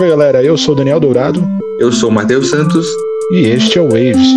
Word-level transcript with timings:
Salve 0.00 0.16
galera, 0.16 0.42
eu 0.42 0.56
sou 0.56 0.74
Daniel 0.74 0.98
Dourado. 0.98 1.46
Eu 1.78 1.92
sou 1.92 2.10
Matheus 2.10 2.48
Santos. 2.48 2.86
E 3.32 3.40
este 3.40 3.78
é 3.78 3.82
o 3.82 3.84
Waves. 3.84 4.34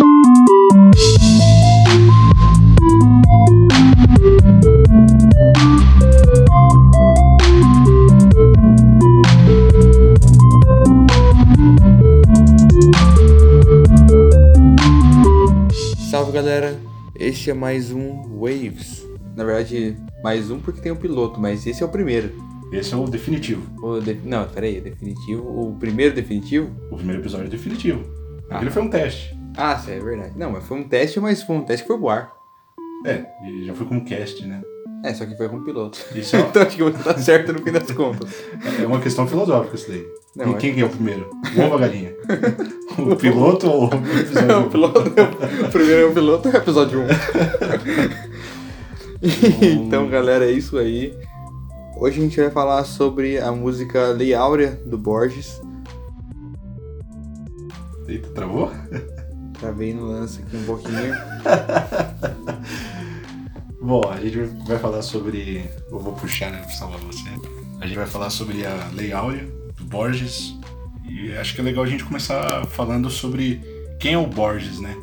Salve 16.10 16.32
galera, 16.32 16.78
este 17.18 17.48
é 17.48 17.54
mais 17.54 17.90
um 17.90 18.38
Waves. 18.38 19.08
Na 19.34 19.44
verdade, 19.44 19.96
mais 20.22 20.50
um 20.50 20.58
porque 20.60 20.82
tem 20.82 20.92
o 20.92 20.94
um 20.94 20.98
piloto, 20.98 21.40
mas 21.40 21.66
esse 21.66 21.82
é 21.82 21.86
o 21.86 21.88
primeiro. 21.88 22.53
Esse 22.72 22.94
é 22.94 22.96
o 22.96 23.04
definitivo. 23.04 23.62
O 23.82 24.00
de... 24.00 24.14
Não, 24.24 24.46
peraí, 24.48 24.80
definitivo. 24.80 25.42
O 25.42 25.76
primeiro 25.78 26.14
definitivo? 26.14 26.70
O 26.90 26.96
primeiro 26.96 27.22
episódio 27.22 27.46
é 27.46 27.50
definitivo. 27.50 28.04
Ah. 28.50 28.56
Aquele 28.56 28.70
foi 28.70 28.82
um 28.82 28.90
teste. 28.90 29.36
Ah, 29.56 29.78
sim, 29.78 29.92
é 29.92 30.00
verdade. 30.00 30.32
Não, 30.36 30.50
mas 30.50 30.64
foi 30.64 30.78
um 30.78 30.88
teste, 30.88 31.20
mas 31.20 31.42
foi 31.42 31.56
um 31.56 31.62
teste 31.62 31.84
que 31.84 31.88
foi 31.88 31.98
pro 31.98 32.08
ar. 32.08 32.32
É, 33.06 33.24
e 33.46 33.66
já 33.66 33.74
foi 33.74 33.86
como 33.86 34.04
cast, 34.04 34.44
né? 34.46 34.62
É, 35.04 35.12
só 35.12 35.26
que 35.26 35.36
foi 35.36 35.48
com 35.50 35.62
piloto. 35.62 35.98
Isso 36.14 36.34
é... 36.34 36.40
então 36.48 36.62
acho 36.62 36.76
que 36.76 36.82
você 36.82 37.04
tá 37.04 37.18
certo 37.18 37.52
no 37.52 37.60
fim 37.60 37.72
das 37.72 37.90
contas. 37.90 38.30
É 38.80 38.86
uma 38.86 39.00
questão 39.00 39.28
filosófica 39.28 39.76
isso 39.76 39.90
daí. 39.90 40.06
Não, 40.34 40.52
e 40.52 40.54
quem 40.56 40.74
é... 40.74 40.80
é 40.80 40.84
o 40.84 40.88
primeiro? 40.88 41.30
O 41.54 41.60
ovo 41.60 41.68
ou 41.68 41.74
a 41.74 41.78
galinha? 41.80 42.14
o 42.98 43.14
piloto 43.14 43.70
ou 43.70 43.90
o 43.90 44.18
episódio 44.18 44.48
Não, 44.48 44.66
o 44.66 44.70
piloto. 44.70 45.00
o 45.00 45.70
primeiro 45.70 46.00
é 46.00 46.04
o 46.06 46.12
piloto 46.14 46.48
ou 46.48 46.54
é 46.54 46.56
o 46.56 46.60
episódio 46.60 47.00
1? 47.02 47.04
então, 49.86 50.08
galera, 50.08 50.46
é 50.46 50.52
isso 50.52 50.78
aí. 50.78 51.14
Hoje 51.96 52.18
a 52.18 52.22
gente 52.24 52.40
vai 52.40 52.50
falar 52.50 52.84
sobre 52.84 53.38
a 53.38 53.52
música 53.52 54.08
Lei 54.08 54.34
Áurea, 54.34 54.72
do 54.84 54.98
Borges. 54.98 55.62
Eita, 58.08 58.28
travou? 58.30 58.72
Travei 59.60 59.94
no 59.94 60.06
lance 60.06 60.42
aqui 60.42 60.56
um 60.56 60.64
pouquinho. 60.64 61.14
Bom, 63.80 64.02
a 64.10 64.20
gente 64.20 64.38
vai 64.66 64.78
falar 64.78 65.02
sobre. 65.02 65.70
Eu 65.90 66.00
vou 66.00 66.14
puxar, 66.14 66.50
né, 66.50 66.58
pra 66.58 66.70
salvar 66.70 66.98
você. 67.00 67.28
A 67.80 67.86
gente 67.86 67.96
vai 67.96 68.06
falar 68.06 68.30
sobre 68.30 68.66
a 68.66 68.90
Lei 68.92 69.12
Áurea, 69.12 69.46
do 69.76 69.84
Borges. 69.84 70.58
E 71.08 71.32
acho 71.36 71.54
que 71.54 71.60
é 71.60 71.64
legal 71.64 71.84
a 71.84 71.88
gente 71.88 72.04
começar 72.04 72.66
falando 72.66 73.08
sobre 73.08 73.62
quem 74.00 74.14
é 74.14 74.18
o 74.18 74.26
Borges, 74.26 74.80
né? 74.80 74.96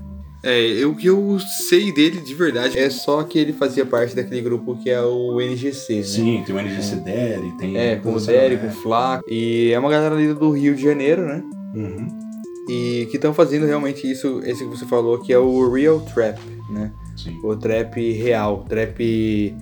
É, 0.44 0.84
o 0.86 0.96
que 0.96 1.08
eu 1.08 1.38
sei 1.40 1.92
dele 1.92 2.20
de 2.20 2.34
verdade 2.34 2.80
é 2.80 2.90
só 2.90 3.22
que 3.22 3.38
ele 3.38 3.54
fazia 3.54 3.86
parte 3.86 4.16
daquele 4.16 4.42
grupo 4.42 4.76
que 4.82 4.90
é 4.90 5.00
o 5.00 5.40
NGC, 5.40 5.98
né? 5.98 6.04
Sim, 6.04 6.44
tem 6.46 6.56
o 6.56 6.60
NGC 6.60 6.96
é. 6.96 6.98
Deri, 6.98 7.58
tem. 7.58 7.78
É, 7.78 7.96
com 7.98 8.14
o 8.14 8.20
Deri, 8.20 8.58
com 8.58 8.68
o 8.68 8.72
Flaco. 8.72 9.24
E 9.30 9.72
é 9.72 9.78
uma 9.78 9.90
galera 9.90 10.16
ali 10.16 10.34
do 10.34 10.50
Rio 10.50 10.76
de 10.76 10.82
Janeiro, 10.82 11.24
né? 11.26 11.44
Uhum. 11.76 12.08
E 12.68 13.08
que 13.12 13.18
estão 13.18 13.34
fazendo 13.34 13.68
realmente 13.68 14.10
isso, 14.10 14.42
esse 14.44 14.64
que 14.64 14.70
você 14.70 14.86
falou, 14.86 15.20
que 15.20 15.32
é 15.32 15.38
o 15.38 15.72
Real 15.72 16.00
Trap, 16.00 16.40
né? 16.72 16.92
Sim. 17.16 17.40
O 17.44 17.56
trap 17.56 17.96
real, 18.14 18.66
trap 18.68 19.56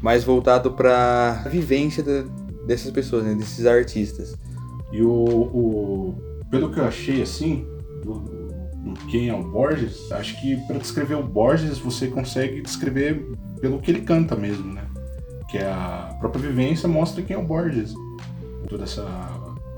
mais 0.00 0.24
voltado 0.24 0.72
pra 0.72 1.44
vivência 1.50 2.02
dessas 2.66 2.90
pessoas, 2.90 3.24
né? 3.24 3.34
Desses 3.34 3.66
artistas. 3.66 4.34
E 4.92 5.02
o, 5.02 5.10
o. 5.10 6.14
Pelo 6.50 6.70
que 6.70 6.78
eu 6.78 6.84
achei 6.84 7.20
assim, 7.20 7.66
do, 8.02 8.37
quem 9.10 9.28
é 9.28 9.34
o 9.34 9.42
Borges, 9.42 10.10
acho 10.12 10.40
que 10.40 10.56
para 10.66 10.78
descrever 10.78 11.14
o 11.14 11.22
Borges 11.22 11.78
você 11.78 12.08
consegue 12.08 12.60
descrever 12.60 13.26
pelo 13.60 13.80
que 13.80 13.90
ele 13.90 14.00
canta 14.00 14.36
mesmo, 14.36 14.72
né? 14.72 14.84
Que 15.50 15.58
é 15.58 15.66
a 15.66 16.16
própria 16.20 16.42
vivência 16.42 16.88
mostra 16.88 17.22
quem 17.22 17.36
é 17.36 17.38
o 17.38 17.42
Borges. 17.42 17.94
Toda 18.68 18.84
essa 18.84 19.04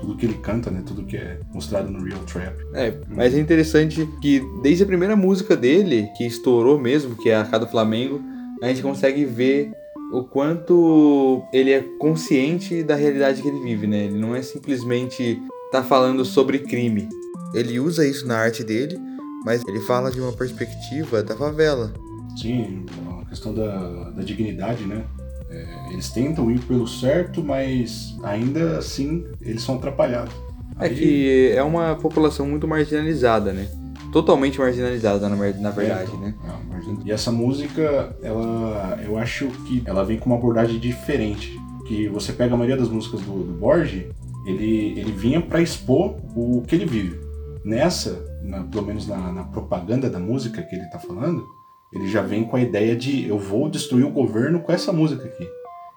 tudo 0.01 0.17
que 0.17 0.25
ele 0.25 0.33
canta, 0.33 0.71
né? 0.71 0.83
Tudo 0.85 1.03
que 1.03 1.15
é 1.15 1.39
mostrado 1.53 1.89
no 1.89 2.03
Real 2.03 2.19
Trap. 2.23 2.57
É, 2.73 2.93
mas 3.07 3.33
é 3.35 3.39
interessante 3.39 4.07
que 4.21 4.41
desde 4.61 4.83
a 4.83 4.87
primeira 4.87 5.15
música 5.15 5.55
dele, 5.55 6.09
que 6.17 6.25
estourou 6.25 6.79
mesmo, 6.79 7.15
que 7.15 7.29
é 7.29 7.37
a 7.37 7.45
Cada 7.45 7.67
Flamengo, 7.67 8.19
a 8.61 8.67
gente 8.67 8.81
consegue 8.81 9.23
ver 9.23 9.71
o 10.11 10.23
quanto 10.23 11.43
ele 11.53 11.71
é 11.71 11.81
consciente 11.99 12.83
da 12.83 12.95
realidade 12.95 13.41
que 13.41 13.47
ele 13.47 13.61
vive, 13.61 13.87
né? 13.87 14.05
Ele 14.05 14.19
não 14.19 14.35
é 14.35 14.41
simplesmente 14.41 15.39
tá 15.71 15.81
falando 15.81 16.25
sobre 16.25 16.59
crime. 16.59 17.07
Ele 17.53 17.79
usa 17.79 18.07
isso 18.07 18.27
na 18.27 18.37
arte 18.37 18.63
dele, 18.63 18.97
mas 19.45 19.63
ele 19.67 19.79
fala 19.81 20.11
de 20.11 20.19
uma 20.19 20.31
perspectiva 20.31 21.21
da 21.23 21.35
favela. 21.35 21.91
Sim, 22.39 22.85
a 23.21 23.25
questão 23.25 23.53
da, 23.53 24.11
da 24.11 24.23
dignidade, 24.23 24.85
né? 24.85 25.03
É, 25.49 25.93
eles 25.93 26.09
tentam 26.09 26.49
ir 26.49 26.59
pelo 26.61 26.87
certo, 26.87 27.43
mas 27.43 28.15
ainda 28.23 28.77
assim 28.77 29.25
eles 29.41 29.61
são 29.61 29.75
atrapalhados. 29.75 30.33
É 30.79 30.85
Aí... 30.85 30.95
que 30.95 31.51
é 31.53 31.61
uma 31.61 31.95
população 31.95 32.47
muito 32.47 32.67
marginalizada, 32.67 33.51
né? 33.51 33.67
Totalmente 34.13 34.59
marginalizada, 34.59 35.27
na, 35.29 35.35
na 35.35 35.71
verdade, 35.71 36.11
é, 36.13 36.17
né? 36.17 36.35
É, 36.45 37.07
e 37.07 37.11
essa 37.11 37.31
música, 37.31 38.15
ela, 38.21 38.99
eu 39.05 39.17
acho 39.17 39.47
que 39.67 39.81
ela 39.85 40.03
vem 40.03 40.17
com 40.17 40.29
uma 40.29 40.37
abordagem 40.37 40.79
diferente. 40.79 41.57
Que 41.87 42.07
você 42.07 42.31
pega 42.31 42.53
a 42.53 42.57
maioria 42.57 42.77
das 42.77 42.89
músicas 42.89 43.21
do, 43.21 43.43
do 43.43 43.53
Borges, 43.53 44.05
ele, 44.45 44.99
ele 44.99 45.11
vinha 45.11 45.41
para 45.41 45.61
expor 45.61 46.15
o 46.35 46.63
que 46.65 46.75
ele 46.75 46.85
vive. 46.85 47.30
Nessa, 47.63 48.25
na, 48.41 48.63
pelo 48.63 48.85
menos 48.85 49.07
na, 49.07 49.31
na, 49.31 49.43
propaganda 49.43 50.09
da 50.09 50.19
música 50.19 50.63
que 50.63 50.75
ele 50.75 50.85
está 50.85 50.97
falando, 50.97 51.45
ele 51.93 52.07
já 52.07 52.21
vem 52.21 52.43
com 52.43 52.55
a 52.55 52.61
ideia 52.61 52.95
de 52.95 53.27
eu 53.27 53.37
vou 53.37 53.69
destruir 53.69 54.05
o 54.05 54.11
governo 54.11 54.61
com 54.61 54.71
essa 54.71 54.91
música 54.91 55.25
aqui. 55.25 55.47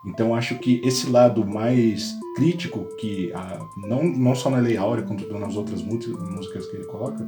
Então 0.06 0.34
acho 0.34 0.58
que 0.58 0.82
esse 0.84 1.08
lado 1.08 1.46
mais 1.46 2.14
crítico, 2.36 2.86
que 2.98 3.32
a, 3.32 3.58
não, 3.88 4.04
não 4.04 4.34
só 4.34 4.50
na 4.50 4.58
Lei 4.58 4.76
Áurea, 4.76 5.04
quanto 5.04 5.26
nas 5.38 5.56
outras 5.56 5.82
músicas 5.82 6.66
que 6.66 6.76
ele 6.76 6.84
coloca, 6.84 7.26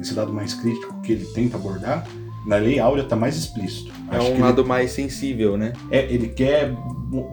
esse 0.00 0.14
lado 0.14 0.32
mais 0.32 0.54
crítico 0.54 1.00
que 1.02 1.12
ele 1.12 1.24
tenta 1.26 1.56
abordar, 1.56 2.06
na 2.46 2.56
Lei 2.56 2.78
Áurea 2.78 3.02
está 3.02 3.16
mais 3.16 3.36
explícito. 3.36 3.92
É 4.10 4.16
acho 4.16 4.32
um 4.32 4.40
lado 4.40 4.62
ele, 4.62 4.68
mais 4.68 4.92
sensível, 4.92 5.56
né? 5.56 5.72
É, 5.90 6.12
ele 6.12 6.28
quer 6.28 6.72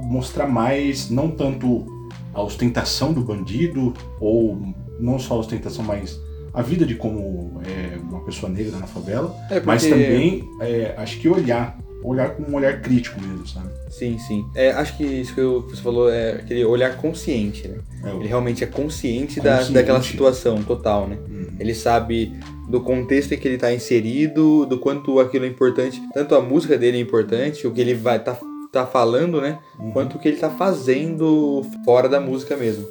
mostrar 0.03 0.47
mais, 0.47 1.09
não 1.09 1.29
tanto 1.31 1.85
a 2.33 2.41
ostentação 2.41 3.13
do 3.13 3.21
bandido, 3.21 3.93
ou 4.19 4.59
não 4.99 5.19
só 5.19 5.35
a 5.35 5.37
ostentação, 5.37 5.83
mas 5.83 6.19
a 6.53 6.61
vida 6.61 6.85
de 6.85 6.95
como 6.95 7.61
é, 7.65 7.97
uma 7.97 8.23
pessoa 8.23 8.51
negra 8.51 8.77
na 8.77 8.85
favela, 8.85 9.35
é 9.45 9.55
porque... 9.55 9.65
mas 9.65 9.83
também 9.83 10.47
é, 10.61 10.93
acho 10.97 11.19
que 11.19 11.27
olhar, 11.27 11.77
olhar 12.03 12.35
com 12.35 12.43
um 12.43 12.55
olhar 12.55 12.79
crítico 12.79 13.19
mesmo, 13.19 13.47
sabe? 13.47 13.69
Sim, 13.89 14.17
sim. 14.19 14.45
É, 14.53 14.71
acho 14.71 14.95
que 14.95 15.03
isso 15.03 15.33
que 15.33 15.41
você 15.41 15.81
falou 15.81 16.11
é 16.11 16.33
aquele 16.33 16.63
olhar 16.63 16.95
consciente, 16.97 17.67
né? 17.67 17.79
É, 18.03 18.09
Ele 18.11 18.27
realmente 18.27 18.63
é 18.63 18.67
consciente, 18.67 19.39
consciente. 19.39 19.41
Da, 19.41 19.79
daquela 19.79 20.01
situação 20.01 20.61
total, 20.61 21.07
né? 21.07 21.17
Uhum. 21.27 21.47
Ele 21.59 21.73
sabe 21.73 22.33
do 22.69 22.81
contexto 22.81 23.33
em 23.33 23.37
que 23.37 23.47
ele 23.47 23.55
está 23.55 23.73
inserido, 23.73 24.65
do 24.65 24.77
quanto 24.77 25.19
aquilo 25.19 25.45
é 25.45 25.47
importante, 25.47 26.01
tanto 26.13 26.35
a 26.35 26.41
música 26.41 26.77
dele 26.77 26.97
é 26.97 27.01
importante, 27.01 27.65
o 27.65 27.71
que 27.71 27.81
ele 27.81 27.93
vai 27.93 28.23
tá, 28.23 28.37
tá 28.71 28.85
falando, 28.85 29.41
né? 29.41 29.59
Uhum. 29.79 29.91
Quanto 29.91 30.17
o 30.17 30.19
que 30.19 30.27
ele 30.27 30.37
tá 30.37 30.51
fazendo 30.51 31.63
fora 31.83 32.07
da 32.07 32.19
música 32.19 32.55
mesmo. 32.55 32.85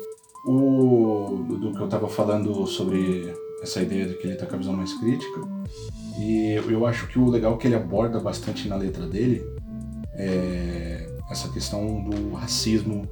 O 0.44 1.44
do 1.48 1.72
que 1.72 1.80
eu 1.80 1.88
tava 1.88 2.08
falando 2.08 2.66
sobre 2.66 3.32
essa 3.62 3.80
ideia 3.80 4.06
de 4.06 4.14
que 4.14 4.26
ele 4.26 4.36
tá 4.36 4.46
com 4.46 4.56
a 4.56 4.58
visão 4.58 4.72
mais 4.72 4.92
crítica. 4.94 5.40
E 6.18 6.60
eu 6.68 6.84
acho 6.86 7.06
que 7.08 7.18
o 7.18 7.28
legal 7.28 7.56
que 7.56 7.66
ele 7.66 7.74
aborda 7.74 8.20
bastante 8.20 8.68
na 8.68 8.76
letra 8.76 9.06
dele 9.06 9.44
é 10.14 11.08
essa 11.30 11.48
questão 11.48 12.04
do 12.04 12.34
racismo 12.34 13.08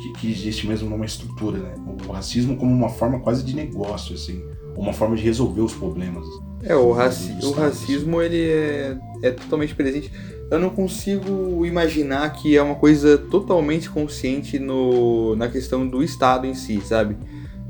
que, 0.00 0.12
que 0.20 0.30
existe 0.30 0.66
mesmo 0.66 0.88
numa 0.88 1.04
estrutura, 1.04 1.58
né? 1.58 1.74
O 2.08 2.12
racismo 2.12 2.56
como 2.56 2.72
uma 2.72 2.88
forma 2.88 3.18
quase 3.20 3.42
de 3.42 3.54
negócio, 3.54 4.14
assim, 4.14 4.42
uma 4.76 4.92
forma 4.92 5.16
de 5.16 5.22
resolver 5.22 5.60
os 5.60 5.74
problemas. 5.74 6.24
É, 6.62 6.74
o, 6.76 6.92
raci 6.92 7.36
o 7.42 7.52
racismo 7.52 8.20
ele 8.22 8.42
é, 8.42 8.96
é 9.22 9.30
totalmente 9.30 9.74
presente. 9.74 10.12
Eu 10.50 10.58
não 10.58 10.70
consigo 10.70 11.64
imaginar 11.64 12.30
que 12.32 12.56
é 12.56 12.62
uma 12.62 12.74
coisa 12.74 13.16
totalmente 13.16 13.88
consciente 13.88 14.58
no, 14.58 15.36
na 15.36 15.48
questão 15.48 15.86
do 15.86 16.02
Estado 16.02 16.46
em 16.46 16.54
si, 16.54 16.80
sabe? 16.84 17.16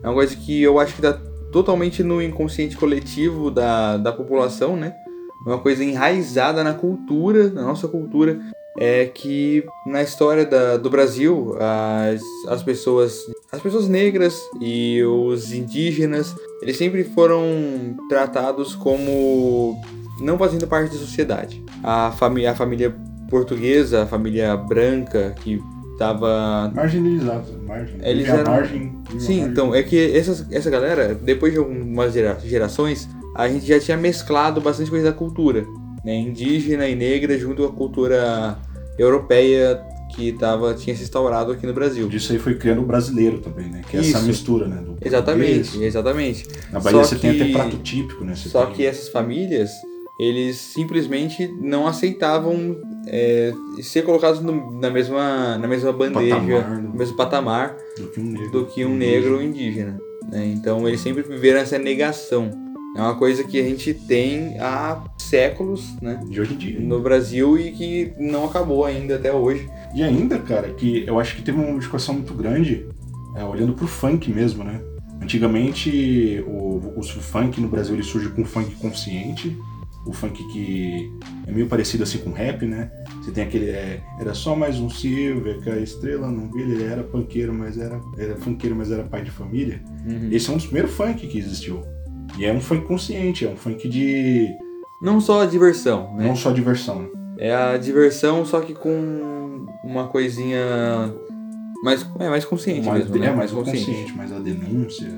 É 0.02 0.08
uma 0.08 0.14
coisa 0.14 0.34
que 0.34 0.62
eu 0.62 0.78
acho 0.78 0.94
que 0.94 1.02
dá 1.02 1.12
totalmente 1.52 2.02
no 2.02 2.22
inconsciente 2.22 2.76
coletivo 2.76 3.50
da, 3.50 3.96
da 3.96 4.12
população, 4.12 4.76
né? 4.76 4.94
Uma 5.46 5.58
coisa 5.58 5.82
enraizada 5.82 6.62
na 6.62 6.74
cultura, 6.74 7.48
na 7.50 7.62
nossa 7.62 7.88
cultura, 7.88 8.38
é 8.78 9.06
que 9.06 9.64
na 9.86 10.02
história 10.02 10.44
da, 10.44 10.76
do 10.76 10.88
Brasil 10.88 11.56
as, 11.58 12.22
as 12.48 12.62
pessoas 12.62 13.18
as 13.50 13.60
pessoas 13.60 13.88
negras 13.88 14.40
e 14.60 15.02
os 15.02 15.52
indígenas 15.52 16.34
eles 16.62 16.76
sempre 16.76 17.02
foram 17.02 17.42
tratados 18.08 18.74
como 18.74 19.80
não 20.20 20.38
fazendo 20.38 20.66
parte 20.66 20.92
da 20.92 20.98
sociedade 20.98 21.62
a 21.82 22.12
família 22.12 22.52
a 22.52 22.54
família 22.54 22.94
portuguesa 23.28 24.04
a 24.04 24.06
família 24.06 24.56
branca 24.56 25.34
que 25.42 25.60
tava 26.00 26.72
marginalizado, 26.74 27.44
margem. 27.68 27.96
Eles 28.02 28.26
eram 28.26 28.50
margem, 28.50 28.92
Sim, 29.10 29.40
margem. 29.40 29.40
então 29.42 29.74
é 29.74 29.82
que 29.82 30.16
essas, 30.16 30.46
essa 30.50 30.70
galera, 30.70 31.14
depois 31.14 31.52
de 31.52 31.58
algumas 31.58 32.14
gerações, 32.42 33.06
a 33.36 33.46
gente 33.46 33.66
já 33.66 33.78
tinha 33.78 33.98
mesclado 33.98 34.62
bastante 34.62 34.88
coisa 34.88 35.04
da 35.10 35.12
cultura, 35.12 35.66
né, 36.02 36.14
indígena 36.16 36.88
e 36.88 36.94
negra 36.96 37.38
junto 37.38 37.62
com 37.62 37.68
a 37.68 37.72
cultura 37.76 38.56
europeia 38.98 39.78
que 40.16 40.32
tava, 40.32 40.72
tinha 40.74 40.96
se 40.96 41.02
instaurado 41.02 41.52
aqui 41.52 41.66
no 41.66 41.72
Brasil. 41.74 42.08
Disso 42.08 42.32
aí 42.32 42.38
foi 42.38 42.54
criando 42.56 42.80
o 42.80 42.84
brasileiro 42.86 43.38
também, 43.38 43.68
né? 43.70 43.82
Que 43.88 43.98
é 43.98 44.00
essa 44.00 44.18
Isso. 44.18 44.26
mistura, 44.26 44.66
né? 44.66 44.82
Do 44.82 44.96
Exatamente, 45.04 45.80
exatamente. 45.84 46.48
Na 46.72 46.80
Bahia 46.80 46.98
Só 46.98 47.04
você 47.04 47.16
tem 47.16 47.34
que- 47.34 47.42
até 47.42 47.52
prato 47.52 47.76
típico, 47.76 48.24
né? 48.24 48.34
Você 48.34 48.48
Só 48.48 48.66
tem- 48.66 48.74
que 48.74 48.86
essas 48.86 49.08
famílias, 49.08 49.70
eles 50.20 50.56
simplesmente 50.56 51.48
não 51.60 51.86
aceitavam 51.86 52.76
é, 53.06 53.52
ser 53.82 54.02
colocados 54.02 54.40
no- 54.42 54.78
na, 54.78 54.90
mesma, 54.90 55.56
na 55.56 55.66
mesma 55.66 55.92
bandeja, 55.92 56.34
Patamar, 56.36 56.70
né? 56.70 56.80
no 56.88 56.94
mesmo 56.98 57.16
patamar 57.16 57.76
do 57.96 58.08
que 58.08 58.20
um 58.20 58.24
negro. 58.24 58.50
do 58.50 58.66
que 58.66 58.84
um 58.84 58.94
negro 58.96 59.42
indígena. 59.42 59.98
né? 60.30 60.46
Então 60.54 60.86
eles 60.86 61.00
sempre 61.00 61.22
viveram 61.22 61.60
essa 61.60 61.78
negação. 61.78 62.50
É 62.96 63.00
uma 63.00 63.14
coisa 63.14 63.44
que 63.44 63.58
a 63.58 63.62
gente 63.62 63.94
tem 63.94 64.58
há 64.58 65.02
séculos 65.16 65.94
né, 66.02 66.20
De 66.28 66.40
hoje 66.40 66.54
em 66.54 66.56
dia. 66.56 66.80
no 66.80 67.00
Brasil 67.00 67.56
e 67.56 67.70
que 67.70 68.12
não 68.18 68.44
acabou 68.46 68.84
ainda 68.84 69.14
até 69.16 69.32
hoje. 69.32 69.68
E 69.94 70.02
ainda, 70.02 70.38
cara, 70.40 70.68
que 70.74 71.04
eu 71.06 71.18
acho 71.20 71.36
que 71.36 71.42
teve 71.42 71.56
uma 71.58 71.72
modificação 71.72 72.14
muito 72.16 72.34
grande 72.34 72.84
é, 73.36 73.44
olhando 73.44 73.72
pro 73.74 73.86
funk 73.86 74.30
mesmo, 74.30 74.64
né? 74.64 74.80
Antigamente, 75.22 76.44
o, 76.46 76.94
o 76.96 77.02
funk 77.02 77.60
no 77.60 77.68
Brasil 77.68 77.94
ele 77.94 78.02
surge 78.02 78.28
com 78.30 78.42
o 78.42 78.44
funk 78.44 78.74
consciente, 78.76 79.56
o 80.06 80.12
funk 80.12 80.42
que 80.48 81.12
é 81.46 81.52
meio 81.52 81.66
parecido 81.66 82.04
assim 82.04 82.18
com 82.18 82.30
rap, 82.30 82.64
né? 82.64 82.90
Você 83.22 83.30
tem 83.30 83.44
aquele. 83.44 83.70
é, 83.70 84.02
era 84.18 84.34
só 84.34 84.56
mais 84.56 84.78
um 84.78 84.88
Silver, 84.88 85.60
que 85.60 85.70
a 85.70 85.78
estrela 85.78 86.30
não 86.30 86.48
brilha, 86.48 86.72
ele 86.72 86.84
era 86.84 87.02
punkeiro, 87.02 87.52
mas 87.52 87.78
era, 87.78 88.00
era 88.16 88.36
funkeiro, 88.36 88.74
mas 88.74 88.90
era 88.90 89.04
pai 89.04 89.22
de 89.22 89.30
família. 89.30 89.82
Esse 90.30 90.48
é 90.48 90.52
um 90.52 90.56
dos 90.56 90.66
primeiros 90.66 90.92
funk 90.92 91.26
que 91.26 91.38
existiu. 91.38 91.82
E 92.38 92.44
é 92.44 92.52
um 92.52 92.60
funk 92.60 92.86
consciente, 92.86 93.44
é 93.44 93.48
um 93.48 93.56
funk 93.56 93.88
de. 93.88 94.48
Não 95.02 95.20
só 95.20 95.42
a 95.42 95.46
diversão, 95.46 96.14
né? 96.16 96.26
não 96.26 96.36
só 96.36 96.50
diversão. 96.50 97.08
É 97.38 97.54
a 97.54 97.76
diversão, 97.76 98.44
só 98.44 98.60
que 98.60 98.74
com 98.74 99.66
uma 99.82 100.08
coisinha 100.08 100.60
mais, 101.82 102.06
é, 102.18 102.28
mais 102.28 102.44
consciente 102.44 102.86
mais, 102.86 103.04
mesmo, 103.04 103.18
né? 103.18 103.26
é 103.26 103.32
mais 103.32 103.52
o 103.52 103.56
consciente, 103.56 104.14
mais 104.14 104.32
a 104.32 104.38
denúncia. 104.38 105.08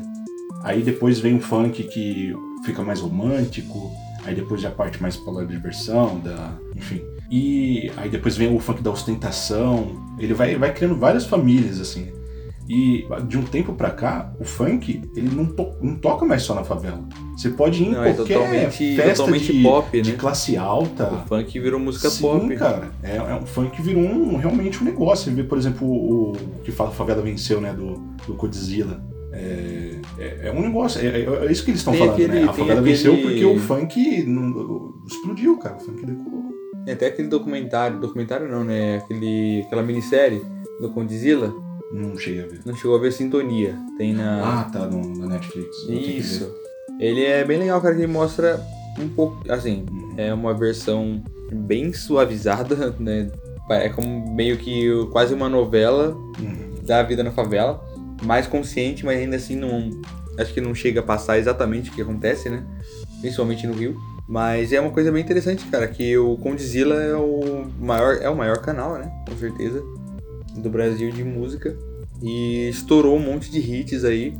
Aí 0.63 0.83
depois 0.83 1.19
vem 1.19 1.37
o 1.37 1.41
funk 1.41 1.83
que 1.85 2.33
fica 2.65 2.83
mais 2.83 3.01
romântico, 3.01 3.91
aí 4.25 4.35
depois 4.35 4.61
já 4.61 4.71
parte 4.71 5.01
mais 5.01 5.17
pra 5.17 5.45
diversão, 5.45 6.19
da, 6.21 6.53
enfim. 6.77 7.01
E 7.31 7.91
aí 7.97 8.09
depois 8.11 8.37
vem 8.37 8.55
o 8.55 8.59
funk 8.61 8.83
da 8.83 8.91
ostentação. 8.91 10.03
Ele 10.19 10.35
vai, 10.35 10.57
vai 10.57 10.73
criando 10.73 10.97
várias 10.97 11.25
famílias 11.25 11.81
assim. 11.81 12.09
E 12.69 13.05
de 13.27 13.37
um 13.37 13.43
tempo 13.43 13.73
pra 13.75 13.91
cá, 13.91 14.33
o 14.39 14.45
funk 14.45 15.03
ele 15.17 15.35
não, 15.35 15.47
to- 15.47 15.75
não 15.83 15.97
toca 15.97 16.25
mais 16.25 16.43
só 16.43 16.55
na 16.55 16.63
favela. 16.63 17.01
Você 17.37 17.51
pode 17.51 17.83
ir 17.83 17.89
em 17.89 17.91
Não, 17.93 18.05
é 18.05 18.13
qualquer 18.15 18.35
totalmente, 18.35 18.97
festa 18.97 19.15
totalmente 19.17 19.53
de, 19.53 19.63
pop, 19.63 20.01
de 20.03 20.13
né? 20.13 20.17
classe 20.17 20.57
alta. 20.57 21.13
O 21.13 21.27
funk 21.27 21.59
virou 21.59 21.81
música 21.81 22.09
Sim, 22.09 22.23
pop. 22.23 22.57
cara. 22.57 22.91
É, 23.03 23.17
é 23.17 23.35
um 23.35 23.45
funk 23.45 23.73
que 23.77 23.83
virou 23.83 24.03
um, 24.05 24.37
realmente 24.37 24.81
um 24.81 24.85
negócio. 24.85 25.25
Você 25.25 25.31
vê, 25.33 25.43
por 25.43 25.59
exemplo, 25.59 25.87
o, 25.89 26.33
o 26.33 26.61
que 26.63 26.71
fala 26.71 26.91
Favela 26.93 27.21
Venceu, 27.21 27.61
né? 27.61 27.73
Do, 27.73 27.95
do 28.27 28.35
Godzilla. 28.35 29.03
É, 29.33 29.91
é, 30.19 30.41
é 30.49 30.53
um 30.53 30.61
negócio. 30.63 31.01
É, 31.01 31.07
é- 31.21 31.47
é 31.47 31.53
isso 31.53 31.65
que 31.65 31.71
eles 31.71 31.81
estão 31.81 31.95
falando, 31.95 32.13
aquele- 32.15 32.33
né? 32.41 32.43
A 32.45 32.53
Favela 32.53 32.81
aquele- 32.81 32.91
venceu 32.97 33.17
porque 33.19 33.45
o 33.45 33.59
funk 33.59 34.25
não- 34.25 34.95
explodiu, 35.07 35.57
cara. 35.59 35.77
O 35.77 35.81
funk 35.81 36.05
decolou. 36.05 36.43
Tem 36.85 36.95
até 36.95 37.07
aquele 37.07 37.29
documentário, 37.29 38.01
documentário 38.01 38.49
não, 38.49 38.65
né? 38.65 38.97
Aquele, 38.99 39.63
aquela 39.67 39.83
minissérie 39.83 40.43
do 40.81 40.91
Condzilla. 40.91 41.55
Não 41.93 42.17
cheguei 42.17 42.43
a 42.43 42.47
ver. 42.47 42.61
Não 42.65 42.75
chegou 42.75 42.97
a 42.97 43.01
ver 43.01 43.13
Sintonia. 43.13 43.79
Tem 43.99 44.13
na. 44.15 44.61
Ah, 44.61 44.65
tá, 44.65 44.87
no, 44.87 45.17
na 45.17 45.27
Netflix. 45.29 45.77
Isso. 45.89 46.53
Ele 46.99 47.23
é 47.25 47.45
bem 47.45 47.59
legal, 47.59 47.81
cara, 47.81 47.95
que 47.95 48.01
ele 48.03 48.13
mostra 48.13 48.61
um 48.99 49.09
pouco. 49.09 49.43
Assim, 49.49 49.85
Uhum. 49.91 50.15
é 50.17 50.33
uma 50.35 50.55
versão 50.55 51.23
bem 51.53 51.93
suavizada, 51.93 52.95
né? 52.99 53.31
É 53.71 53.89
como 53.89 54.35
meio 54.35 54.57
que 54.59 54.91
quase 55.13 55.33
uma 55.33 55.49
novela 55.49 56.15
Uhum. 56.41 56.75
da 56.85 57.03
vida 57.03 57.23
na 57.23 57.31
favela. 57.31 57.83
Mais 58.25 58.47
consciente, 58.47 59.05
mas 59.05 59.19
ainda 59.19 59.37
assim 59.37 59.57
não. 59.57 59.91
Acho 60.39 60.55
que 60.55 60.61
não 60.61 60.75
chega 60.75 61.01
a 61.01 61.03
passar 61.03 61.39
exatamente 61.39 61.91
o 61.91 61.93
que 61.93 62.03
acontece, 62.03 62.49
né? 62.49 62.65
Principalmente 63.21 63.67
no 63.67 63.75
Rio. 63.75 63.97
Mas 64.29 64.73
é 64.73 64.81
uma 64.81 64.91
coisa 64.91 65.13
bem 65.13 65.23
interessante, 65.23 65.67
cara, 65.67 65.87
que 65.87 66.17
o 66.17 66.37
Condzilla 66.39 66.95
é 66.95 67.15
o 67.15 67.67
maior, 67.79 68.19
é 68.21 68.31
o 68.31 68.37
maior 68.37 68.59
canal, 68.59 68.95
né? 68.95 69.11
Com 69.29 69.37
certeza. 69.37 69.83
Do 70.57 70.71
Brasil 70.71 71.11
de 71.11 71.23
música. 71.23 71.77
E 72.23 72.69
estourou 72.69 73.17
um 73.17 73.21
monte 73.21 73.51
de 73.51 73.59
hits 73.59 74.05
aí. 74.05 74.35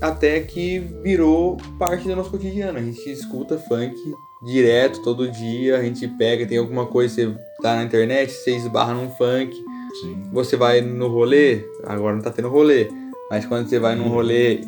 Até 0.00 0.40
que 0.40 0.78
virou 1.02 1.56
parte 1.78 2.06
do 2.06 2.14
nosso 2.14 2.30
cotidiano. 2.30 2.78
A 2.78 2.82
gente 2.82 3.10
escuta 3.10 3.58
funk 3.58 3.96
direto, 4.44 5.02
todo 5.02 5.30
dia. 5.30 5.78
A 5.78 5.82
gente 5.82 6.06
pega, 6.06 6.46
tem 6.46 6.58
alguma 6.58 6.86
coisa, 6.86 7.14
você 7.14 7.34
tá 7.62 7.76
na 7.76 7.84
internet, 7.84 8.30
você 8.30 8.54
esbarra 8.54 8.94
num 8.94 9.10
funk. 9.10 9.56
Sim. 10.02 10.22
Você 10.32 10.56
vai 10.56 10.82
no 10.82 11.08
rolê, 11.08 11.64
agora 11.84 12.14
não 12.14 12.22
tá 12.22 12.30
tendo 12.30 12.48
rolê, 12.48 12.88
mas 13.30 13.44
quando 13.46 13.68
você 13.68 13.78
vai 13.78 13.94
num 13.94 14.08
rolê, 14.08 14.60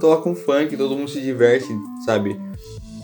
toca 0.00 0.28
um 0.28 0.34
funk, 0.34 0.76
todo 0.76 0.96
mundo 0.96 1.10
se 1.10 1.20
diverte, 1.20 1.68
sabe? 2.04 2.38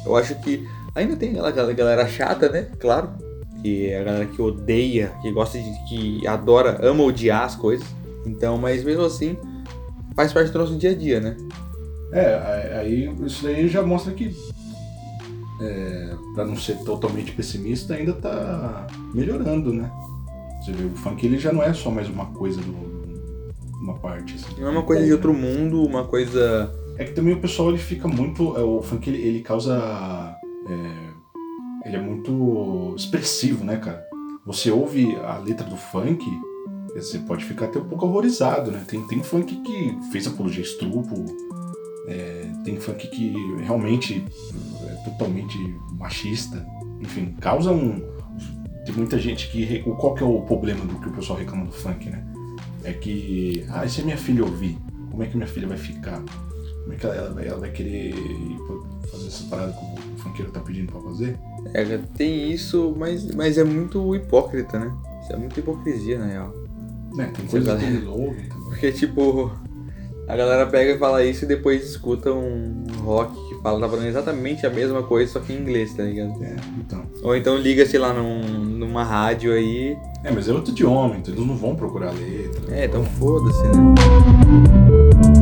Eu 0.04 0.16
acho 0.16 0.34
que 0.40 0.66
ainda 0.94 1.16
tem 1.16 1.30
aquela 1.30 1.50
gal- 1.50 1.74
galera 1.74 2.06
chata, 2.08 2.48
né? 2.48 2.68
Claro. 2.78 3.10
Que 3.62 3.88
é 3.90 4.00
a 4.00 4.04
galera 4.04 4.26
que 4.26 4.42
odeia, 4.42 5.12
que 5.22 5.30
gosta 5.30 5.58
de. 5.58 5.70
que 5.88 6.26
adora, 6.26 6.78
ama 6.82 7.04
odiar 7.04 7.44
as 7.44 7.54
coisas. 7.54 7.86
Então, 8.26 8.58
mas 8.58 8.82
mesmo 8.84 9.04
assim, 9.04 9.36
faz 10.16 10.32
parte 10.32 10.50
do 10.50 10.58
nosso 10.58 10.76
dia 10.76 10.90
a 10.90 10.94
dia, 10.94 11.20
né? 11.20 11.36
É, 12.12 12.76
aí 12.78 13.10
isso 13.24 13.42
daí 13.44 13.68
já 13.68 13.82
mostra 13.82 14.12
que, 14.12 14.34
é, 15.60 16.14
pra 16.34 16.44
não 16.44 16.56
ser 16.56 16.76
totalmente 16.78 17.32
pessimista, 17.32 17.94
ainda 17.94 18.12
tá 18.12 18.86
melhorando, 19.14 19.72
né? 19.72 19.90
Você 20.62 20.72
vê, 20.72 20.84
o 20.84 20.90
funk 20.96 21.24
ele 21.24 21.38
já 21.38 21.52
não 21.52 21.62
é 21.62 21.72
só 21.72 21.90
mais 21.90 22.08
uma 22.08 22.26
coisa 22.26 22.60
do, 22.60 22.91
uma 23.82 23.94
parte. 23.94 24.34
Assim, 24.34 24.60
Não 24.60 24.68
é 24.68 24.70
uma 24.70 24.82
coisa 24.82 25.04
de 25.04 25.12
outro 25.12 25.34
mundo, 25.34 25.82
uma 25.82 26.04
coisa. 26.04 26.72
É 26.96 27.04
que 27.04 27.12
também 27.12 27.34
o 27.34 27.40
pessoal 27.40 27.70
ele 27.70 27.78
fica 27.78 28.06
muito. 28.06 28.56
é, 28.56 28.60
O 28.62 28.80
funk 28.80 29.08
ele, 29.10 29.18
ele 29.20 29.40
causa. 29.40 30.36
é, 30.68 31.88
ele 31.88 31.96
é 31.96 32.00
muito 32.00 32.94
expressivo, 32.96 33.64
né, 33.64 33.76
cara? 33.76 34.02
Você 34.46 34.70
ouve 34.70 35.16
a 35.16 35.38
letra 35.38 35.66
do 35.66 35.76
funk, 35.76 36.24
você 36.94 37.18
pode 37.18 37.44
ficar 37.44 37.66
até 37.66 37.78
um 37.78 37.84
pouco 37.84 38.06
horrorizado, 38.06 38.70
né? 38.70 38.84
Tem, 38.86 39.04
tem 39.06 39.22
funk 39.22 39.56
que 39.62 39.98
fez 40.10 40.26
apologia 40.26 40.62
a 40.62 40.66
estupro, 40.66 41.24
é, 42.06 42.46
tem 42.64 42.76
funk 42.78 43.08
que 43.08 43.34
realmente 43.64 44.24
é 44.88 44.94
totalmente 45.10 45.58
machista, 45.92 46.64
enfim, 47.00 47.34
causa 47.40 47.72
um. 47.72 48.00
Tem 48.84 48.94
muita 48.94 49.18
gente 49.18 49.48
que. 49.50 49.80
Qual 49.82 50.14
que 50.14 50.22
é 50.22 50.26
o 50.26 50.40
problema 50.42 50.84
do 50.84 50.98
que 51.00 51.08
o 51.08 51.12
pessoal 51.12 51.38
reclama 51.38 51.64
do 51.66 51.72
funk, 51.72 52.08
né? 52.10 52.31
É 52.84 52.92
que. 52.92 53.64
Ah, 53.70 53.84
e 53.84 53.88
se 53.88 54.00
a 54.00 54.04
minha 54.04 54.16
filha 54.16 54.44
ouvir? 54.44 54.78
Como 55.10 55.22
é 55.22 55.26
que 55.26 55.36
minha 55.36 55.48
filha 55.48 55.68
vai 55.68 55.76
ficar? 55.76 56.22
Como 56.82 56.92
é 56.92 56.96
que 56.96 57.06
ela, 57.06 57.14
ela 57.14 57.34
vai, 57.34 57.46
ela 57.46 57.58
vai 57.58 57.70
querer 57.70 58.14
fazer 59.10 59.26
essa 59.28 59.44
parada 59.44 59.72
que 59.72 59.84
o, 59.84 60.18
funkeiro 60.18 60.50
tá 60.50 60.60
pedindo 60.60 60.90
pra 60.90 61.00
fazer? 61.00 61.38
É, 61.74 61.98
tem 62.16 62.50
isso, 62.50 62.94
mas, 62.96 63.32
mas 63.34 63.58
é 63.58 63.64
muito 63.64 64.14
hipócrita, 64.14 64.78
né? 64.78 64.92
Isso 65.22 65.32
é 65.32 65.36
muita 65.36 65.60
hipocrisia, 65.60 66.18
na 66.18 66.26
real. 66.26 66.54
Né, 67.14 67.30
tem 67.36 67.46
coisas 67.46 67.78
que 67.78 67.84
eles 67.84 68.06
ouvem 68.06 68.48
também. 68.48 68.64
Porque, 68.68 68.92
tipo, 68.92 69.52
a 70.28 70.36
galera 70.36 70.66
pega 70.66 70.92
e 70.92 70.98
fala 70.98 71.24
isso 71.24 71.44
e 71.44 71.48
depois 71.48 71.84
escuta 71.84 72.32
um 72.32 72.84
rock 73.02 73.34
que 73.48 73.60
fala, 73.62 73.80
tá 73.80 73.88
falando 73.88 74.06
exatamente 74.06 74.66
a 74.66 74.70
mesma 74.70 75.02
coisa, 75.02 75.32
só 75.32 75.40
que 75.40 75.52
em 75.52 75.56
inglês, 75.56 75.94
tá 75.94 76.04
ligado? 76.04 76.42
É, 76.42 76.56
então. 76.78 77.02
Ou 77.22 77.36
então 77.36 77.56
liga, 77.56 77.84
sei 77.84 77.98
lá, 77.98 78.12
num, 78.12 78.40
numa 78.42 79.04
rádio 79.04 79.52
aí. 79.52 79.96
É, 80.24 80.30
mas 80.30 80.48
é 80.48 80.52
outro 80.52 80.72
idioma, 80.72 81.16
então 81.16 81.34
eles 81.34 81.46
não 81.46 81.56
vão 81.56 81.74
procurar 81.74 82.08
a 82.08 82.12
letra. 82.12 82.74
É, 82.74 82.84
então 82.84 83.04
foda-se, 83.04 83.62
né? 83.68 85.41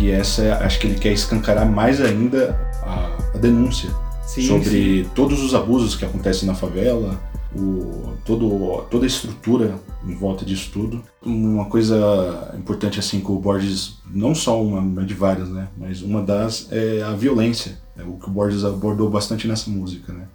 Que 0.00 0.10
essa, 0.10 0.56
acho 0.64 0.80
que 0.80 0.86
ele 0.86 0.98
quer 0.98 1.12
escancarar 1.12 1.70
mais 1.70 2.00
ainda 2.00 2.58
a, 2.82 3.18
a 3.34 3.38
denúncia 3.38 3.90
Sim, 4.24 4.46
sobre 4.46 5.06
todos 5.14 5.42
os 5.42 5.54
abusos 5.54 5.94
que 5.94 6.06
acontecem 6.06 6.48
na 6.48 6.54
favela, 6.54 7.20
o, 7.54 8.14
todo, 8.24 8.82
toda 8.90 9.04
a 9.04 9.06
estrutura 9.06 9.78
em 10.06 10.14
volta 10.14 10.42
disso 10.42 10.70
tudo. 10.72 11.04
Uma 11.22 11.66
coisa 11.66 12.54
importante 12.58 12.98
assim 12.98 13.20
que 13.20 13.30
o 13.30 13.38
Borges, 13.38 13.98
não 14.10 14.34
só 14.34 14.62
uma, 14.62 14.78
uma 14.78 15.04
de 15.04 15.12
várias, 15.12 15.50
né, 15.50 15.68
mas 15.76 16.00
uma 16.00 16.22
das 16.22 16.68
é 16.70 17.02
a 17.02 17.12
violência, 17.12 17.78
é 17.98 18.02
o 18.02 18.12
que 18.12 18.26
o 18.26 18.32
Borges 18.32 18.64
abordou 18.64 19.10
bastante 19.10 19.46
nessa 19.46 19.68
música, 19.68 20.14
né. 20.14 20.26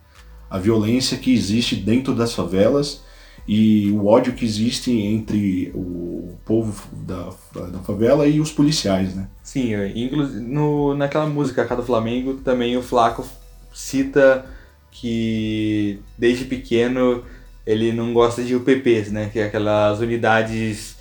a 0.47 0.59
violência 0.59 1.17
que 1.17 1.33
existe 1.33 1.75
dentro 1.75 2.13
das 2.13 2.33
favelas 2.33 3.01
e 3.47 3.91
o 3.91 4.07
ódio 4.07 4.33
que 4.33 4.43
existe 4.43 4.91
entre 4.91 5.71
o 5.75 6.35
povo 6.45 6.87
da, 6.91 7.29
da 7.67 7.79
favela 7.79 8.27
e 8.27 8.39
os 8.39 8.51
policiais, 8.51 9.13
né? 9.13 9.27
Sim, 9.43 9.73
inclusive 9.95 10.39
no, 10.39 10.95
naquela 10.95 11.27
música 11.27 11.65
Cada 11.65 11.83
Flamengo 11.83 12.35
também 12.35 12.75
o 12.75 12.81
Flaco 12.81 13.25
cita 13.71 14.45
que 14.89 15.99
desde 16.17 16.45
pequeno 16.45 17.23
ele 17.65 17.91
não 17.91 18.13
gosta 18.13 18.43
de 18.43 18.55
UPPs, 18.55 19.11
né? 19.11 19.29
Que 19.31 19.39
é 19.39 19.45
aquelas 19.45 19.99
unidades 19.99 20.95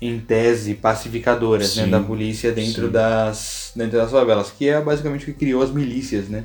em 0.00 0.18
tese 0.18 0.74
pacificadoras 0.74 1.76
né? 1.76 1.86
da 1.86 2.00
polícia 2.00 2.52
dentro 2.52 2.88
das, 2.88 3.72
dentro 3.76 3.98
das 3.98 4.10
favelas, 4.10 4.50
que 4.50 4.68
é 4.68 4.80
basicamente 4.80 5.22
o 5.22 5.26
que 5.26 5.32
criou 5.32 5.62
as 5.62 5.70
milícias, 5.70 6.28
né? 6.28 6.44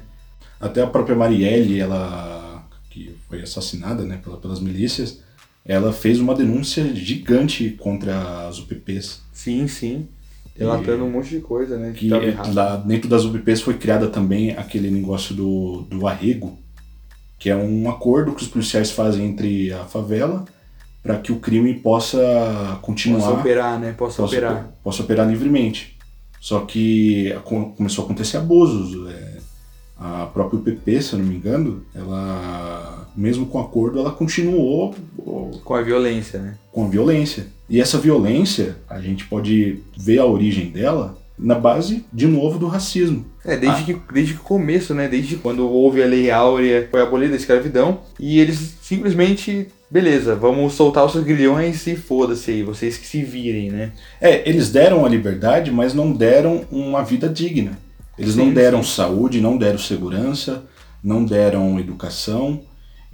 Até 0.60 0.82
a 0.82 0.88
própria 0.88 1.16
Marielle, 1.16 1.80
ela 1.80 2.66
que 2.90 3.16
foi 3.28 3.42
assassinada 3.42 4.04
né, 4.04 4.22
pelas 4.42 4.60
milícias, 4.60 5.20
ela 5.66 5.92
fez 5.92 6.20
uma 6.20 6.36
denúncia 6.36 6.94
gigante 6.94 7.72
contra 7.72 8.48
as 8.48 8.60
UPPs. 8.60 9.22
Sim, 9.34 9.68
sim. 9.68 10.08
Relatando 10.56 11.04
um 11.04 11.10
monte 11.12 11.30
de 11.30 11.40
coisa, 11.40 11.78
né? 11.78 11.92
Que, 11.94 12.08
que 12.08 12.52
lá 12.54 12.78
dentro 12.78 13.10
das 13.10 13.26
UPPs 13.26 13.62
foi 13.62 13.74
criada 13.74 14.08
também 14.08 14.52
aquele 14.52 14.90
negócio 14.90 15.36
do, 15.36 15.82
do 15.90 16.08
arrego, 16.08 16.58
que 17.38 17.50
é 17.50 17.56
um 17.56 17.90
acordo 17.90 18.34
que 18.34 18.44
os 18.44 18.48
policiais 18.48 18.92
fazem 18.92 19.26
entre 19.26 19.74
a 19.74 19.84
favela 19.84 20.46
para 21.04 21.18
que 21.18 21.32
o 21.32 21.40
crime 21.40 21.74
possa 21.74 22.80
continuar. 22.82 23.20
Possa 23.20 23.40
operar, 23.40 23.80
né? 23.80 23.92
Possa, 23.92 24.22
possa 24.22 24.36
operar. 24.36 24.74
Possa 24.84 25.04
operar 25.04 25.28
livremente. 25.28 25.98
Só 26.40 26.62
que 26.62 27.36
começou 27.76 28.04
a 28.04 28.06
acontecer 28.06 28.38
abusos. 28.38 29.12
É, 29.12 29.38
a 29.98 30.26
própria 30.28 30.60
UPP, 30.60 31.02
se 31.02 31.14
eu 31.14 31.20
não 31.20 31.26
me 31.26 31.36
engano, 31.36 31.86
ela, 31.94 32.85
mesmo 33.16 33.46
com 33.46 33.60
acordo, 33.60 34.00
ela 34.00 34.12
continuou 34.12 34.96
com 35.64 35.74
a 35.74 35.82
violência, 35.82 36.40
né? 36.40 36.56
Com 36.72 36.86
a 36.86 36.90
violência. 36.90 37.48
E 37.70 37.82
essa 37.82 37.98
violência, 37.98 38.78
a 38.90 39.00
gente 39.00 39.26
pode 39.26 39.80
ver 39.98 40.20
a 40.20 40.26
origem 40.26 40.70
dela 40.70 41.18
na 41.38 41.56
base, 41.56 42.06
de 42.14 42.28
novo, 42.28 42.58
do 42.58 42.68
racismo. 42.68 43.26
É, 43.44 43.58
desde, 43.58 43.82
ah. 43.82 43.86
que, 43.86 44.14
desde 44.14 44.34
o 44.34 44.40
começo, 44.40 44.94
né? 44.94 45.08
Desde 45.08 45.36
quando 45.36 45.68
houve 45.68 46.02
a 46.02 46.06
Lei 46.06 46.32
Áurea, 46.32 46.88
foi 46.90 47.02
abolida 47.02 47.34
a 47.34 47.38
escravidão, 47.38 48.00
e 48.20 48.40
eles 48.40 48.76
simplesmente, 48.82 49.68
beleza, 49.90 50.36
vamos 50.36 50.74
soltar 50.74 51.06
os 51.06 51.12
seus 51.12 51.26
grilhões 51.26 51.86
e 51.88 51.96
foda-se 51.96 52.52
aí, 52.52 52.64
vocês 52.64 52.98
que 52.98 53.06
se 53.06 53.24
virem, 53.24 53.70
né? 53.70 53.92
É, 54.22 54.48
eles 54.48 54.72
deram 54.72 55.06
a 55.06 55.10
liberdade, 55.10 55.72
mas 55.72 55.94
não 55.94 56.14
deram 56.14 56.66
uma 56.72 57.04
vida 57.04 57.28
digna. 57.28 57.78
Eles 58.18 58.34
sim, 58.34 58.46
não 58.46 58.54
deram 58.54 58.82
sim. 58.82 58.92
saúde, 58.92 59.42
não 59.42 59.58
deram 59.58 59.78
segurança, 59.78 60.64
não 61.04 61.26
deram 61.26 61.78
educação. 61.80 62.62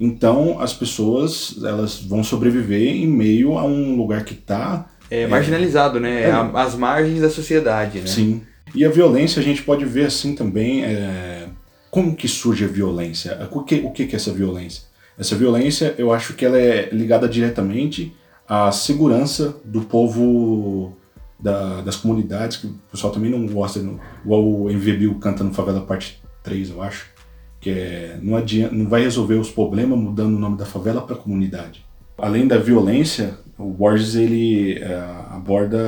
Então 0.01 0.59
as 0.59 0.73
pessoas 0.73 1.55
elas 1.63 2.01
vão 2.01 2.23
sobreviver 2.23 2.95
em 2.95 3.05
meio 3.05 3.55
a 3.55 3.63
um 3.63 3.95
lugar 3.95 4.25
que 4.25 4.33
está 4.33 4.89
é, 5.11 5.27
marginalizado, 5.27 5.97
é, 5.99 6.01
né? 6.01 6.21
É, 6.23 6.31
As 6.31 6.73
margens 6.73 7.21
da 7.21 7.29
sociedade, 7.29 7.99
né? 7.99 8.07
Sim. 8.07 8.41
E 8.73 8.83
a 8.83 8.89
violência 8.89 9.39
a 9.39 9.43
gente 9.43 9.61
pode 9.61 9.85
ver 9.85 10.07
assim 10.07 10.33
também. 10.33 10.83
É... 10.83 11.47
Como 11.91 12.15
que 12.15 12.27
surge 12.27 12.63
a 12.63 12.67
violência? 12.67 13.47
O 13.51 13.63
que, 13.63 13.75
o 13.75 13.91
que 13.91 14.03
é 14.03 14.15
essa 14.15 14.31
violência? 14.31 14.83
Essa 15.19 15.35
violência, 15.35 15.93
eu 15.97 16.13
acho 16.13 16.33
que 16.33 16.45
ela 16.45 16.57
é 16.57 16.89
ligada 16.89 17.27
diretamente 17.27 18.15
à 18.47 18.71
segurança 18.71 19.57
do 19.65 19.81
povo 19.81 20.97
da, 21.37 21.81
das 21.81 21.97
comunidades, 21.97 22.57
que 22.57 22.67
o 22.67 22.75
pessoal 22.89 23.11
também 23.11 23.29
não 23.29 23.45
gosta, 23.45 23.79
igual 24.23 24.41
o 24.41 24.69
MV 24.69 24.93
Bill 24.93 25.15
canta 25.15 25.43
no 25.43 25.53
Favela 25.53 25.81
Parte 25.81 26.21
3, 26.43 26.69
eu 26.69 26.81
acho, 26.81 27.07
que 27.61 27.69
é, 27.69 28.17
não, 28.21 28.35
adianta, 28.35 28.75
não 28.75 28.89
vai 28.89 29.03
resolver 29.03 29.35
os 29.35 29.51
problemas 29.51 29.97
mudando 29.97 30.35
o 30.35 30.39
nome 30.39 30.57
da 30.57 30.65
favela 30.65 31.01
para 31.01 31.15
comunidade. 31.15 31.85
Além 32.17 32.47
da 32.47 32.57
violência, 32.57 33.35
o 33.57 33.69
Borges 33.69 34.15
ele 34.15 34.79
é, 34.79 34.95
aborda 35.29 35.79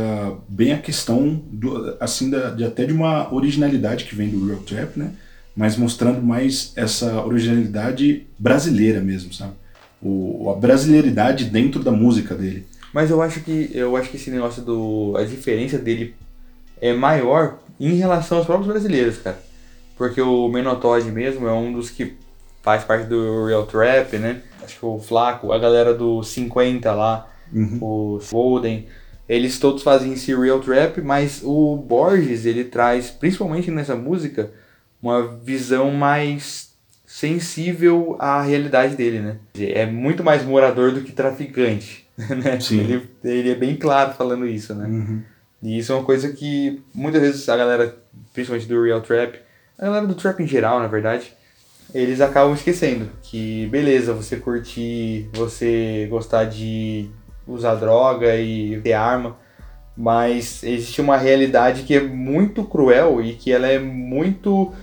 bem 0.48 0.72
a 0.72 0.78
questão 0.78 1.42
do, 1.52 1.98
assim 2.00 2.30
da, 2.30 2.52
de 2.52 2.64
até 2.64 2.86
de 2.86 2.94
uma 2.94 3.34
originalidade 3.34 4.06
que 4.06 4.16
vem 4.16 4.30
do 4.30 4.46
real 4.46 4.60
trap, 4.60 4.98
né? 4.98 5.12
Mas 5.56 5.76
mostrando 5.76 6.22
mais 6.22 6.72
essa 6.76 7.24
originalidade 7.24 8.28
brasileira 8.38 9.02
mesmo, 9.02 9.34
sabe? 9.34 9.54
O, 10.02 10.52
a 10.56 10.60
brasileiridade 10.60 11.46
dentro 11.46 11.84
da 11.84 11.92
música 11.92 12.36
dele. 12.36 12.66
Mas 12.94 13.10
eu 13.10 13.22
acho 13.22 13.42
que 13.42 13.72
eu 13.74 13.96
acho 13.96 14.10
que 14.10 14.18
esse 14.18 14.30
negócio 14.30 14.62
do 14.62 15.16
a 15.18 15.24
diferença 15.24 15.80
dele 15.80 16.14
é 16.80 16.94
maior 16.94 17.60
em 17.80 17.96
relação 17.96 18.38
aos 18.38 18.46
próprios 18.46 18.72
brasileiros, 18.72 19.18
cara. 19.18 19.40
Porque 19.98 20.22
o 20.22 20.48
Menotod 20.48 21.12
mesmo 21.12 21.48
é 21.48 21.54
um 21.54 21.72
dos 21.72 21.90
que 21.90 22.18
faz 22.62 22.84
parte 22.84 23.08
do 23.08 23.46
Real 23.46 23.66
Trap, 23.66 24.18
né? 24.18 24.42
Acho 24.64 24.80
que 24.80 24.86
o 24.86 24.98
Flaco, 25.00 25.52
a 25.52 25.60
galera 25.60 25.94
do 25.94 26.24
50 26.24 26.92
lá, 26.94 27.30
uhum. 27.54 27.78
o 27.82 28.20
Golden, 28.32 28.88
eles 29.28 29.60
todos 29.60 29.84
fazem 29.84 30.14
esse 30.14 30.34
Real 30.36 30.60
Trap, 30.60 31.02
mas 31.02 31.42
o 31.44 31.76
Borges, 31.76 32.46
ele 32.46 32.64
traz, 32.64 33.12
principalmente 33.12 33.70
nessa 33.70 33.96
música, 33.96 34.52
uma 35.02 35.28
visão 35.28 35.92
mais 35.92 36.74
sensível 37.06 38.16
à 38.20 38.42
realidade 38.42 38.96
dele, 38.96 39.20
né? 39.20 39.38
É 39.56 39.86
muito 39.86 40.24
mais 40.24 40.44
morador 40.44 40.92
do 40.92 41.02
que 41.02 41.12
traficante. 41.12 42.08
né? 42.18 42.60
Sim. 42.60 42.80
Ele, 42.80 43.10
ele 43.24 43.52
é 43.52 43.56
bem 43.56 43.76
claro 43.76 44.14
falando 44.14 44.48
isso, 44.48 44.74
né? 44.74 44.88
Uhum. 44.88 45.22
E 45.62 45.78
isso 45.78 45.92
é 45.92 45.96
uma 45.96 46.04
coisa 46.04 46.32
que 46.32 46.82
muitas 46.94 47.22
vezes 47.22 47.48
a 47.50 47.56
galera, 47.56 47.98
principalmente 48.34 48.68
do 48.68 48.84
Real 48.84 49.02
Trap, 49.02 49.40
a 49.84 49.88
galera 49.88 50.08
do 50.08 50.16
Trap 50.16 50.40
em 50.42 50.48
geral, 50.48 50.80
na 50.80 50.88
verdade, 50.88 51.34
eles 51.94 52.22
acabam 52.22 52.54
esquecendo 52.54 53.10
que, 53.22 53.68
beleza, 53.68 54.14
você 54.14 54.38
curtir, 54.38 55.30
você 55.34 56.08
gostar 56.10 56.46
de 56.46 57.10
usar 57.46 57.76
droga 57.76 58.36
e 58.36 58.80
ter 58.82 58.94
arma, 58.94 59.38
mas 59.96 60.64
existe 60.64 61.02
uma 61.02 61.18
realidade 61.18 61.84
que 61.84 61.96
é 61.96 62.02
muito 62.02 62.64
cruel 62.64 63.22
e 63.22 63.34
que 63.34 63.52
ela 63.52 63.68
é 63.68 63.78
muito. 63.78 64.74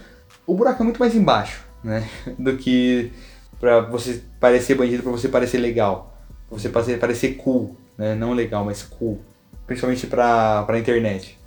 O 0.46 0.54
buraco 0.54 0.82
é 0.82 0.84
muito 0.84 1.00
mais 1.00 1.14
embaixo, 1.14 1.64
né? 1.82 2.08
Do 2.38 2.56
que 2.56 3.10
pra 3.58 3.80
você 3.80 4.22
parecer 4.38 4.74
bandido, 4.74 5.02
pra 5.02 5.12
você 5.12 5.28
parecer 5.28 5.58
legal 5.58 6.10
você 6.50 6.68
parecer 6.68 7.34
cool, 7.36 7.76
né? 7.96 8.14
Não 8.14 8.32
legal, 8.32 8.64
mas 8.64 8.82
cool. 8.82 9.20
Principalmente 9.66 10.06
pra, 10.06 10.64
pra 10.64 10.78
internet. 10.78 11.38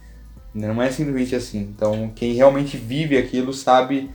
Não 0.54 0.82
é 0.82 0.92
simplesmente 0.92 1.36
assim. 1.36 1.60
Então, 1.60 2.12
quem 2.16 2.34
realmente 2.34 2.78
vive 2.78 3.18
aquilo 3.18 3.54
sabe 3.54 4.12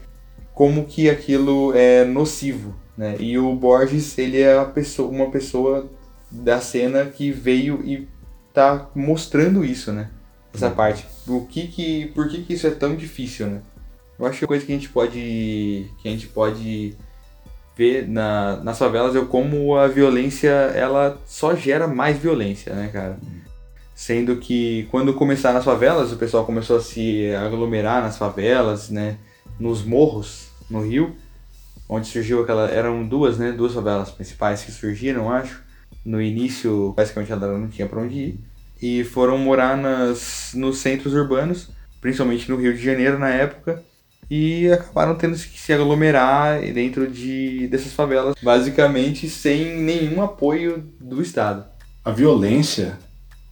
como 0.53 0.85
que 0.85 1.09
aquilo 1.09 1.73
é 1.75 2.05
nocivo, 2.05 2.75
né? 2.97 3.15
E 3.19 3.37
o 3.37 3.53
Borges, 3.55 4.17
ele 4.17 4.41
é 4.41 4.63
pessoa, 4.65 5.09
uma 5.09 5.29
pessoa 5.31 5.89
da 6.31 6.59
cena 6.59 7.05
que 7.05 7.31
veio 7.31 7.81
e 7.83 8.07
tá 8.53 8.89
mostrando 8.95 9.63
isso, 9.63 9.91
né? 9.91 10.09
Essa 10.53 10.67
uhum. 10.67 10.75
parte. 10.75 11.05
O 11.27 11.45
que 11.45 11.67
que, 11.67 12.07
por 12.07 12.27
que 12.27 12.43
que 12.43 12.53
isso 12.53 12.67
é 12.67 12.71
tão 12.71 12.95
difícil, 12.95 13.47
né? 13.47 13.61
Eu 14.17 14.25
acho 14.25 14.39
que 14.39 14.45
a 14.45 14.47
coisa 14.47 14.65
que 14.65 14.71
a 14.71 14.75
gente 14.75 14.89
pode, 14.89 15.89
que 16.01 16.07
a 16.07 16.11
gente 16.11 16.27
pode 16.27 16.97
vê 17.77 18.01
na, 18.05 18.57
nas 18.57 18.77
favelas 18.77 19.15
é 19.15 19.23
como 19.23 19.77
a 19.77 19.87
violência 19.87 20.49
ela 20.49 21.17
só 21.25 21.55
gera 21.55 21.87
mais 21.87 22.17
violência, 22.17 22.73
né, 22.73 22.89
cara? 22.91 23.17
Sendo 23.99 24.37
que 24.37 24.87
quando 24.89 25.13
começaram 25.13 25.59
as 25.59 25.65
favelas, 25.65 26.13
o 26.13 26.15
pessoal 26.15 26.45
começou 26.45 26.77
a 26.77 26.81
se 26.81 27.35
aglomerar 27.35 28.01
nas 28.01 28.17
favelas, 28.17 28.89
né, 28.89 29.17
nos 29.59 29.83
morros 29.83 30.47
no 30.69 30.79
Rio, 30.81 31.17
onde 31.89 32.07
surgiu 32.07 32.41
aquela 32.41 32.69
eram 32.69 33.05
duas, 33.05 33.37
né, 33.37 33.51
duas 33.51 33.73
favelas 33.73 34.09
principais 34.09 34.63
que 34.63 34.71
surgiram, 34.71 35.29
acho. 35.29 35.61
No 36.05 36.21
início, 36.21 36.93
basicamente 36.95 37.33
ela 37.33 37.57
não 37.57 37.67
tinha 37.67 37.89
para 37.89 37.99
onde 37.99 38.15
ir 38.15 38.39
e 38.81 39.03
foram 39.03 39.37
morar 39.37 39.75
nas 39.75 40.51
nos 40.53 40.77
centros 40.77 41.13
urbanos, 41.13 41.69
principalmente 41.99 42.49
no 42.49 42.55
Rio 42.55 42.73
de 42.73 42.81
Janeiro 42.81 43.19
na 43.19 43.27
época 43.27 43.83
e 44.31 44.71
acabaram 44.71 45.15
tendo 45.15 45.33
que 45.33 45.59
se 45.59 45.73
aglomerar 45.73 46.61
dentro 46.71 47.05
de, 47.05 47.67
dessas 47.67 47.91
favelas, 47.91 48.33
basicamente 48.41 49.27
sem 49.27 49.75
nenhum 49.75 50.21
apoio 50.21 50.89
do 51.01 51.21
Estado. 51.21 51.65
A 52.05 52.11
violência 52.11 52.97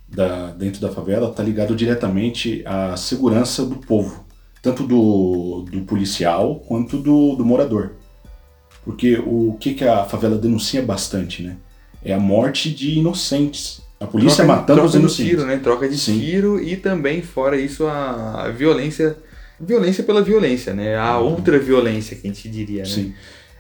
da, 0.07 0.51
dentro 0.51 0.81
da 0.81 0.89
favela 0.89 1.29
está 1.29 1.43
ligado 1.43 1.75
diretamente 1.75 2.63
à 2.65 2.95
segurança 2.95 3.65
do 3.65 3.75
povo, 3.75 4.25
tanto 4.61 4.83
do, 4.83 5.65
do 5.69 5.81
policial 5.81 6.55
quanto 6.67 6.97
do, 6.97 7.35
do 7.35 7.45
morador. 7.45 7.91
Porque 8.83 9.17
o 9.17 9.57
que, 9.59 9.73
que 9.73 9.83
a 9.83 10.05
favela 10.05 10.37
denuncia 10.37 10.81
bastante, 10.81 11.43
né? 11.43 11.57
É 12.03 12.13
a 12.13 12.19
morte 12.19 12.71
de 12.71 12.99
inocentes. 12.99 13.81
A 13.99 14.05
polícia 14.05 14.45
troca, 14.45 14.61
matando 14.61 14.79
troca 14.79 14.87
os 14.87 14.95
inocentes. 14.95 15.31
Tiro, 15.31 15.45
né? 15.45 15.57
Troca 15.57 15.89
de 15.89 15.97
Sim. 15.97 16.19
tiro 16.19 16.61
e 16.61 16.77
também, 16.77 17.21
fora 17.21 17.59
isso, 17.59 17.85
a, 17.85 18.45
a 18.45 18.49
violência 18.49 19.17
violência 19.59 20.03
pela 20.03 20.21
violência, 20.21 20.73
né? 20.73 20.95
A 20.95 21.17
outra 21.17 21.59
violência 21.59 22.15
que 22.15 22.27
a 22.27 22.31
gente 22.31 22.47
diria, 22.47 22.83
né? 22.83 22.89
Sim. 22.89 23.13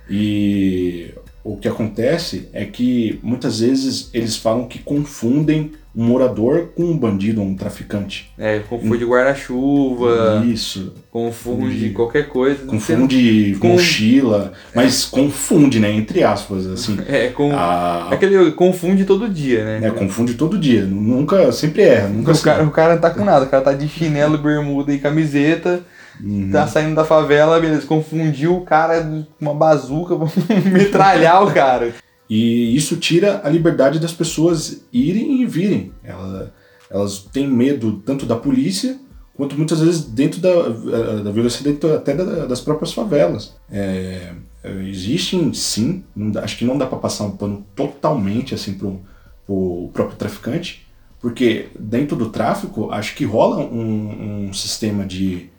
E 0.09 1.13
o 1.53 1.57
que 1.57 1.67
acontece 1.67 2.49
é 2.53 2.65
que 2.65 3.19
muitas 3.23 3.59
vezes 3.61 4.09
eles 4.13 4.35
falam 4.35 4.67
que 4.67 4.79
confundem 4.79 5.71
um 5.95 6.03
morador 6.03 6.69
com 6.75 6.83
um 6.83 6.95
bandido 6.95 7.41
ou 7.41 7.47
um 7.47 7.55
traficante. 7.55 8.31
É, 8.37 8.59
confunde 8.59 9.03
guarda-chuva, 9.03 10.43
Isso. 10.45 10.93
confunde 11.09 11.57
Confunde- 11.65 11.89
qualquer 11.91 12.27
coisa. 12.29 12.65
Confunde 12.65 13.57
Com- 13.59 13.69
mochila, 13.69 14.53
mas 14.75 15.05
confunde, 15.05 15.79
né? 15.79 15.91
Entre 15.91 16.23
aspas, 16.23 16.67
assim. 16.67 16.97
É, 17.07 17.29
com... 17.29 17.51
A, 17.55 18.09
aquele 18.11 18.51
confunde 18.51 19.05
todo 19.05 19.27
dia, 19.29 19.63
né? 19.63 19.79
né, 19.79 19.89
confunde 19.91 20.33
todo 20.35 20.57
dia. 20.57 20.83
Nunca, 20.85 21.51
sempre 21.51 21.81
erra. 21.83 22.09
Nunca 22.09 22.31
o, 22.31 22.41
cara, 22.41 22.63
o 22.63 22.71
cara 22.71 22.93
não 22.93 23.01
tá 23.01 23.09
com 23.09 23.23
nada, 23.25 23.45
o 23.45 23.49
cara 23.49 23.63
tá 23.63 23.73
de 23.73 23.87
chinelo, 23.87 24.37
bermuda 24.37 24.93
e 24.93 24.99
camiseta, 24.99 25.81
Uhum. 26.21 26.49
tá 26.51 26.65
saindo 26.67 26.95
da 26.95 27.05
favela, 27.05 27.59
beleza, 27.59 27.85
confundiu 27.85 28.55
o 28.57 28.61
cara 28.61 29.01
com 29.03 29.25
uma 29.39 29.53
bazuca 29.53 30.15
pra 30.15 30.27
metralhar 30.71 31.43
o 31.43 31.53
cara. 31.53 31.93
E 32.29 32.75
isso 32.75 32.97
tira 32.97 33.41
a 33.43 33.49
liberdade 33.49 33.99
das 33.99 34.11
pessoas 34.13 34.81
irem 34.91 35.41
e 35.41 35.45
virem. 35.45 35.91
Ela- 36.03 36.53
elas 36.89 37.19
têm 37.19 37.47
medo 37.47 38.01
tanto 38.05 38.25
da 38.25 38.35
polícia, 38.35 38.97
quanto 39.35 39.55
muitas 39.55 39.79
vezes 39.81 40.03
dentro 40.05 40.39
da, 40.39 40.49
eh, 40.49 41.21
da 41.23 41.31
violência 41.31 41.63
dentro 41.63 41.93
até 41.93 42.13
da- 42.15 42.45
das 42.45 42.59
próprias 42.61 42.91
favelas. 42.93 43.55
É, 43.71 44.31
é, 44.63 44.71
existem, 44.89 45.53
sim, 45.53 46.03
dá- 46.15 46.43
acho 46.43 46.57
que 46.57 46.65
não 46.65 46.77
dá 46.77 46.85
para 46.85 46.97
passar 46.97 47.25
um 47.25 47.31
pano 47.31 47.65
totalmente 47.75 48.55
assim 48.55 48.73
pro, 48.73 48.99
pro 49.45 49.89
próprio 49.93 50.17
traficante, 50.17 50.87
porque 51.21 51.67
dentro 51.79 52.15
do 52.17 52.29
tráfico 52.29 52.89
acho 52.91 53.15
que 53.15 53.25
rola 53.25 53.57
um, 53.59 54.47
um 54.49 54.53
sistema 54.53 55.05
de 55.05 55.49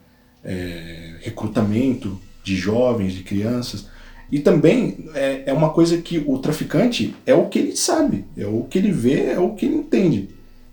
é, 0.45 1.17
recrutamento 1.21 2.19
de 2.45 2.57
jovens, 2.57 3.13
de 3.13 3.23
crianças, 3.23 3.87
e 4.31 4.39
também 4.39 5.07
é, 5.15 5.45
é 5.47 5.53
uma 5.53 5.71
coisa 5.71 5.99
que 5.99 6.23
o 6.27 6.39
traficante 6.39 7.15
é 7.27 7.35
o 7.35 7.47
que 7.47 7.59
ele 7.59 7.77
sabe, 7.77 8.25
é 8.37 8.47
o 8.47 8.65
que 8.69 8.79
ele 8.79 8.93
vê, 8.93 9.27
é 9.33 9.39
o 9.39 9.55
que 9.55 9.67
ele 9.67 9.77
entende. 9.77 10.29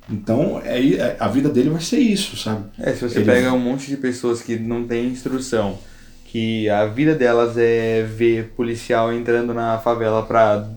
Então, 0.10 0.62
é, 0.63 0.79
é- 0.93 1.17
a 1.19 1.27
vida 1.27 1.50
dele 1.50 1.69
vai 1.69 1.81
ser 1.81 1.98
isso, 2.00 2.38
sabe? 2.38 2.65
É, 2.77 2.93
se 2.93 3.01
você 3.10 3.17
Ele- 3.19 3.25
pega 3.25 3.51
um 3.53 3.60
monte 3.60 3.88
de 3.88 3.98
pessoas 3.98 4.41
que 4.41 4.55
não 4.57 4.86
têm 4.86 5.07
instrução, 5.07 5.77
que 6.25 6.69
a 6.69 6.86
vida 6.86 7.15
delas 7.15 7.57
é 7.57 8.03
ver 8.03 8.51
policial 8.55 9.12
entrando 9.12 9.53
na 9.53 9.79
favela 9.79 10.22
pra 10.24 10.67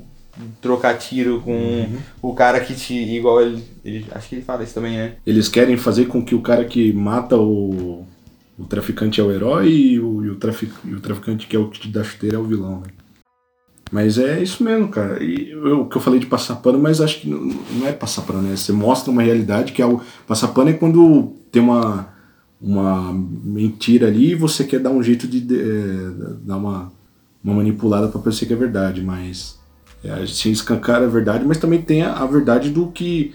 trocar 0.62 0.96
tiro 0.96 1.40
com 1.42 1.52
Uhum. 1.52 1.98
o 2.22 2.32
cara 2.32 2.60
que 2.60 2.74
te. 2.74 2.94
igual 2.94 3.42
ele, 3.42 3.62
ele. 3.84 4.06
Acho 4.12 4.28
que 4.28 4.36
ele 4.36 4.42
fala 4.42 4.62
isso 4.62 4.72
também, 4.74 4.96
né? 4.96 5.12
Eles 5.26 5.48
querem 5.48 5.76
fazer 5.76 6.06
com 6.06 6.24
que 6.24 6.34
o 6.34 6.40
cara 6.40 6.64
que 6.64 6.92
mata 6.92 7.36
o, 7.36 8.06
o 8.58 8.64
traficante 8.64 9.20
é 9.20 9.24
o 9.24 9.30
herói 9.30 9.70
e 9.70 10.00
o, 10.00 10.24
e 10.24 10.30
o, 10.30 10.36
trafic, 10.36 10.72
e 10.84 10.94
o 10.94 11.00
traficante 11.00 11.46
que 11.46 11.54
é 11.54 11.58
o 11.58 11.68
que 11.68 11.80
te 11.80 11.88
dá 11.88 12.02
chuteira 12.02 12.36
é 12.36 12.38
o 12.38 12.44
vilão, 12.44 12.80
né? 12.80 12.88
Mas 13.90 14.18
é 14.18 14.42
isso 14.42 14.62
mesmo, 14.62 14.88
cara. 14.88 15.22
E 15.22 15.54
o 15.54 15.86
que 15.86 15.96
eu 15.96 16.00
falei 16.00 16.20
de 16.20 16.26
passar 16.26 16.56
pano, 16.56 16.78
mas 16.78 17.00
acho 17.00 17.20
que 17.20 17.30
não, 17.30 17.40
não 17.40 17.86
é 17.86 17.92
passar 17.92 18.22
pano, 18.22 18.42
né? 18.42 18.54
Você 18.54 18.72
mostra 18.72 19.10
uma 19.10 19.22
realidade 19.22 19.72
que 19.72 19.80
é 19.80 19.86
o. 19.86 20.00
Passar 20.26 20.48
pano 20.48 20.70
é 20.70 20.74
quando 20.74 21.32
tem 21.50 21.62
uma, 21.62 22.08
uma 22.60 23.12
mentira 23.12 24.08
ali 24.08 24.32
e 24.32 24.34
você 24.34 24.64
quer 24.64 24.80
dar 24.80 24.90
um 24.90 25.02
jeito 25.02 25.26
de, 25.26 25.40
de, 25.40 25.58
eh, 25.58 26.10
dar 26.42 26.58
uma, 26.58 26.92
uma 27.42 27.54
manipulada 27.54 28.08
pra 28.08 28.20
parecer 28.20 28.46
que 28.46 28.52
é 28.52 28.56
verdade, 28.56 29.02
mas. 29.02 29.58
É, 30.04 30.12
a 30.12 30.24
gente 30.24 30.52
escancara 30.52 31.06
a 31.06 31.08
verdade, 31.08 31.44
mas 31.44 31.58
também 31.58 31.80
tem 31.80 32.02
a, 32.02 32.12
a 32.12 32.26
verdade 32.26 32.70
do 32.70 32.88
que 32.88 33.34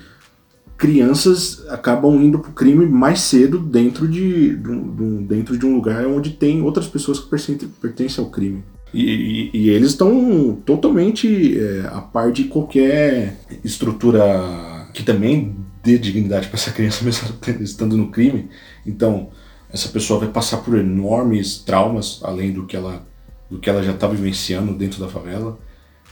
crianças 0.77 1.63
acabam 1.69 2.15
indo 2.21 2.39
pro 2.39 2.51
crime 2.51 2.85
mais 2.85 3.21
cedo 3.21 3.59
dentro 3.59 4.07
de, 4.07 4.55
de 4.57 4.69
um- 4.69 5.23
dentro 5.23 5.57
de 5.57 5.65
um 5.65 5.75
lugar 5.75 6.05
onde 6.07 6.31
tem 6.31 6.61
outras 6.61 6.87
pessoas 6.87 7.19
que 7.19 7.29
pertencem, 7.29 7.69
pertencem 7.81 8.23
ao 8.23 8.29
crime. 8.29 8.63
E, 8.93 9.03
e- 9.03 9.51
e 9.53 9.69
eles 9.69 9.89
estão 9.89 10.57
totalmente 10.65 11.57
é, 11.59 11.87
a 11.91 12.01
par 12.01 12.31
de 12.31 12.43
qualquer 12.45 13.37
estrutura 13.63 14.87
que 14.93 15.03
também 15.03 15.55
dê 15.83 15.97
dignidade 15.97 16.47
para 16.47 16.57
essa 16.57 16.71
criança 16.71 17.03
mesmo 17.05 17.27
estando 17.61 17.97
no 17.97 18.09
crime. 18.11 18.49
Então, 18.85 19.29
essa 19.71 19.89
pessoa 19.89 20.19
vai 20.19 20.29
passar 20.29 20.57
por 20.57 20.77
enormes 20.77 21.57
traumas, 21.57 22.19
além 22.23 22.51
do 22.51 22.65
que 22.65 22.75
ela, 22.75 23.05
do 23.49 23.57
que 23.59 23.69
ela 23.69 23.81
já 23.81 23.91
está 23.91 24.07
vivenciando 24.07 24.73
dentro 24.73 24.99
da 24.99 25.07
favela. 25.07 25.57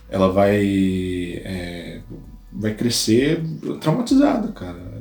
Ela 0.09 0.29
vai, 0.31 0.55
é, 1.43 2.01
vai 2.51 2.73
crescer 2.73 3.41
traumatizada, 3.79 4.49
cara. 4.49 4.91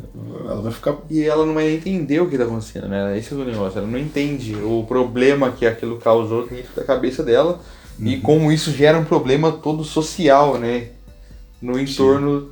Ela 0.45 0.63
vai 0.63 0.73
ficar 0.73 0.99
E 1.09 1.23
ela 1.23 1.45
não 1.47 1.55
vai 1.55 1.71
entender 1.71 2.21
o 2.21 2.29
que 2.29 2.39
tá 2.39 2.45
acontecendo, 2.45 2.89
né? 2.89 3.17
Esse 3.19 3.33
é 3.33 3.37
o 3.37 3.45
negócio. 3.45 3.79
Ela 3.79 3.87
não 3.87 3.99
entende 3.99 4.55
o 4.57 4.85
problema 4.87 5.51
que 5.51 5.67
aquilo 5.67 5.99
causou 5.99 6.47
dentro 6.47 6.75
da 6.75 6.85
cabeça 6.85 7.23
dela 7.23 7.61
e 7.99 8.17
como 8.19 8.51
isso 8.51 8.71
gera 8.73 8.99
um 8.99 9.05
problema 9.05 9.53
todo 9.53 9.85
social, 9.85 10.59
né? 10.59 10.89
No 11.61 11.79
entorno 11.79 12.51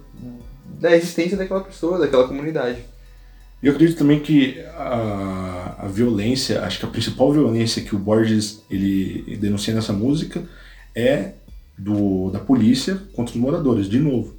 da 0.79 0.95
existência 0.95 1.37
daquela 1.37 1.63
pessoa, 1.63 1.99
daquela 1.99 2.29
comunidade. 2.29 2.79
E 3.63 3.67
eu 3.67 3.73
acredito 3.73 3.99
também 3.99 4.21
que 4.21 4.61
a, 4.77 5.77
a 5.79 5.89
violência, 5.89 6.63
acho 6.63 6.79
que 6.79 6.85
a 6.85 6.89
principal 6.89 7.33
violência 7.33 7.83
que 7.83 7.97
o 7.97 7.99
Borges 7.99 8.63
ele 8.71 9.37
denuncia 9.37 9.75
nessa 9.75 9.93
música 9.93 10.45
é 10.95 11.33
do, 11.77 12.31
da 12.31 12.39
polícia 12.39 13.01
contra 13.15 13.35
os 13.35 13.41
moradores, 13.41 13.89
de 13.89 13.99
novo. 13.99 14.38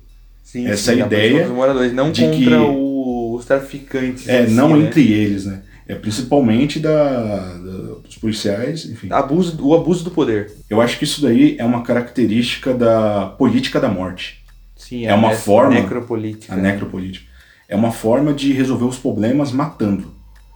Sim, 0.51 0.65
Essa 0.67 0.93
sim, 0.93 0.99
ideia 1.01 1.07
polícia 1.09 1.37
contra 1.39 1.51
os 1.51 1.55
moradores, 1.57 1.93
não 1.93 2.11
de 2.11 2.21
contra 2.23 2.37
que- 2.39 2.55
o- 2.55 3.35
os 3.35 3.45
traficantes. 3.45 4.27
É, 4.27 4.47
não 4.47 4.75
né? 4.75 4.87
entre 4.87 5.11
eles, 5.11 5.45
né? 5.45 5.61
É 5.87 5.93
principalmente 5.95 6.79
da, 6.79 7.53
da- 7.53 7.95
dos 8.03 8.17
policiais, 8.17 8.85
enfim. 8.85 9.07
Abuso, 9.11 9.57
o 9.63 9.75
abuso 9.75 10.03
do 10.03 10.11
poder. 10.11 10.51
Eu 10.69 10.81
acho 10.81 10.97
que 10.97 11.03
isso 11.03 11.21
daí 11.21 11.55
é 11.59 11.63
uma 11.65 11.81
característica 11.83 12.73
da 12.73 13.27
política 13.37 13.79
da 13.79 13.89
morte, 13.89 14.43
Sim, 14.75 15.05
É 15.05 15.13
uma 15.13 15.29
a 15.31 15.35
forma- 15.35 15.75
necropolítica. 15.81 16.53
a 16.53 16.57
necropolítica. 16.57 17.25
É 17.67 17.75
uma 17.75 17.91
forma 17.91 18.33
de 18.33 18.51
resolver 18.51 18.85
os 18.85 18.97
problemas 18.97 19.51
matando. 19.51 20.11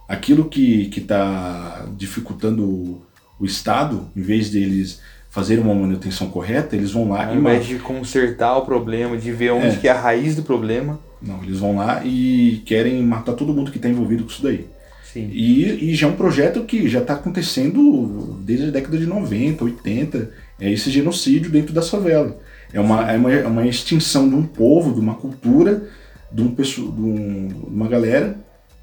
Aquilo 0.08 0.46
que 0.46 0.90
está 0.96 1.86
dificultando 1.96 2.64
o, 2.64 3.02
o 3.38 3.44
Estado, 3.46 4.08
em 4.16 4.22
vez 4.22 4.50
deles 4.50 5.00
fazerem 5.34 5.64
uma 5.64 5.74
manutenção 5.74 6.28
correta, 6.28 6.76
eles 6.76 6.92
vão 6.92 7.08
lá 7.08 7.26
Ao 7.26 7.34
e 7.34 7.38
invés 7.38 7.58
matam. 7.62 7.76
de 7.76 7.82
consertar 7.82 8.56
o 8.56 8.62
problema, 8.62 9.16
de 9.16 9.32
ver 9.32 9.50
onde 9.50 9.66
É. 9.66 9.76
que 9.76 9.88
é 9.88 9.90
a 9.90 10.00
raiz 10.00 10.36
do 10.36 10.42
problema. 10.42 11.00
Não, 11.20 11.42
eles 11.42 11.58
vão 11.58 11.76
lá 11.76 12.02
e 12.04 12.62
querem 12.64 13.02
matar 13.02 13.32
todo 13.32 13.52
mundo 13.52 13.70
que 13.72 13.78
está 13.78 13.88
envolvido 13.88 14.22
com 14.24 14.30
isso 14.30 14.42
daí. 14.42 14.66
Sim. 15.12 15.28
E, 15.32 15.90
e 15.90 15.94
já 15.94 16.06
é 16.06 16.10
um 16.10 16.14
projeto 16.14 16.62
que 16.64 16.88
já 16.88 17.00
está 17.00 17.14
acontecendo 17.14 18.36
desde 18.42 18.66
a 18.68 18.70
década 18.70 18.96
de 18.98 19.06
90, 19.06 19.64
80. 19.64 20.30
É 20.60 20.70
esse 20.72 20.90
genocídio 20.90 21.50
dentro 21.50 21.72
da 21.74 21.82
favela. 21.82 22.36
É 22.72 22.78
uma, 22.80 23.10
é 23.10 23.16
uma, 23.16 23.32
é 23.32 23.46
uma 23.46 23.66
extinção 23.66 24.28
de 24.28 24.34
um 24.34 24.42
povo, 24.44 24.92
de 24.92 25.00
uma 25.00 25.14
cultura, 25.14 25.84
de, 26.32 26.42
um, 26.42 26.48
de, 26.54 26.78
um- 26.78 27.48
uma 27.68 27.88
galera 27.88 28.36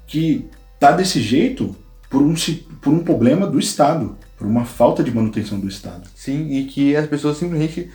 que 0.06 0.46
tá 0.80 0.92
desse 0.92 1.20
jeito 1.20 1.74
por 2.10 2.20
um, 2.22 2.34
por 2.80 2.92
um 2.92 2.98
problema 3.00 3.46
do 3.46 3.58
Estado, 3.58 4.16
por 4.42 4.50
uma 4.50 4.64
falta 4.64 5.04
de 5.04 5.14
manutenção 5.14 5.60
do 5.60 5.68
Estado. 5.68 6.08
Sim, 6.16 6.48
e 6.50 6.64
que 6.64 6.96
as 6.96 7.06
pessoas 7.06 7.36
simplesmente 7.36 7.88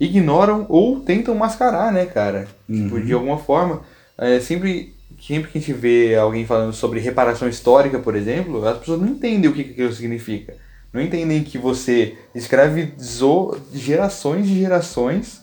ignoram 0.00 0.64
ou 0.70 1.00
tentam 1.00 1.34
mascarar, 1.34 1.92
né, 1.92 2.06
cara? 2.06 2.48
Tipo, 2.70 2.96
Uhum. 2.96 3.04
de 3.04 3.12
alguma 3.12 3.36
forma. 3.36 3.82
É, 4.16 4.40
sempre, 4.40 4.94
sempre 5.20 5.50
que 5.50 5.58
a 5.58 5.60
gente 5.60 5.72
vê 5.74 6.14
alguém 6.16 6.46
falando 6.46 6.72
sobre 6.72 6.98
reparação 6.98 7.46
histórica, 7.46 7.98
por 7.98 8.16
exemplo, 8.16 8.66
as 8.66 8.78
pessoas 8.78 9.00
não 9.02 9.08
entendem 9.08 9.50
o 9.50 9.52
que 9.52 9.64
que 9.64 9.70
aquilo 9.72 9.92
significa. 9.92 10.54
Não 10.94 11.00
entendem 11.02 11.44
que 11.44 11.58
você 11.58 12.16
escravizou 12.34 13.58
gerações 13.74 14.46
e 14.46 14.54
gerações 14.60 15.42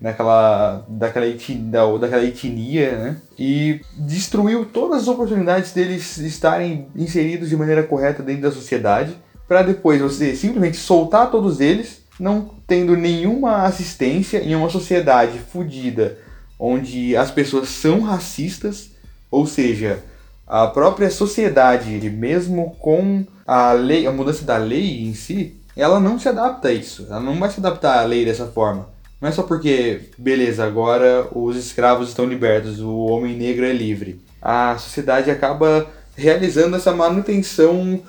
daquela, 0.00 0.84
daquela, 0.88 1.26
eti, 1.26 1.54
da, 1.54 1.84
daquela 1.96 2.24
etnia, 2.24 2.92
né? 2.96 3.16
E 3.36 3.80
destruiu 3.96 4.64
todas 4.66 5.02
as 5.02 5.08
oportunidades 5.08 5.72
deles 5.72 6.18
estarem 6.18 6.86
inseridos 6.94 7.48
de 7.48 7.56
maneira 7.56 7.82
correta 7.82 8.22
dentro 8.22 8.42
da 8.42 8.52
sociedade, 8.52 9.16
para 9.46 9.62
depois 9.62 10.00
você 10.00 10.34
simplesmente 10.34 10.76
soltar 10.76 11.30
todos 11.30 11.60
eles, 11.60 12.02
não 12.18 12.50
tendo 12.66 12.96
nenhuma 12.96 13.62
assistência 13.64 14.38
em 14.38 14.54
uma 14.54 14.70
sociedade 14.70 15.38
fodida, 15.38 16.18
onde 16.58 17.16
as 17.16 17.30
pessoas 17.30 17.68
são 17.68 18.00
racistas, 18.00 18.90
ou 19.30 19.46
seja, 19.46 20.02
a 20.46 20.66
própria 20.66 21.10
sociedade, 21.10 21.88
mesmo 22.10 22.76
com 22.78 23.24
a 23.46 23.72
lei, 23.72 24.06
a 24.06 24.12
mudança 24.12 24.44
da 24.44 24.56
lei 24.56 25.02
em 25.02 25.14
si, 25.14 25.56
ela 25.76 25.98
não 25.98 26.18
se 26.18 26.28
adapta 26.28 26.68
a 26.68 26.72
isso. 26.72 27.06
Ela 27.10 27.20
não 27.20 27.38
vai 27.38 27.50
se 27.50 27.60
adaptar 27.60 27.98
à 27.98 28.04
lei 28.04 28.24
dessa 28.24 28.46
forma. 28.46 28.88
Não 29.20 29.28
é 29.28 29.32
só 29.32 29.42
porque, 29.42 30.10
beleza, 30.18 30.64
agora 30.64 31.26
os 31.32 31.56
escravos 31.56 32.10
estão 32.10 32.26
libertos, 32.26 32.80
o 32.80 32.94
homem 32.94 33.36
negro 33.36 33.64
é 33.64 33.72
livre. 33.72 34.20
A 34.40 34.76
sociedade 34.78 35.30
acaba 35.30 35.86
realizando 36.16 36.76
essa 36.76 36.92
manutenção 36.92 38.02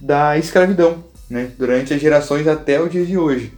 da 0.00 0.38
escravidão, 0.38 1.04
né? 1.28 1.50
Durante 1.58 1.92
as 1.94 2.00
gerações 2.00 2.46
até 2.46 2.80
o 2.80 2.88
dia 2.88 3.04
de 3.04 3.16
hoje. 3.18 3.52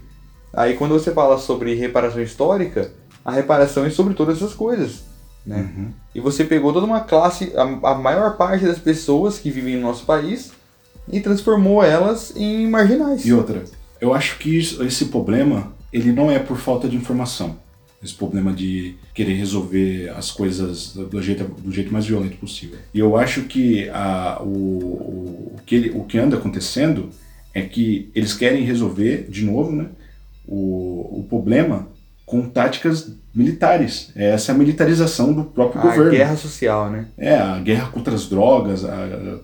Aí 0.53 0.75
quando 0.75 0.93
você 0.95 1.13
fala 1.13 1.39
sobre 1.39 1.75
reparação 1.75 2.23
histórica, 2.23 2.91
a 3.25 3.31
reparação 3.33 3.85
é 3.85 3.91
sobre 3.91 4.15
todas 4.15 4.39
essas 4.39 4.55
coisas, 4.55 5.03
né? 5.47 5.69
Uhum. 5.77 5.91
E 6.15 6.21
você 6.21 6.45
pegou 6.45 6.73
toda 6.73 6.87
uma 6.87 7.01
classe, 7.01 7.53
a, 7.57 7.63
a 7.91 7.95
maior 7.95 8.37
parte 8.37 8.65
das 8.65 8.79
pessoas 8.79 9.39
que 9.39 9.51
vivem 9.51 9.77
no 9.77 9.83
nosso 9.83 10.05
país, 10.05 10.53
e 11.13 11.21
transformou 11.21 11.83
elas 11.83 12.33
em 12.37 12.69
marginais. 12.69 13.25
E 13.27 13.33
outra, 13.33 13.65
Eu 14.01 14.15
acho 14.15 14.39
que 14.39 14.59
isso- 14.59 14.83
esse 14.83 15.07
problema, 15.07 15.73
ele 15.93 16.11
não 16.13 16.31
é 16.31 16.39
por 16.39 16.57
falta 16.57 16.89
de 16.89 16.97
informação. 16.97 17.57
Esse 18.03 18.15
problema 18.15 18.51
de 18.53 18.95
querer 19.13 19.35
resolver 19.35 20.09
as 20.17 20.31
coisas 20.31 20.95
do 20.95 21.21
jeito, 21.21 21.45
do 21.45 21.71
jeito 21.71 21.93
mais 21.93 22.07
violento 22.07 22.37
possível. 22.39 22.79
E 22.95 22.99
eu 22.99 23.15
acho 23.17 23.43
que 23.43 23.91
a, 23.91 24.41
o, 24.43 24.47
o, 24.49 25.57
que 25.67 25.75
ele- 25.75 25.91
o 25.91 26.05
que 26.05 26.19
anda 26.19 26.37
acontecendo 26.39 27.11
é 27.53 27.61
que 27.61 28.11
eles 28.15 28.33
querem 28.33 28.65
resolver, 28.65 29.27
de 29.29 29.45
novo, 29.45 29.71
né, 29.73 29.87
o, 30.47 31.21
o 31.21 31.27
problema 31.29 31.89
com 32.25 32.49
táticas 32.49 33.13
militares. 33.35 34.11
É 34.17 34.31
essa 34.31 34.55
militarização 34.55 35.33
do 35.35 35.45
próprio 35.45 35.81
A 35.81 35.85
governo. 35.85 36.11
guerra 36.11 36.37
social, 36.37 36.89
né? 36.91 37.07
É, 37.19 37.35
a 37.37 37.59
guerra 37.61 37.91
contra 37.91 38.15
as 38.15 38.27
drogas, 38.29 38.83
a- 38.85 38.95
a- 38.95 39.39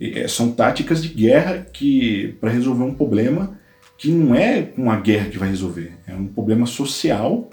é, 0.00 0.26
são 0.26 0.50
táticas 0.50 1.00
de 1.02 1.08
guerra 1.10 1.58
que 1.72 2.34
para 2.40 2.50
resolver 2.50 2.82
um 2.82 2.94
problema 2.94 3.56
que 3.96 4.10
não 4.10 4.34
é 4.34 4.70
uma 4.76 4.98
guerra 4.98 5.28
que 5.28 5.38
vai 5.38 5.48
resolver, 5.50 5.92
é 6.08 6.14
um 6.14 6.26
problema 6.26 6.64
social 6.66 7.50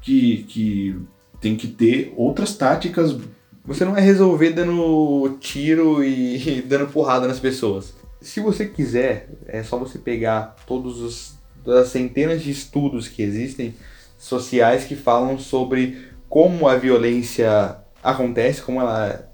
que, 0.00 0.44
que 0.44 1.00
tem 1.40 1.56
que 1.56 1.68
ter 1.68 2.12
outras 2.16 2.54
táticas. 2.56 3.16
Você 3.64 3.84
não 3.84 3.92
vai 3.92 4.02
resolver 4.02 4.50
dando 4.50 5.36
tiro 5.40 6.02
e 6.02 6.62
dando 6.66 6.92
porrada 6.92 7.26
nas 7.28 7.40
pessoas. 7.40 7.94
Se 8.20 8.40
você 8.40 8.66
quiser, 8.66 9.28
é 9.46 9.62
só 9.62 9.78
você 9.78 9.98
pegar 9.98 10.56
todos 10.66 11.00
os 11.00 11.38
das 11.64 11.88
centenas 11.88 12.42
de 12.42 12.50
estudos 12.50 13.08
que 13.08 13.22
existem 13.22 13.74
sociais 14.16 14.84
que 14.84 14.96
falam 14.96 15.38
sobre 15.38 16.08
como 16.28 16.66
a 16.66 16.76
violência 16.76 17.76
acontece, 18.02 18.62
como 18.62 18.80
ela 18.80 19.30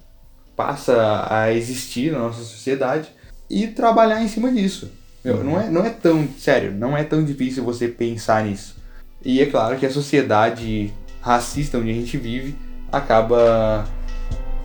passa 0.57 1.27
a 1.31 1.53
existir 1.53 2.12
na 2.12 2.18
nossa 2.18 2.42
sociedade 2.42 3.09
e 3.48 3.68
trabalhar 3.68 4.22
em 4.22 4.29
cima 4.29 4.50
disso. 4.50 4.90
Meu, 5.24 5.42
não, 5.42 5.61
é, 5.61 5.70
não 5.70 5.85
é 5.85 5.90
tão, 5.90 6.29
sério, 6.38 6.72
não 6.72 6.96
é 6.96 7.03
tão 7.03 7.24
difícil 7.24 7.64
você 7.64 7.88
pensar 7.88 8.44
nisso. 8.44 8.77
E 9.24 9.40
é 9.40 9.46
claro 9.46 9.76
que 9.78 9.87
a 9.87 9.90
sociedade 9.90 10.92
racista 11.20 11.78
onde 11.78 11.90
a 11.90 11.94
gente 11.94 12.16
vive 12.18 12.54
acaba 12.92 13.87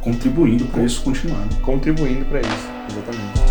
contribuindo 0.02 0.66
para 0.66 0.84
isso 0.84 1.02
continuar. 1.02 1.40
né? 1.40 1.50
contribuindo 1.62 2.26
para 2.26 2.42
isso. 2.42 2.68
Exatamente. 2.90 3.49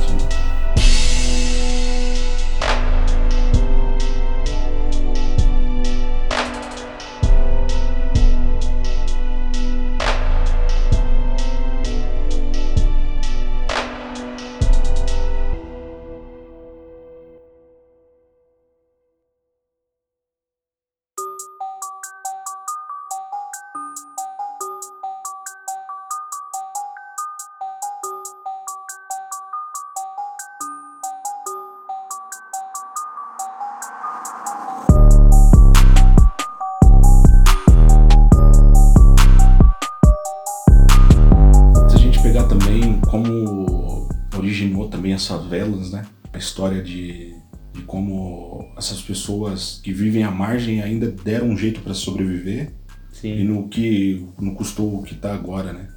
A 46.33 46.39
história 46.39 46.83
de, 46.83 47.35
de 47.73 47.83
como 47.87 48.73
essas 48.77 49.01
pessoas 49.03 49.81
que 49.83 49.93
vivem 49.93 50.23
à 50.25 50.31
margem 50.31 50.83
ainda 50.83 51.11
deram 51.11 51.49
um 51.49 51.57
jeito 51.57 51.81
para 51.81 51.95
sobreviver 51.95 52.71
e 53.13 53.17
Sim. 53.17 53.45
no 53.45 53.69
que 53.69 54.27
não 54.39 54.55
custou 54.55 54.99
o 54.99 55.03
que 55.03 55.15
está 55.15 55.35
agora, 55.35 55.73
né? 55.73 55.89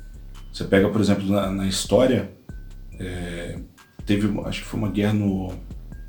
Você 0.52 0.64
pega, 0.64 0.90
por 0.90 1.00
exemplo, 1.00 1.26
na, 1.26 1.50
na 1.52 1.68
história, 1.68 2.32
é, 3.00 3.58
teve, 4.06 4.28
acho 4.46 4.62
que 4.64 4.68
foi 4.68 4.80
uma 4.80 4.90
guerra 4.90 5.14
no, 5.14 5.54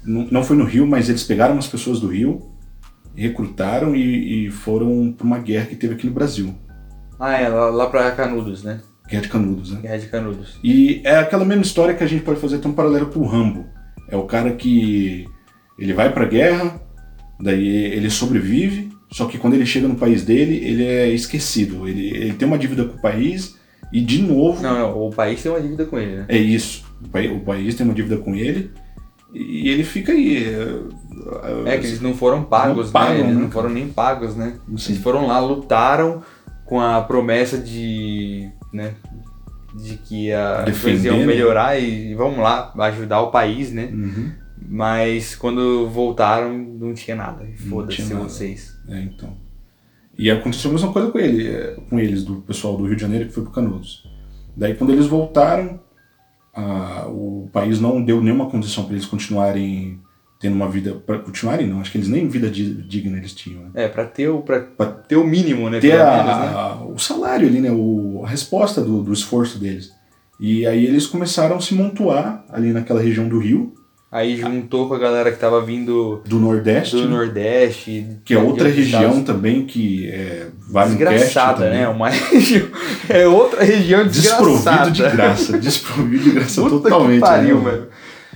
no- 0.04 0.28
não 0.30 0.42
foi 0.42 0.56
no 0.56 0.64
Rio, 0.64 0.86
mas 0.86 1.08
eles 1.08 1.22
pegaram 1.24 1.54
umas 1.54 1.66
pessoas 1.68 2.00
do 2.00 2.08
Rio, 2.08 2.50
recrutaram 3.14 3.94
e, 3.94 4.46
e 4.46 4.50
foram 4.50 5.12
para 5.12 5.26
uma 5.26 5.38
guerra 5.38 5.66
que 5.66 5.76
teve 5.76 5.94
aqui 5.94 6.06
no 6.06 6.12
Brasil, 6.12 6.54
Ah, 7.20 7.34
é, 7.38 7.48
lá, 7.48 7.68
lá 7.70 7.86
pra 7.90 8.10
Canudos, 8.12 8.62
né? 8.64 8.80
Guerra 9.08 9.22
de 9.22 9.28
Canudos, 9.28 9.70
né? 9.72 9.80
Guerra 9.82 9.98
de 9.98 10.06
Canudos. 10.06 10.58
E 10.64 11.02
é 11.04 11.16
aquela 11.18 11.44
mesma 11.44 11.62
história 11.62 11.94
que 11.94 12.02
a 12.02 12.06
gente 12.06 12.24
pode 12.24 12.40
fazer 12.40 12.56
até 12.56 12.66
um 12.68 12.72
paralelo 12.72 13.06
com 13.06 13.20
o 13.20 13.26
Rambo. 13.26 13.66
É 14.12 14.16
o 14.16 14.24
cara 14.24 14.52
que 14.52 15.26
ele 15.78 15.94
vai 15.94 16.12
pra 16.12 16.26
guerra, 16.26 16.78
daí 17.40 17.66
ele 17.66 18.10
sobrevive, 18.10 18.92
só 19.10 19.24
que 19.24 19.38
quando 19.38 19.54
ele 19.54 19.64
chega 19.64 19.88
no 19.88 19.94
país 19.94 20.22
dele, 20.22 20.56
ele 20.62 20.84
é 20.84 21.08
esquecido. 21.08 21.88
Ele, 21.88 22.08
ele 22.08 22.34
tem 22.34 22.46
uma 22.46 22.58
dívida 22.58 22.84
com 22.84 22.98
o 22.98 23.00
país 23.00 23.58
e 23.90 24.02
de 24.02 24.22
novo 24.22 24.62
Não, 24.62 24.78
não, 24.78 25.08
o 25.08 25.10
país 25.10 25.42
tem 25.42 25.50
uma 25.50 25.60
dívida 25.60 25.86
com 25.86 25.98
ele, 25.98 26.16
né? 26.16 26.26
é 26.28 26.36
isso. 26.36 26.84
O 27.02 27.08
país, 27.08 27.32
o 27.32 27.40
país 27.40 27.74
tem 27.74 27.86
uma 27.86 27.94
dívida 27.94 28.18
com 28.18 28.34
ele 28.34 28.70
e 29.32 29.70
ele 29.70 29.82
fica 29.82 30.12
aí. 30.12 30.44
É 31.64 31.78
que 31.78 31.86
eles 31.86 32.02
não 32.02 32.14
foram 32.14 32.44
pagos, 32.44 32.86
Não 32.86 32.92
pagam, 32.92 33.14
né? 33.14 33.20
Eles 33.20 33.34
né, 33.34 33.42
não 33.42 33.50
foram 33.50 33.70
nem 33.70 33.88
pagos, 33.88 34.36
né? 34.36 34.58
Sim. 34.76 34.92
Eles 34.92 35.02
foram 35.02 35.26
lá, 35.26 35.40
lutaram 35.40 36.22
com 36.66 36.78
a 36.78 37.00
promessa 37.00 37.56
de, 37.56 38.50
né? 38.72 38.92
De 39.74 39.96
que 39.96 40.32
a- 40.32 40.64
coisas 40.82 41.04
iam 41.04 41.18
né? 41.18 41.26
melhorar 41.26 41.78
e 41.78 42.14
vamos 42.14 42.38
lá, 42.38 42.72
ajudar 42.78 43.20
o 43.22 43.30
país, 43.30 43.72
né? 43.72 43.90
Uhum. 43.92 44.32
Mas 44.68 45.34
quando 45.34 45.88
voltaram, 45.88 46.56
não 46.56 46.94
tinha 46.94 47.16
nada. 47.16 47.44
Foda-se 47.68 48.14
vocês. 48.14 48.76
É, 48.88 49.00
então. 49.00 49.36
E 50.16 50.30
aconteceu 50.30 50.70
a 50.70 50.74
mesma 50.74 50.92
coisa 50.92 51.10
com 51.10 51.18
ele, 51.18 51.48
é, 51.48 51.76
com 51.88 51.98
eles, 51.98 52.22
do 52.22 52.36
pessoal 52.42 52.76
do 52.76 52.84
Rio 52.86 52.94
de 52.96 53.02
Janeiro 53.02 53.26
que 53.26 53.32
foi 53.32 53.42
pro 53.42 53.52
Canudos. 53.52 54.04
Daí 54.56 54.74
quando 54.74 54.92
eles 54.92 55.06
voltaram, 55.06 55.80
ah, 56.54 57.06
o 57.08 57.48
país 57.52 57.80
não 57.80 58.02
deu 58.02 58.20
nenhuma 58.22 58.48
condição 58.50 58.84
para 58.84 58.92
eles 58.94 59.06
continuarem 59.06 59.98
tendo 60.42 60.54
uma 60.54 60.68
vida. 60.68 60.94
para 61.06 61.18
continuarem, 61.20 61.66
não, 61.66 61.80
acho 61.80 61.90
que 61.90 61.96
eles 61.98 62.08
nem 62.08 62.28
vida 62.28 62.50
di- 62.50 62.74
digna 62.82 63.16
eles 63.16 63.32
tinham. 63.32 63.62
Né? 63.62 63.70
É, 63.74 63.88
pra 63.88 64.04
ter 64.04 64.28
o, 64.28 64.40
Pra 64.40 64.60
ter 64.86 65.16
o 65.16 65.24
mínimo, 65.26 65.70
né? 65.70 65.80
ter 65.80 65.92
a- 65.98 66.10
menos, 66.10 66.26
né? 66.26 66.52
a- 66.54 66.78
o 66.92 66.98
salário 66.98 67.48
ali, 67.48 67.60
né? 67.60 67.70
O, 67.70 68.22
a 68.24 68.28
resposta 68.28 68.80
do, 68.82 69.02
do 69.02 69.12
esforço 69.12 69.58
deles. 69.58 69.90
E 70.40 70.66
aí 70.66 70.84
eles 70.84 71.06
começaram 71.06 71.56
a 71.56 71.60
se 71.60 71.72
montuar 71.74 72.44
ali 72.50 72.72
naquela 72.72 73.00
região 73.00 73.28
do 73.28 73.38
Rio, 73.38 73.72
Aí 74.14 74.36
juntou 74.36 74.88
com 74.88 74.94
a 74.94 74.98
galera 74.98 75.32
que 75.32 75.38
tava 75.38 75.64
vindo 75.64 76.20
do 76.28 76.38
Nordeste, 76.38 76.96
do 76.96 77.08
né? 77.08 77.16
Nordeste. 77.16 78.06
que 78.26 78.34
é 78.34 78.38
outra 78.38 78.68
região 78.68 79.22
também 79.24 79.64
que 79.64 80.06
é, 80.10 80.48
vale 80.68 80.90
Desgraçada, 80.96 81.70
né? 81.70 81.88
Uma 81.88 82.10
região. 82.30 82.68
É 83.08 83.26
outra 83.26 83.64
região 83.64 84.06
Desprovido 84.06 84.54
desgraçada. 84.58 84.90
de 84.90 85.02
graça. 85.02 85.58
Desprovido 85.58 86.24
de 86.24 86.30
graça 86.32 86.60
Puta 86.60 86.76
totalmente. 86.90 87.14
que 87.14 87.20
pariu, 87.20 87.56
né? 87.58 87.64
mano. 87.70 87.86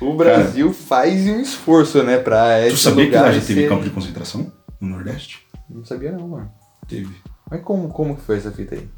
O 0.00 0.14
Brasil 0.14 0.72
faz 0.72 1.26
um 1.26 1.40
esforço, 1.40 2.02
né, 2.02 2.18
pra 2.18 2.68
Tu 2.68 2.76
sabia 2.76 3.08
que 3.08 3.14
lá 3.16 3.32
já 3.32 3.40
teve 3.40 3.62
ser- 3.62 3.68
campo 3.68 3.84
de 3.84 3.90
concentração? 3.90 4.52
No 4.80 4.88
Nordeste? 4.88 5.38
Não 5.70 5.84
sabia 5.84 6.12
não, 6.12 6.28
mano. 6.28 6.50
Teve. 6.86 7.14
Mas 7.50 7.62
como, 7.62 7.88
como 7.88 8.14
que 8.16 8.22
foi 8.22 8.36
essa 8.36 8.50
fita 8.50 8.74
aí? 8.74 8.88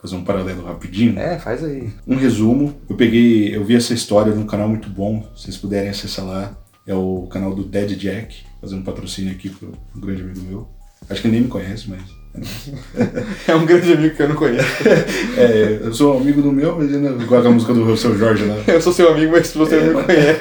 Fazer 0.00 0.16
um 0.16 0.24
paralelo 0.24 0.64
rapidinho. 0.66 1.18
É, 1.18 1.38
faz 1.38 1.64
aí. 1.64 1.90
Um 2.06 2.16
resumo. 2.16 2.74
Eu 2.90 2.96
peguei, 2.96 3.56
eu 3.56 3.64
vi 3.64 3.74
essa 3.74 3.94
história 3.94 4.34
num 4.34 4.44
canal 4.46 4.68
muito 4.68 4.90
bom. 4.90 5.22
Se 5.34 5.44
vocês 5.44 5.56
puderem 5.56 5.88
acessar 5.88 6.24
lá. 6.26 6.58
É 6.86 6.94
o 6.94 7.26
canal 7.30 7.54
do 7.54 7.64
Dead 7.64 7.96
Jack. 7.96 8.44
Fazer 8.60 8.74
um 8.74 8.82
patrocínio 8.82 9.32
aqui 9.32 9.48
pro 9.48 9.72
um 9.96 10.00
grande 10.00 10.20
amigo 10.22 10.40
meu. 10.42 10.68
Acho 11.08 11.22
que 11.22 11.28
ele 11.28 11.36
nem 11.36 11.44
me 11.44 11.48
conhece, 11.48 11.88
mas. 11.88 12.02
É. 12.34 13.24
É 13.52 13.54
um 13.54 13.66
grande 13.66 13.92
amigo 13.92 14.16
que 14.16 14.22
eu 14.22 14.28
não 14.28 14.36
conheço. 14.36 14.66
É, 15.36 15.80
eu 15.82 15.92
sou 15.92 16.18
amigo 16.18 16.40
do 16.40 16.52
meu, 16.52 16.76
mas 16.76 16.92
ainda 16.92 17.10
igual 17.22 17.44
a 17.44 17.50
música 17.50 17.74
do 17.74 17.96
seu 17.96 18.16
Jorge 18.16 18.44
lá. 18.44 18.56
Eu 18.66 18.80
sou 18.80 18.92
seu 18.92 19.12
amigo, 19.12 19.32
mas 19.32 19.52
você 19.52 19.80
não 19.80 19.98
me 19.98 20.04
conhece. 20.04 20.40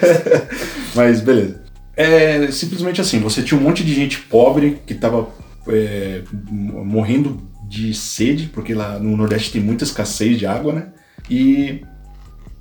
Mas 0.96 1.22
beleza. 1.22 1.64
É 1.98 2.52
simplesmente 2.52 3.02
assim, 3.02 3.20
você 3.20 3.42
tinha 3.42 3.60
um 3.60 3.64
monte 3.64 3.84
de 3.84 3.94
gente 3.94 4.20
pobre 4.20 4.80
que 4.86 4.94
tava 4.94 5.28
é, 5.68 6.22
morrendo 6.52 7.42
de 7.68 7.94
sede, 7.96 8.48
porque 8.54 8.76
lá 8.76 9.00
no 9.00 9.18
Nordeste 9.18 9.52
tem 9.52 9.62
muita 9.62 9.84
escassez 9.84 10.38
de 10.38 10.46
água, 10.46 10.74
né? 10.74 10.88
E 11.28 11.82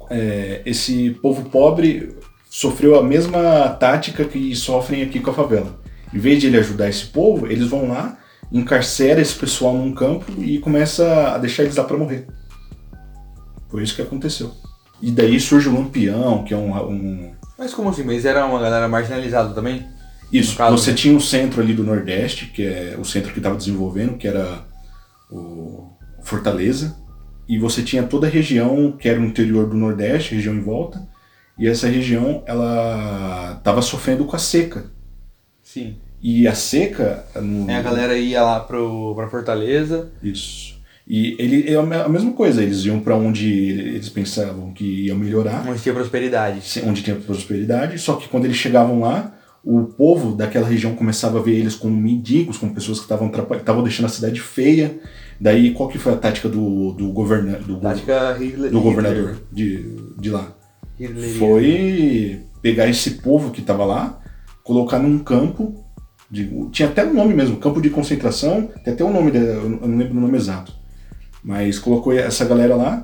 é, 0.08 0.62
esse 0.64 1.10
povo 1.22 1.50
pobre 1.50 2.16
sofreu 2.48 2.98
a 2.98 3.02
mesma 3.02 3.68
tática 3.80 4.24
que 4.24 4.54
sofrem 4.56 5.02
aqui 5.02 5.20
com 5.20 5.30
a 5.30 5.34
favela. 5.34 5.80
Em 6.12 6.18
vez 6.18 6.40
de 6.40 6.46
ele 6.46 6.58
ajudar 6.58 6.88
esse 6.88 7.06
povo, 7.06 7.46
eles 7.46 7.68
vão 7.68 7.88
lá, 7.88 8.18
encarcera 8.52 9.20
esse 9.20 9.34
pessoal 9.34 9.74
num 9.76 9.92
campo 9.94 10.30
e 10.38 10.58
começa 10.58 11.32
a 11.34 11.38
deixar 11.38 11.62
eles 11.62 11.76
lá 11.76 11.84
pra 11.84 11.96
morrer. 11.96 12.26
Foi 13.68 13.82
isso 13.82 13.94
que 13.96 14.02
aconteceu. 14.02 14.52
E 15.00 15.10
daí 15.10 15.40
surge 15.40 15.68
o 15.68 15.74
Lampião, 15.74 16.44
que 16.44 16.52
é 16.54 16.56
um- 16.56 16.76
um 16.90 17.32
Mas 17.58 17.72
como 17.74 17.88
assim? 17.88 18.04
Mas 18.04 18.24
era 18.24 18.44
uma 18.44 18.60
galera 18.60 18.88
marginalizada 18.88 19.54
também? 19.54 19.86
Isso, 20.32 20.56
caso, 20.56 20.76
você 20.76 20.90
né? 20.90 20.96
tinha 20.96 21.14
um 21.16 21.20
centro 21.20 21.60
ali 21.60 21.74
do 21.74 21.84
Nordeste, 21.84 22.46
que 22.46 22.62
é 22.64 22.96
o 22.98 23.04
centro 23.04 23.32
que 23.32 23.38
estava 23.38 23.56
desenvolvendo, 23.56 24.16
que 24.16 24.26
era 24.26 24.64
o 25.30 25.90
Fortaleza, 26.22 26.96
e 27.48 27.58
você 27.58 27.82
tinha 27.82 28.02
toda 28.02 28.26
a 28.26 28.30
região 28.30 28.92
que 28.92 29.08
era 29.08 29.20
o 29.20 29.24
interior 29.24 29.68
do 29.68 29.76
Nordeste, 29.76 30.34
região 30.34 30.54
em 30.54 30.60
volta, 30.62 31.06
e 31.58 31.68
essa 31.68 31.86
região 31.86 32.42
ela 32.46 33.56
estava 33.58 33.82
sofrendo 33.82 34.24
com 34.24 34.34
a 34.36 34.38
seca. 34.38 34.86
Sim. 35.62 35.98
E 36.22 36.46
a 36.46 36.54
seca. 36.54 37.24
No... 37.40 37.68
Aí 37.68 37.74
a 37.76 37.82
galera 37.82 38.16
ia 38.16 38.42
lá 38.42 38.60
pro, 38.60 39.14
pra 39.16 39.28
Fortaleza. 39.28 40.10
Isso. 40.22 40.72
E 41.06 41.34
ele 41.38 41.68
é 41.68 41.74
a 41.74 41.82
me- 41.82 41.96
a 41.96 42.08
mesma 42.08 42.32
coisa, 42.32 42.62
eles 42.62 42.84
iam 42.84 43.00
pra 43.00 43.16
onde 43.16 43.48
eles 43.50 44.08
pensavam 44.08 44.72
que 44.72 45.06
ia 45.06 45.14
melhorar, 45.16 45.66
Onde 45.68 45.80
tinha 45.82 45.94
prosperidade. 45.94 46.60
onde 46.86 47.02
tinha 47.02 47.16
prosperidade, 47.16 47.98
só 47.98 48.14
que 48.14 48.28
quando 48.28 48.44
eles 48.44 48.56
chegavam 48.56 49.00
lá, 49.00 49.34
o 49.64 49.82
povo 49.84 50.36
daquela 50.36 50.66
região 50.66 50.94
começava 50.94 51.40
a 51.40 51.42
ver 51.42 51.56
eles 51.58 51.74
como 51.74 51.96
mendigos, 51.96 52.56
como 52.56 52.72
pessoas 52.72 52.98
que 52.98 53.04
estavam 53.04 53.30
estavam 53.56 53.82
deixando 53.82 54.06
a 54.06 54.08
cidade 54.08 54.40
feia. 54.40 54.96
Daí 55.40 55.72
qual 55.72 55.88
que 55.88 55.98
foi 55.98 56.12
a 56.12 56.16
tática 56.16 56.48
do, 56.48 56.92
do, 56.92 57.10
governa, 57.12 57.58
do, 57.58 57.78
Tática 57.80 58.34
Hitler. 58.38 58.70
do 58.70 58.80
governador 58.80 59.38
de, 59.52 59.96
de 60.20 60.30
lá? 60.30 60.56
Hitler. 60.98 61.30
Foi 61.36 62.40
pegar 62.62 62.88
esse 62.88 63.10
povo 63.22 63.50
que 63.50 63.60
estava 63.60 63.84
lá, 63.84 64.20
colocar 64.62 65.00
num 65.00 65.18
campo, 65.18 65.81
de- 66.32 66.70
tinha 66.72 66.88
até 66.88 67.04
um 67.04 67.12
nome 67.12 67.34
mesmo, 67.34 67.58
campo 67.58 67.80
de 67.80 67.90
concentração, 67.90 68.68
tem 68.82 68.94
até 68.94 69.04
o 69.04 69.12
nome, 69.12 69.30
eu 69.36 69.68
não 69.68 69.98
lembro 69.98 70.16
o 70.16 70.20
nome 70.20 70.38
exato. 70.38 70.72
Mas 71.44 71.78
colocou 71.78 72.12
essa 72.12 72.44
galera 72.46 72.74
lá 72.74 73.02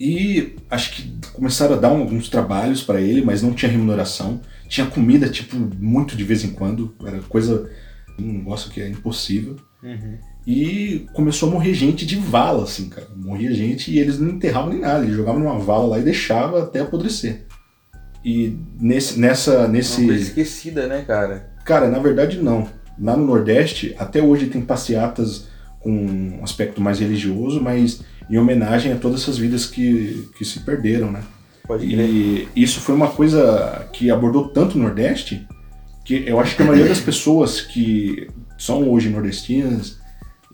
e 0.00 0.56
acho 0.70 0.92
que 0.94 1.14
começaram 1.34 1.74
a 1.74 1.78
dar 1.78 1.88
alguns 1.88 2.28
trabalhos 2.28 2.82
para 2.82 3.00
ele, 3.00 3.22
mas 3.22 3.42
não 3.42 3.52
tinha 3.52 3.70
remuneração. 3.70 4.40
Tinha 4.68 4.86
comida, 4.86 5.28
tipo, 5.28 5.56
muito 5.78 6.16
de 6.16 6.24
vez 6.24 6.42
em 6.44 6.50
quando, 6.50 6.94
era 7.04 7.20
coisa, 7.22 7.70
um 8.18 8.32
negócio 8.32 8.70
que 8.70 8.80
é 8.80 8.88
impossível. 8.88 9.56
Uhum. 9.82 10.16
E 10.46 11.06
começou 11.12 11.48
a 11.48 11.52
morrer 11.52 11.74
gente 11.74 12.06
de 12.06 12.16
vala, 12.16 12.64
assim, 12.64 12.88
cara. 12.88 13.06
Morria 13.14 13.52
gente 13.52 13.92
e 13.92 13.98
eles 13.98 14.18
não 14.18 14.30
enterravam 14.30 14.70
nem 14.70 14.80
nada. 14.80 15.04
Eles 15.04 15.14
jogavam 15.14 15.40
numa 15.40 15.58
vala 15.58 15.86
lá 15.86 15.98
e 15.98 16.02
deixava 16.02 16.62
até 16.62 16.80
apodrecer. 16.80 17.44
E 18.24 18.56
nesse, 18.80 19.20
nessa, 19.20 19.60
Uma 19.60 19.68
nesse... 19.68 20.06
coisa 20.06 20.22
esquecida, 20.22 20.86
né, 20.86 21.02
cara? 21.02 21.51
Cara, 21.64 21.88
na 21.88 21.98
verdade 21.98 22.40
não. 22.40 22.68
Lá 23.00 23.16
no 23.16 23.26
Nordeste, 23.26 23.94
até 23.98 24.22
hoje 24.22 24.46
tem 24.46 24.60
passeatas 24.60 25.48
com 25.80 25.90
um 25.90 26.44
aspecto 26.44 26.80
mais 26.80 27.00
religioso, 27.00 27.60
mas 27.60 28.02
em 28.30 28.38
homenagem 28.38 28.92
a 28.92 28.96
todas 28.96 29.22
essas 29.22 29.38
vidas 29.38 29.66
que, 29.66 30.28
que 30.36 30.44
se 30.44 30.60
perderam, 30.60 31.10
né? 31.10 31.22
Pode 31.66 31.86
crer. 31.86 32.08
E 32.08 32.48
isso 32.56 32.80
foi 32.80 32.94
uma 32.94 33.08
coisa 33.08 33.88
que 33.92 34.10
abordou 34.10 34.48
tanto 34.48 34.76
o 34.76 34.80
Nordeste 34.80 35.46
que 36.04 36.24
eu 36.26 36.40
acho 36.40 36.56
que 36.56 36.62
a 36.62 36.64
maioria 36.64 36.88
das 36.88 37.00
pessoas 37.00 37.60
que 37.60 38.28
são 38.58 38.88
hoje 38.88 39.08
nordestinas 39.08 40.00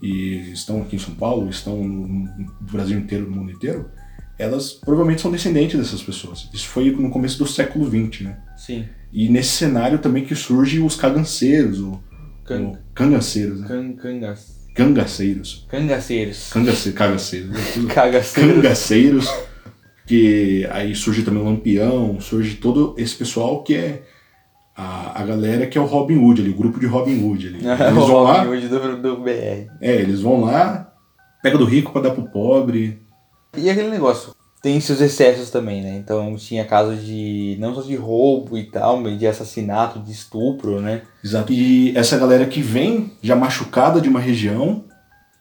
e 0.01 0.51
estão 0.53 0.81
aqui 0.81 0.95
em 0.95 0.99
São 0.99 1.13
Paulo, 1.13 1.49
estão 1.49 1.83
no 1.83 2.29
Brasil 2.61 2.97
inteiro, 2.97 3.29
no 3.29 3.35
mundo 3.35 3.51
inteiro, 3.51 3.89
elas 4.39 4.71
provavelmente 4.71 5.21
são 5.21 5.29
descendentes 5.31 5.77
dessas 5.77 6.01
pessoas. 6.01 6.49
Isso 6.53 6.67
foi 6.67 6.89
no 6.91 7.09
começo 7.09 7.37
do 7.37 7.45
século 7.45 7.85
XX, 7.85 8.21
né? 8.21 8.37
Sim. 8.57 8.85
E 9.11 9.27
nesse 9.29 9.49
cenário 9.49 9.99
também 9.99 10.23
que 10.25 10.33
surge 10.35 10.79
os 10.79 10.95
caganceiros, 10.95 11.79
o, 11.79 11.99
Can, 12.45 12.71
cangaceiros, 12.95 13.59
né? 13.61 13.67
can, 13.67 13.93
cangas, 13.93 14.57
Cangaceiros. 14.73 15.67
cangaceiros. 15.69 16.49
Cangace, 16.51 16.91
cagaceiros. 16.93 17.51
é 17.57 17.71
tudo- 17.73 17.87
Cagaceiros. 17.93 18.55
Cangaceiros. 18.55 19.29
Que 20.07 20.67
aí 20.71 20.95
surge 20.95 21.21
também 21.21 21.41
o 21.41 21.45
Lampião, 21.45 22.19
surge 22.19 22.55
todo 22.55 22.95
esse 22.97 23.13
pessoal 23.15 23.61
que 23.63 23.75
é 23.75 24.03
a, 24.75 25.21
a 25.21 25.25
galera 25.25 25.67
que 25.67 25.77
é 25.77 25.81
o 25.81 25.85
Robin 25.85 26.17
Hood 26.17 26.41
ali, 26.41 26.49
o 26.49 26.55
grupo 26.57 26.79
de 26.79 26.87
Robin 26.87 27.23
Hood 27.23 27.47
ali. 27.47 27.57
Eles 27.67 28.03
o 28.03 28.07
vão 28.07 28.23
lá, 28.23 28.41
Robin 28.43 28.55
Hood 28.57 28.67
do, 28.69 29.01
do 29.01 29.17
BR. 29.17 29.67
é, 29.81 29.95
eles 29.97 30.21
vão 30.21 30.41
lá, 30.41 30.91
pega 31.43 31.57
do 31.59 31.65
rico 31.65 31.91
pra 31.91 32.01
dar 32.01 32.11
pro 32.11 32.23
pobre. 32.29 33.01
E 33.57 33.69
aquele 33.69 33.89
negócio, 33.89 34.33
tem 34.61 34.79
seus 34.79 35.01
excessos 35.01 35.49
também, 35.49 35.81
né? 35.81 35.97
Então 35.97 36.35
tinha 36.35 36.65
casos 36.65 37.03
de, 37.05 37.55
não 37.59 37.73
só 37.73 37.81
de 37.81 37.95
roubo 37.95 38.57
e 38.57 38.63
tal, 38.65 38.99
mas 38.99 39.17
de 39.17 39.25
assassinato, 39.27 39.99
de 39.99 40.11
estupro, 40.11 40.81
né? 40.81 41.01
Exato. 41.23 41.51
E 41.53 41.95
essa 41.97 42.17
galera 42.17 42.45
que 42.45 42.61
vem 42.61 43.13
já 43.21 43.35
machucada 43.35 43.99
de 44.01 44.09
uma 44.09 44.19
região 44.19 44.83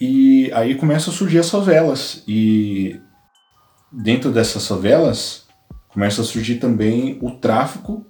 e 0.01 0.51
aí 0.55 0.75
começa 0.77 1.11
a 1.11 1.13
surgir 1.13 1.39
as 1.39 1.51
favelas. 1.51 2.23
E 2.29 3.01
dentro 3.91 4.31
dessas 4.31 4.67
favelas 4.67 5.47
começa 5.89 6.21
a 6.23 6.25
surgir 6.25 6.57
também 6.57 7.19
o 7.21 7.33
tráfico 7.33 8.07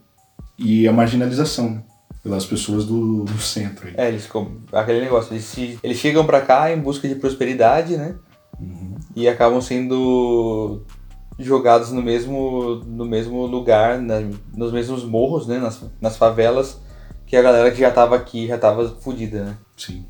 e 0.58 0.86
a 0.86 0.92
marginalização 0.92 1.82
pelas 2.22 2.44
pessoas 2.44 2.84
do, 2.84 3.24
do 3.24 3.38
centro. 3.38 3.88
aí. 3.88 3.94
É, 3.96 4.08
eles 4.08 4.28
aquele 4.72 5.00
negócio, 5.00 5.32
eles, 5.32 5.44
se- 5.44 5.78
eles 5.82 5.96
chegam 5.96 6.26
pra 6.26 6.40
cá 6.42 6.70
em 6.70 6.78
busca 6.78 7.08
de 7.08 7.14
prosperidade, 7.14 7.96
né? 7.96 8.16
Uhum. 8.60 8.96
E 9.20 9.28
acabam 9.28 9.60
sendo 9.60 10.82
jogados 11.38 11.90
no 11.92 12.02
mesmo, 12.02 12.82
no 12.86 13.04
mesmo 13.04 13.46
lugar, 13.46 13.98
na- 14.00 14.22
nos 14.56 14.72
mesmos 14.72 15.04
morros, 15.04 15.46
né? 15.46 15.58
Nas, 15.58 15.82
nas 16.00 16.16
favelas, 16.16 16.80
que 17.26 17.36
a 17.36 17.42
galera 17.42 17.70
que 17.70 17.78
já 17.80 17.90
tava 17.90 18.16
aqui 18.16 18.46
já 18.46 18.58
tava 18.58 18.88
fudida, 19.00 19.44
né? 19.44 19.56
Sim. 19.76 20.04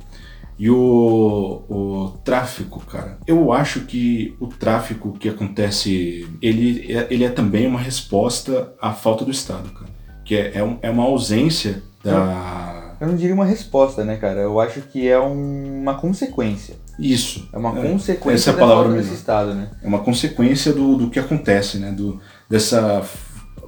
E 0.59 0.69
o, 0.71 1.63
o 1.69 2.19
tráfico, 2.25 2.85
cara, 2.85 3.19
eu 3.27 3.53
acho 3.53 3.83
que 3.83 4.35
o 4.41 4.49
tráfico 4.49 5.13
que 5.13 5.29
acontece, 5.29 6.29
ele, 6.43 6.93
é- 6.93 7.07
ele 7.11 7.25
é 7.25 7.29
também 7.31 7.67
uma 7.67 7.79
resposta 7.79 8.75
à 8.81 8.93
falta 8.93 9.25
do 9.25 9.31
Estado, 9.31 9.71
cara. 9.71 9.87
Que 10.25 10.35
é, 10.35 10.53
é, 10.57 10.65
um- 10.65 10.79
é 10.83 10.91
uma 10.91 11.05
ausência 11.05 11.83
da. 12.03 12.68
Eu 13.01 13.07
não 13.07 13.17
diria 13.17 13.35
uma 13.35 13.45
resposta, 13.45 14.05
né, 14.05 14.17
cara? 14.17 14.41
Eu 14.41 14.59
acho 14.61 14.81
que 14.83 15.07
é 15.07 15.19
um- 15.19 15.81
uma 15.83 15.95
consequência. 15.95 16.75
Isso. 16.99 17.49
É 17.53 17.59
uma 17.59 17.79
É, 17.79 17.83
consequência 17.93 18.51
essa 18.51 18.51
é 18.51 18.55
a 18.55 18.57
palavra 18.67 18.93
desse 18.95 19.15
estado, 19.15 19.55
né? 19.55 19.69
É 19.83 19.87
uma 19.87 20.01
consequência 20.01 20.73
do, 20.73 20.97
do 20.97 21.11
que 21.11 21.19
acontece, 21.19 21.79
né? 21.79 21.93
Do, 21.93 22.21
dessa 22.51 23.03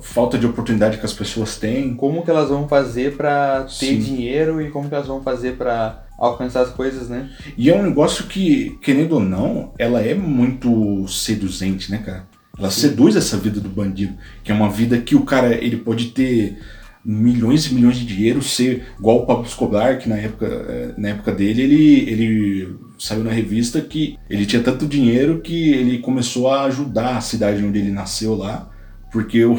falta 0.03 0.39
de 0.39 0.47
oportunidade 0.47 0.99
que 0.99 1.05
as 1.07 1.13
pessoas 1.13 1.57
têm. 1.57 1.95
Como 1.95 2.25
que 2.25 2.31
elas 2.31 2.49
vão 2.49 2.67
fazer 2.67 3.17
pra 3.17 3.63
ter 3.65 3.69
Sim. 3.87 3.99
dinheiro 3.99 4.61
e 4.61 4.71
como 4.71 4.89
que 4.89 4.95
elas 4.95 5.07
vão 5.07 5.23
fazer 5.23 5.57
pra 5.57 6.05
alcançar 6.19 6.63
as 6.63 6.71
coisas, 6.71 7.09
né? 7.09 7.31
E 7.57 7.71
é 7.71 7.77
um 7.77 7.83
negócio 7.83 8.25
que, 8.27 8.79
querendo 8.83 9.13
ou 9.13 9.21
não, 9.21 9.73
ela 9.79 10.01
é 10.01 10.15
muito 10.15 11.07
seduzente, 11.07 11.91
né, 11.91 11.99
cara? 12.05 12.27
Ela 12.59 12.71
Sim. 12.71 12.81
seduz 12.89 13.15
essa 13.17 13.37
vida 13.37 13.61
do 13.61 13.69
bandido, 13.69 14.15
que 14.43 14.51
é 14.51 14.55
uma 14.55 14.69
vida 14.69 14.99
que 14.99 15.15
o 15.15 15.23
cara 15.25 15.55
ele 15.55 15.77
pode 15.77 16.07
ter 16.07 16.59
milhões 17.05 17.67
e 17.67 17.75
milhões 17.75 17.97
de 17.97 18.05
dinheiro, 18.05 18.43
ser 18.43 18.87
igual 18.99 19.19
o 19.23 19.27
Pablo 19.27 19.45
Escobar, 19.47 19.99
que 19.99 20.09
na 20.09 20.17
época, 20.17 20.47
eh, 20.47 20.95
na 20.99 21.09
época 21.11 21.33
dele 21.33 21.63
ele, 21.63 22.11
ele 22.11 22.77
saiu 22.99 23.25
na 23.25 23.31
revista 23.31 23.81
que 23.81 24.19
ele 24.29 24.45
tinha 24.45 24.63
tanto 24.63 24.87
dinheiro 24.87 25.41
que 25.41 25.71
ele 25.73 25.99
começou 25.99 26.51
a 26.51 26.65
ajudar 26.65 27.17
a 27.17 27.21
cidade 27.21 27.65
onde 27.65 27.79
ele 27.79 27.91
nasceu 27.91 28.35
lá, 28.35 28.71
porque 29.11 29.43
o, 29.45 29.57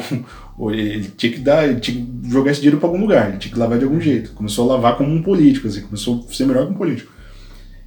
ele 0.70 1.10
tinha 1.16 1.32
que 1.32 1.40
dar, 1.40 1.68
ele 1.68 1.80
tinha 1.80 1.96
que 2.04 2.30
jogar 2.30 2.52
esse 2.52 2.60
dinheiro 2.60 2.78
para 2.78 2.88
algum 2.88 3.00
lugar, 3.00 3.28
ele 3.30 3.38
tinha 3.38 3.52
que 3.52 3.58
lavar 3.58 3.78
de 3.78 3.84
algum 3.84 4.00
jeito. 4.00 4.30
Começou 4.32 4.70
a 4.70 4.74
lavar 4.76 4.96
como 4.96 5.12
um 5.12 5.22
político, 5.22 5.66
assim, 5.66 5.82
começou 5.82 6.24
a 6.28 6.32
ser 6.32 6.46
melhor 6.46 6.66
que 6.66 6.72
um 6.72 6.76
político. 6.76 7.12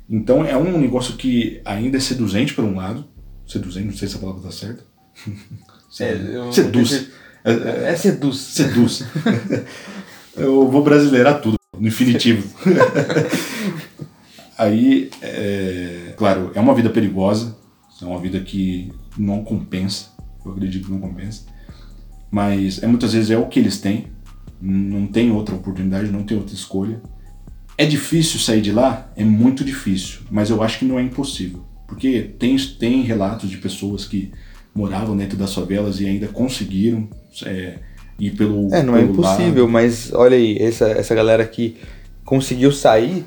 Então 0.10 0.44
é 0.46 0.56
um 0.58 0.78
negócio 0.80 1.16
que 1.16 1.62
ainda 1.66 1.98
é 1.98 2.00
seduzente 2.00 2.54
por 2.54 2.64
um 2.66 2.76
lado, 2.76 3.06
seduzente, 3.48 3.88
não 3.88 3.94
sei 3.94 4.08
se 4.08 4.16
a 4.18 4.20
palavra 4.20 4.42
tá 4.44 4.52
certa. 4.52 4.84
É, 5.98 6.12
eu- 6.14 6.52
Seduz. 6.52 7.08
É, 7.46 7.52
é, 7.52 7.92
É 7.92 7.96
seduz. 7.96 8.38
seduz. 8.38 9.04
Eu 10.36 10.70
vou 10.70 10.84
brasileirar 10.84 11.40
tudo, 11.40 11.56
no 11.80 11.88
infinitivo. 11.88 12.46
Aí, 14.58 15.10
é, 15.22 16.14
claro, 16.18 16.52
é 16.54 16.60
uma 16.60 16.74
vida 16.74 16.90
perigosa, 16.90 17.56
é 18.02 18.06
uma 18.06 18.20
vida 18.20 18.40
que 18.40 18.92
não 19.18 19.44
compensa, 19.44 20.08
eu 20.46 20.52
acredito 20.52 20.86
que 20.86 20.92
não 20.92 21.00
compensa, 21.00 21.44
mas 22.32 22.82
é 22.84 22.88
muitas 22.88 23.14
vezes 23.14 23.32
é 23.32 23.38
o 23.38 23.48
que 23.48 23.60
eles 23.60 23.80
têm, 23.80 24.08
não 24.62 25.08
tem 25.08 25.32
outra 25.32 25.56
oportunidade, 25.56 26.12
não 26.12 26.24
tem 26.24 26.38
outra 26.38 26.56
escolha. 26.56 27.02
É 27.78 27.86
difícil 27.86 28.40
sair 28.40 28.62
de 28.62 28.72
lá? 28.72 29.12
É 29.16 29.24
muito 29.24 29.64
difícil, 29.64 30.22
mas 30.32 30.50
eu 30.50 30.64
acho 30.64 30.80
que 30.80 30.86
não 30.86 30.98
é 30.98 31.02
impossível, 31.02 31.66
porque 31.88 32.22
tem, 32.40 32.58
tem 32.58 33.02
relatos 33.02 33.50
de 33.50 33.58
pessoas 33.58 34.06
que 34.06 34.32
moravam 34.74 35.16
dentro 35.16 35.38
das 35.38 35.54
favelas 35.54 36.00
e 36.00 36.06
ainda 36.06 36.28
conseguiram 36.28 37.10
é, 37.46 37.80
ir 38.20 38.32
pelo 38.32 38.74
É, 38.74 38.84
não 38.84 38.96
é 38.96 39.02
pelo 39.02 39.14
impossível, 39.14 39.68
mas 39.68 40.14
olha 40.14 40.38
aí, 40.38 40.58
essa, 40.60 40.88
essa 40.90 41.16
galera 41.16 41.46
que 41.46 41.78
conseguiu 42.24 42.72
sair 42.72 43.26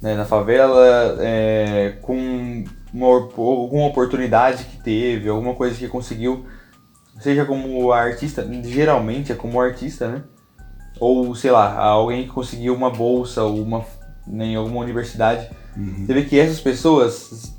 né, 0.00 0.14
na 0.14 0.24
favela 0.24 1.16
é, 1.20 1.94
com 2.02 2.64
uma, 2.92 3.06
alguma 3.06 3.86
oportunidade 3.86 4.64
que 4.64 4.78
teve, 4.78 5.28
alguma 5.28 5.54
coisa 5.54 5.76
que 5.76 5.88
conseguiu, 5.88 6.46
seja 7.20 7.44
como 7.44 7.92
artista, 7.92 8.46
geralmente 8.64 9.32
é 9.32 9.34
como 9.34 9.60
artista, 9.60 10.08
né? 10.08 10.22
Ou, 10.98 11.34
sei 11.34 11.50
lá, 11.50 11.76
alguém 11.76 12.24
que 12.24 12.30
conseguiu 12.30 12.74
uma 12.74 12.90
bolsa 12.90 13.42
ou 13.42 13.60
uma, 13.62 13.84
né, 14.26 14.46
em 14.46 14.56
alguma 14.56 14.80
universidade. 14.80 15.48
Uhum. 15.76 16.06
Você 16.06 16.14
vê 16.14 16.22
que 16.22 16.38
essas 16.38 16.60
pessoas 16.60 17.54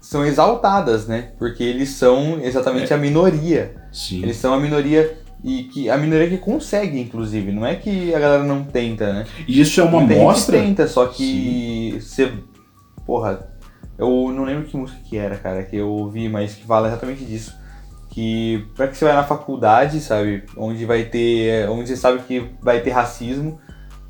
são 0.00 0.24
exaltadas, 0.24 1.06
né? 1.06 1.32
Porque 1.38 1.62
eles 1.62 1.90
são 1.90 2.38
exatamente 2.40 2.94
a 2.94 2.96
minoria. 2.96 3.74
Sim. 3.98 4.22
Eles 4.22 4.36
são 4.36 4.54
a 4.54 4.60
minoria 4.60 5.18
e 5.42 5.64
que 5.64 5.90
a 5.90 5.96
minoria 5.96 6.28
que 6.28 6.38
consegue, 6.38 7.00
inclusive. 7.00 7.50
Não 7.52 7.66
é 7.66 7.74
que 7.74 8.14
a 8.14 8.18
galera 8.18 8.44
não 8.44 8.62
tenta, 8.64 9.12
né? 9.12 9.26
E 9.46 9.60
isso 9.60 9.80
é 9.80 9.84
uma 9.84 9.98
Muita 9.98 10.14
gente 10.14 10.22
amostra. 10.22 10.58
tenta, 10.58 10.86
só 10.86 11.06
que 11.06 11.98
você. 12.00 12.32
Porra, 13.04 13.48
eu 13.98 14.32
não 14.32 14.44
lembro 14.44 14.64
que 14.68 14.76
música 14.76 15.00
que 15.04 15.16
era, 15.16 15.36
cara, 15.36 15.62
que 15.64 15.76
eu 15.76 15.88
ouvi, 15.88 16.28
mas 16.28 16.54
que 16.54 16.64
fala 16.64 16.88
exatamente 16.88 17.24
disso. 17.24 17.56
Que 18.10 18.66
pra 18.74 18.88
que 18.88 18.96
você 18.96 19.04
vai 19.04 19.14
na 19.14 19.24
faculdade, 19.24 20.00
sabe? 20.00 20.44
Onde 20.56 20.84
vai 20.84 21.04
ter. 21.04 21.68
Onde 21.68 21.88
você 21.88 21.96
sabe 21.96 22.22
que 22.22 22.50
vai 22.62 22.80
ter 22.80 22.90
racismo, 22.90 23.58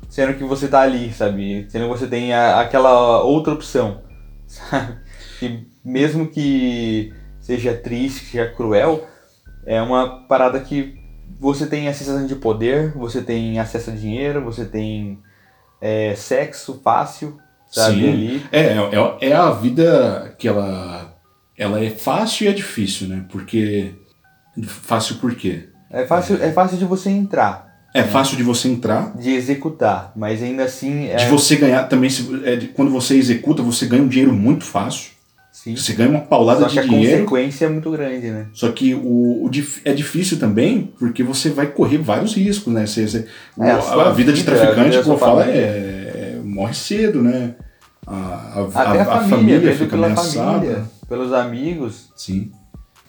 sendo 0.07 0.33
que 0.35 0.43
você 0.43 0.67
tá 0.67 0.81
ali, 0.81 1.11
sabe? 1.13 1.65
Sendo 1.69 1.83
que 1.85 1.99
você 1.99 2.07
tem 2.07 2.33
a- 2.33 2.59
aquela 2.61 3.21
outra 3.23 3.53
opção, 3.53 4.01
sabe? 4.47 4.97
E 5.41 5.59
mesmo 5.83 6.27
que 6.27 7.13
seja 7.39 7.73
triste, 7.73 8.21
que 8.25 8.31
seja 8.31 8.47
cruel, 8.49 9.05
é 9.65 9.81
uma 9.81 10.21
parada 10.27 10.59
que 10.59 10.95
você 11.39 11.65
tem 11.67 11.87
a 11.87 11.93
sensação 11.93 12.25
de 12.25 12.35
poder, 12.35 12.91
você 12.97 13.21
tem 13.21 13.59
acesso 13.59 13.91
a 13.91 13.93
dinheiro, 13.93 14.43
você 14.43 14.65
tem 14.65 15.19
é, 15.81 16.13
sexo 16.15 16.81
fácil, 16.83 17.37
sabe? 17.71 18.01
Sim. 18.01 18.09
Ali. 18.09 18.45
É, 18.51 18.59
é, 18.73 19.29
é 19.29 19.33
a 19.33 19.51
vida 19.51 20.35
que 20.37 20.47
ela. 20.47 21.15
Ela 21.57 21.83
é 21.83 21.89
fácil 21.89 22.45
e 22.45 22.47
é 22.47 22.53
difícil, 22.53 23.07
né? 23.07 23.25
Porque. 23.31 23.93
Fácil 24.65 25.15
por 25.17 25.33
quê? 25.35 25.69
É 25.89 26.05
fácil, 26.05 26.41
é 26.41 26.51
fácil 26.51 26.77
de 26.77 26.85
você 26.85 27.09
entrar, 27.09 27.67
É 27.93 28.03
fácil 28.03 28.35
de 28.37 28.43
você 28.43 28.67
entrar, 28.67 29.15
de 29.17 29.31
executar, 29.31 30.11
mas 30.15 30.43
ainda 30.43 30.63
assim 30.63 31.07
é. 31.07 31.15
de 31.15 31.25
você 31.27 31.55
ganhar 31.55 31.85
também. 31.85 32.09
se- 32.09 32.41
é 32.45 32.55
de- 32.57 32.67
quando 32.67 32.91
você 32.91 33.15
executa, 33.15 33.63
você 33.63 33.85
ganha 33.87 34.03
um 34.03 34.07
dinheiro 34.07 34.33
muito 34.33 34.63
fácil. 34.65 35.11
Sim. 35.51 35.75
Você 35.75 35.93
ganha 35.93 36.09
uma 36.09 36.21
paulada 36.21 36.61
Só 36.61 36.67
que 36.67 36.73
de 36.73 36.79
a 36.79 36.83
dinheiro. 36.83 37.17
consequência 37.25 37.65
é 37.65 37.69
muito 37.69 37.91
grande, 37.91 38.29
né? 38.29 38.47
Só 38.53 38.71
que 38.71 38.93
o, 38.93 39.45
o 39.45 39.49
é 39.83 39.93
difícil 39.93 40.39
também 40.39 40.93
porque 40.97 41.21
você 41.23 41.49
vai 41.49 41.67
correr 41.67 41.97
vários 41.97 42.33
riscos, 42.35 42.71
né? 42.73 42.85
Você, 42.85 43.07
você- 43.07 43.27
É, 43.59 43.71
a 43.71 43.77
a, 43.77 43.81
sua 43.81 44.11
vida 44.11 44.31
de 44.31 44.41
a 44.41 44.45
traficante, 44.45 44.89
vida 44.91 45.01
como 45.03 45.15
eu 45.15 45.19
falo, 45.19 45.39
é, 45.41 45.43
família. 45.45 45.61
é- 45.65 46.41
morre 46.45 46.73
cedo, 46.73 47.21
né? 47.21 47.55
A, 48.07 48.13
a, 48.15 48.67
Até 48.91 49.01
a, 49.01 49.03
a- 49.05 49.17
a 49.17 49.21
família, 49.27 49.59
mesmo 49.59 49.73
fica 49.77 49.89
pela 49.91 50.07
ameaçada. 50.07 50.51
família, 50.53 50.83
pelos 51.07 51.33
amigos. 51.33 52.09
Sim. 52.15 52.51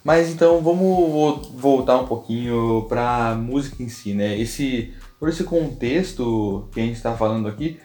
Mas 0.03 0.31
então 0.31 0.61
vamos 0.61 0.81
vo- 1.13 1.53
voltar 1.57 1.99
um 2.01 2.07
pouquinho 2.07 2.87
pra 2.89 3.35
música 3.41 3.83
em 3.83 3.89
si, 3.89 4.13
né? 4.15 4.39
Esse, 4.39 4.93
por 5.21 5.29
esse 5.29 5.45
contexto 5.45 6.69
que 6.73 6.81
a 6.81 6.83
gente 6.83 7.01
tá 7.01 7.13
falando 7.15 7.47
aqui, 7.49 7.79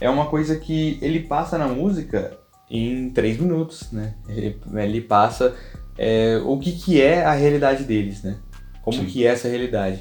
é 0.00 0.08
uma 0.10 0.26
coisa 0.26 0.56
que 0.56 0.98
ele 1.02 1.20
passa 1.20 1.56
na 1.58 1.68
música 1.68 2.36
em 2.74 3.10
três 3.10 3.38
minutos, 3.38 3.92
né? 3.92 4.14
Ele, 4.28 4.56
ele 4.76 5.00
passa 5.02 5.54
é, 5.98 6.40
o 6.42 6.58
que, 6.58 6.72
que 6.72 7.00
é 7.02 7.22
a 7.22 7.34
realidade 7.34 7.84
deles, 7.84 8.22
né? 8.22 8.36
Como 8.82 8.96
Sim. 8.96 9.04
que 9.04 9.26
é 9.26 9.30
essa 9.30 9.46
realidade. 9.46 10.00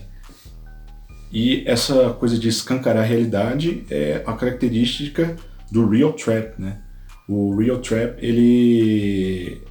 E 1.31 1.63
essa 1.67 2.11
coisa 2.11 2.37
de 2.39 2.47
escancarar 2.47 3.03
a 3.03 3.05
realidade 3.05 3.83
é 3.91 4.21
a 4.25 4.33
característica 4.33 5.35
do 5.69 5.87
real 5.89 6.13
trap, 6.13 6.53
né? 6.59 6.77
O 7.27 7.55
real 7.57 7.79
trap, 7.79 8.17
ele 8.25 9.61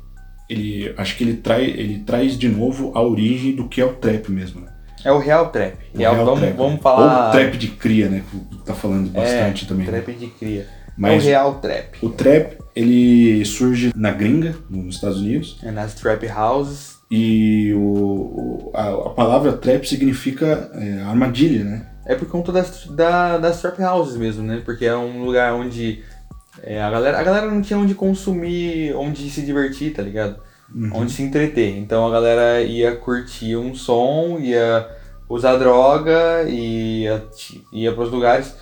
ele 0.48 0.92
acho 0.96 1.16
que 1.16 1.24
ele 1.24 1.34
traz 1.34 1.68
ele 1.68 1.98
traz 2.00 2.36
de 2.38 2.48
novo 2.48 2.92
a 2.94 3.02
origem 3.02 3.54
do 3.54 3.68
que 3.68 3.80
é 3.80 3.84
o 3.84 3.94
trap 3.94 4.30
mesmo, 4.30 4.60
né? 4.62 4.68
É 5.04 5.10
o 5.10 5.18
real 5.18 5.50
trap. 5.50 5.74
O 5.94 5.98
Real- 5.98 6.12
real 6.14 6.24
vamos, 6.26 6.40
trap, 6.40 6.56
vamos 6.56 6.72
né? 6.74 6.80
falar. 6.82 7.26
Ou 7.26 7.32
trap 7.32 7.56
de 7.56 7.68
cria, 7.68 8.08
né? 8.10 8.22
Que 8.30 8.58
tá 8.64 8.74
falando 8.74 9.10
bastante 9.10 9.66
também. 9.66 9.86
né? 9.86 9.92
Trap 10.00 10.14
de 10.18 10.26
cria. 10.28 10.66
Mas 11.00 11.24
é 11.24 11.26
o 11.26 11.30
real 11.30 11.54
trap. 11.54 11.98
o 12.02 12.10
trap, 12.10 12.58
ele 12.76 13.44
surge 13.44 13.92
na 13.96 14.10
gringa, 14.10 14.54
nos 14.68 14.96
Estados 14.96 15.18
Unidos, 15.20 15.58
É 15.62 15.70
nas 15.70 15.94
trap 15.94 16.26
houses. 16.28 16.98
e 17.10 17.72
o, 17.74 18.70
a, 18.74 18.88
a 18.88 19.10
palavra 19.10 19.52
trap 19.54 19.84
significa 19.88 20.70
é, 20.74 21.02
armadilha, 21.02 21.64
né? 21.64 21.86
É 22.06 22.14
por 22.14 22.28
conta 22.28 22.50
das, 22.52 22.86
da, 22.86 23.38
das 23.38 23.60
trap 23.60 23.80
houses 23.82 24.16
mesmo, 24.16 24.42
né? 24.42 24.62
Porque 24.64 24.84
é 24.84 24.96
um 24.96 25.24
lugar 25.24 25.54
onde 25.54 26.02
é, 26.62 26.82
a, 26.82 26.90
galera, 26.90 27.18
a 27.18 27.22
galera 27.22 27.46
não 27.50 27.62
tinha 27.62 27.78
onde 27.78 27.94
consumir, 27.94 28.94
onde 28.94 29.30
se 29.30 29.42
divertir, 29.42 29.92
tá 29.92 30.02
ligado? 30.02 30.36
Uhum. 30.74 30.90
Onde 30.94 31.12
se 31.12 31.22
entreter. 31.22 31.76
Então 31.78 32.06
a 32.06 32.10
galera 32.10 32.62
ia 32.62 32.94
curtir 32.96 33.56
um 33.56 33.74
som, 33.74 34.38
ia 34.40 34.86
usar 35.28 35.56
droga, 35.56 36.44
ia, 36.48 37.24
ia 37.72 37.92
pros 37.92 38.10
lugares 38.10 38.54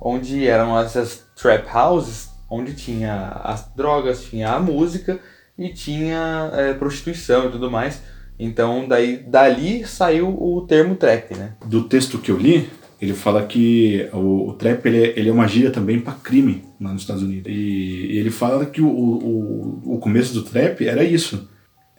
onde 0.00 0.46
eram 0.46 0.78
essas 0.78 1.25
trap 1.36 1.68
houses, 1.72 2.30
onde 2.50 2.74
tinha 2.74 3.40
as 3.44 3.68
drogas, 3.76 4.24
tinha 4.24 4.50
a 4.50 4.60
música 4.60 5.20
e 5.58 5.68
tinha 5.68 6.50
é, 6.54 6.74
prostituição 6.74 7.46
e 7.46 7.50
tudo 7.50 7.70
mais. 7.70 8.02
Então 8.38 8.86
daí 8.88 9.18
dali 9.18 9.86
saiu 9.86 10.28
o 10.28 10.62
termo 10.62 10.96
trap, 10.96 11.34
né? 11.34 11.54
Do 11.64 11.84
texto 11.84 12.18
que 12.18 12.30
eu 12.30 12.36
li, 12.36 12.68
ele 13.00 13.14
fala 13.14 13.44
que 13.44 14.08
o, 14.12 14.48
o 14.48 14.52
trap 14.54 14.86
ele 14.86 15.04
é, 15.04 15.18
ele 15.18 15.28
é 15.28 15.32
uma 15.32 15.46
gíria 15.46 15.70
também 15.70 16.00
para 16.00 16.14
crime 16.14 16.64
lá 16.80 16.92
nos 16.92 17.02
Estados 17.02 17.22
Unidos. 17.22 17.50
E, 17.50 18.12
e 18.12 18.18
ele 18.18 18.30
fala 18.30 18.66
que 18.66 18.80
o, 18.80 18.88
o, 18.88 19.94
o 19.94 19.98
começo 19.98 20.34
do 20.34 20.42
trap 20.42 20.86
era 20.86 21.04
isso. 21.04 21.48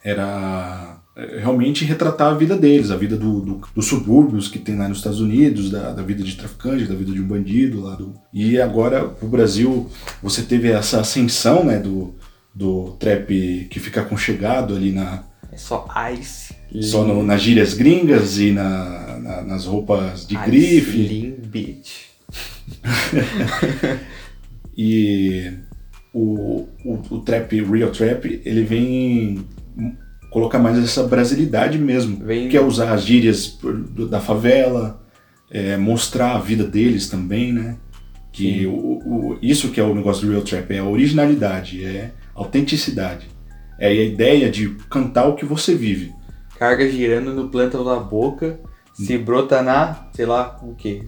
Era 0.02 0.97
realmente 1.40 1.84
retratar 1.84 2.32
a 2.32 2.36
vida 2.36 2.56
deles, 2.56 2.90
a 2.90 2.96
vida 2.96 3.16
do, 3.16 3.40
do- 3.40 3.60
dos 3.74 3.86
subúrbios 3.86 4.46
que 4.48 4.58
tem 4.58 4.76
lá 4.76 4.88
nos 4.88 4.98
Estados 4.98 5.20
Unidos, 5.20 5.70
da, 5.70 5.92
da 5.92 6.02
vida 6.02 6.22
de 6.22 6.36
traficante, 6.36 6.84
da 6.84 6.94
vida 6.94 7.10
de 7.12 7.20
um 7.20 7.26
bandido 7.26 7.80
lá 7.80 7.94
do. 7.96 8.14
E 8.32 8.60
agora 8.60 9.10
o 9.20 9.26
Brasil, 9.26 9.88
você 10.22 10.42
teve 10.42 10.68
essa 10.70 11.00
ascensão, 11.00 11.64
né, 11.64 11.78
do, 11.78 12.14
do 12.54 12.92
trap 13.00 13.66
que 13.70 13.80
fica 13.80 14.00
aconchegado 14.02 14.74
ali 14.76 14.92
na, 14.92 15.24
É 15.50 15.56
só 15.56 15.86
ice. 16.18 16.54
só 16.80 17.04
no- 17.04 17.22
nas 17.24 17.42
gírias 17.42 17.74
gringas 17.74 18.38
e 18.38 18.52
na, 18.52 19.18
na- 19.18 19.42
nas 19.42 19.64
roupas 19.66 20.26
de 20.26 20.34
Ice 20.36 20.46
grife. 20.46 20.96
Lean 20.98 21.34
Beach. 21.48 22.08
E 24.76 25.50
o, 26.14 26.66
o, 26.84 27.02
o 27.10 27.20
trap, 27.20 27.60
real 27.62 27.90
trap, 27.90 28.40
ele 28.44 28.62
vem 28.62 29.44
colocar 30.38 30.58
mais 30.58 30.78
essa 30.78 31.02
brasilidade 31.04 31.78
mesmo. 31.78 32.24
Vem- 32.24 32.48
Que 32.48 32.56
é 32.56 32.62
usar 32.62 32.92
as 32.92 33.02
gírias 33.04 33.58
da 34.10 34.20
favela, 34.20 35.00
é, 35.50 35.76
mostrar 35.76 36.36
a 36.36 36.38
vida 36.38 36.64
deles 36.64 37.08
também, 37.08 37.52
né? 37.52 37.76
Que 38.32 38.66
o, 38.66 38.72
o- 38.72 39.38
isso 39.42 39.70
que 39.70 39.80
é 39.80 39.82
o 39.84 39.94
negócio 39.94 40.24
do 40.26 40.30
real 40.32 40.42
trap, 40.44 40.70
é 40.72 40.78
a 40.78 40.84
originalidade, 40.84 41.84
é 41.84 42.12
a 42.34 42.38
autenticidade. 42.40 43.26
É 43.78 43.88
a 43.88 43.92
ideia 43.92 44.50
de 44.50 44.68
cantar 44.90 45.26
o 45.28 45.34
que 45.34 45.44
você 45.44 45.74
vive. 45.74 46.12
Carga 46.58 46.88
girando 46.90 47.32
no 47.32 47.48
plântano 47.48 47.84
da 47.84 47.96
boca. 47.96 48.58
Se 48.92 49.16
brota 49.16 49.62
na, 49.62 50.08
sei 50.12 50.26
lá, 50.26 50.58
o 50.62 50.74
que? 50.74 51.02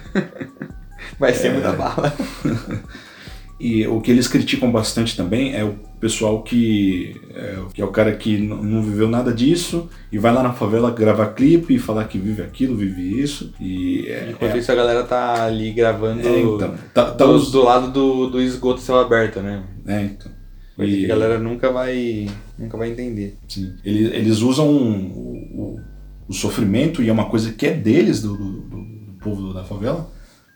Vai 1.20 1.34
ser 1.34 1.52
muita 1.52 1.72
bala. 1.72 2.14
E 3.58 3.86
o 3.86 4.00
que 4.02 4.10
eles 4.10 4.28
criticam 4.28 4.70
bastante 4.70 5.16
também 5.16 5.54
é 5.54 5.64
o 5.64 5.76
pessoal 5.98 6.42
que 6.42 7.18
é, 7.34 7.56
que 7.72 7.80
é 7.80 7.84
o 7.84 7.88
cara 7.90 8.14
que 8.14 8.36
não 8.36 8.82
viveu 8.82 9.08
nada 9.08 9.32
disso 9.32 9.88
e 10.12 10.18
vai 10.18 10.30
lá 10.32 10.42
na 10.42 10.52
favela 10.52 10.90
gravar 10.90 11.28
clipe 11.28 11.74
e 11.74 11.78
falar 11.78 12.04
que 12.04 12.18
vive 12.18 12.42
aquilo, 12.42 12.76
vive 12.76 13.18
isso. 13.18 13.54
E 13.58 14.06
é, 14.08 14.28
Enquanto 14.32 14.52
é- 14.56 14.58
isso 14.58 14.70
a 14.70 14.74
galera 14.74 15.04
tá 15.04 15.44
ali 15.46 15.72
gravando 15.72 16.20
é, 16.28 16.40
então, 16.40 16.74
tá, 16.92 17.12
tá 17.12 17.24
do, 17.24 17.32
os- 17.32 17.50
do 17.50 17.62
lado 17.62 17.90
do, 17.90 18.26
do 18.28 18.42
esgoto 18.42 18.80
céu 18.80 18.98
aberto, 18.98 19.40
né? 19.40 19.64
é, 19.86 20.02
então. 20.02 20.30
Coisa 20.76 20.92
que 20.92 21.00
E- 21.00 21.04
a 21.06 21.08
galera 21.08 21.38
nunca 21.38 21.72
vai, 21.72 22.28
nunca 22.58 22.76
vai 22.76 22.90
entender. 22.90 23.38
Sim. 23.48 23.72
Eles, 23.82 24.12
eles 24.12 24.38
usam 24.40 24.68
o, 24.68 25.32
o- 25.76 25.80
o 26.28 26.32
sofrimento 26.34 27.02
e 27.02 27.08
é 27.08 27.12
uma 27.12 27.30
coisa 27.30 27.52
que 27.52 27.66
é 27.66 27.72
deles, 27.72 28.20
do, 28.20 28.36
do- 28.36 28.60
do- 28.68 28.86
povo 29.22 29.54
da 29.54 29.64
favela. 29.64 30.10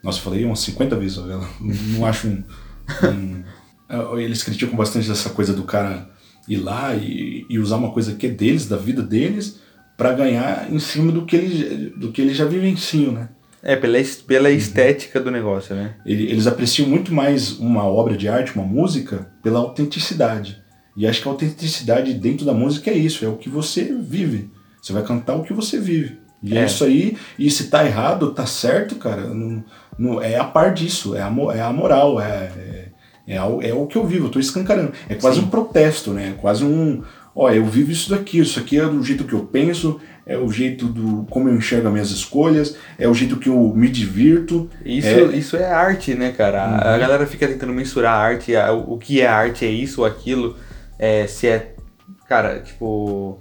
Nossa, 0.04 0.18
eu 0.18 0.22
falei 0.22 0.44
umas 0.44 0.60
50 0.60 0.96
vezes 0.96 1.16
favela. 1.16 1.48
Não 1.96 2.04
acho 2.04 2.28
um, 2.28 2.44
um- 3.04 3.42
é, 3.88 4.22
Eles 4.22 4.42
criticam 4.42 4.76
bastante 4.76 5.10
essa 5.10 5.30
coisa 5.30 5.52
do 5.52 5.64
cara 5.64 6.08
ir 6.48 6.56
lá 6.56 6.94
e, 6.94 7.44
e 7.48 7.58
usar 7.58 7.76
uma 7.76 7.90
coisa 7.92 8.14
que 8.14 8.26
é 8.26 8.30
deles, 8.30 8.66
da 8.66 8.76
vida 8.76 9.02
deles, 9.02 9.60
para 9.96 10.12
ganhar 10.12 10.72
em 10.72 10.78
cima 10.78 11.12
do 11.12 11.24
que 11.26 11.36
eles, 11.36 11.92
do 11.96 12.10
que 12.12 12.20
eles 12.22 12.36
já 12.36 12.44
vivenciam, 12.44 13.12
né? 13.12 13.28
É, 13.62 13.76
pela, 13.76 13.98
pela 14.26 14.50
estética 14.50 15.20
do 15.20 15.30
negócio, 15.30 15.74
né? 15.76 15.96
Ele- 16.06 16.30
Eles 16.30 16.46
apreciam 16.46 16.88
muito 16.88 17.12
mais 17.12 17.58
uma 17.58 17.84
obra 17.84 18.16
de 18.16 18.26
arte, 18.26 18.54
uma 18.56 18.64
música, 18.66 19.30
pela 19.42 19.58
autenticidade. 19.58 20.62
E 20.96 21.06
acho 21.06 21.20
que 21.22 21.28
a 21.28 21.30
autenticidade 21.30 22.14
dentro 22.14 22.46
da 22.46 22.54
música 22.54 22.90
é 22.90 22.94
isso, 22.96 23.24
é 23.24 23.28
o 23.28 23.36
que 23.36 23.48
você 23.50 23.94
vive. 24.00 24.50
Você 24.80 24.92
vai 24.94 25.02
cantar 25.02 25.34
o 25.36 25.44
que 25.44 25.52
você 25.52 25.78
vive. 25.78 26.18
E 26.42 26.56
é, 26.56 26.62
É. 26.62 26.64
isso 26.64 26.82
aí, 26.84 27.18
e 27.38 27.50
se 27.50 27.68
tá 27.68 27.84
errado, 27.84 28.32
tá 28.32 28.46
certo, 28.46 28.94
cara, 28.96 29.26
não, 29.34 29.62
não, 30.00 30.20
é 30.22 30.36
a 30.36 30.44
par 30.44 30.72
disso, 30.72 31.14
é 31.16 31.20
a, 31.22 31.32
é 31.54 31.60
a 31.60 31.72
moral, 31.72 32.20
é, 32.20 32.24
é, 32.26 32.84
é, 33.28 33.36
é 33.36 33.74
o 33.74 33.86
que 33.86 33.96
eu 33.96 34.04
vivo, 34.06 34.26
eu 34.26 34.30
tô 34.30 34.40
escancarando. 34.40 34.92
É 35.08 35.14
quase 35.14 35.38
Sim. 35.40 35.44
um 35.44 35.48
protesto, 35.48 36.10
né? 36.12 36.34
É 36.36 36.40
quase 36.40 36.64
um. 36.64 37.02
Ó, 37.34 37.48
eu 37.50 37.64
vivo 37.64 37.92
isso 37.92 38.10
daqui, 38.10 38.38
isso 38.40 38.58
aqui 38.58 38.78
é 38.78 38.84
do 38.84 39.02
jeito 39.04 39.22
que 39.24 39.32
eu 39.34 39.44
penso, 39.44 40.00
é 40.26 40.36
o 40.36 40.50
jeito 40.50 40.86
do 40.86 41.24
como 41.30 41.48
eu 41.48 41.54
enxergo 41.54 41.86
as 41.86 41.92
minhas 41.92 42.10
escolhas, 42.10 42.76
é 42.98 43.06
o 43.08 43.14
jeito 43.14 43.36
que 43.36 43.48
eu 43.48 43.72
me 43.74 43.88
divirto. 43.88 44.68
Isso 44.84 45.06
É. 45.08 45.22
isso 45.36 45.56
é 45.56 45.70
arte, 45.70 46.14
né, 46.14 46.32
cara? 46.32 46.60
A- 46.62 46.94
A 46.94 46.98
galera 46.98 47.26
fica 47.26 47.46
tentando 47.46 47.72
mensurar 47.72 48.14
a 48.14 48.18
arte, 48.18 48.56
a- 48.56 48.72
o 48.72 48.98
que 48.98 49.20
é 49.20 49.26
arte, 49.28 49.64
é 49.64 49.70
isso 49.70 50.00
ou 50.00 50.06
aquilo, 50.06 50.56
é, 50.98 51.26
se 51.26 51.46
é. 51.46 51.74
Cara, 52.28 52.58
tipo. 52.60 53.38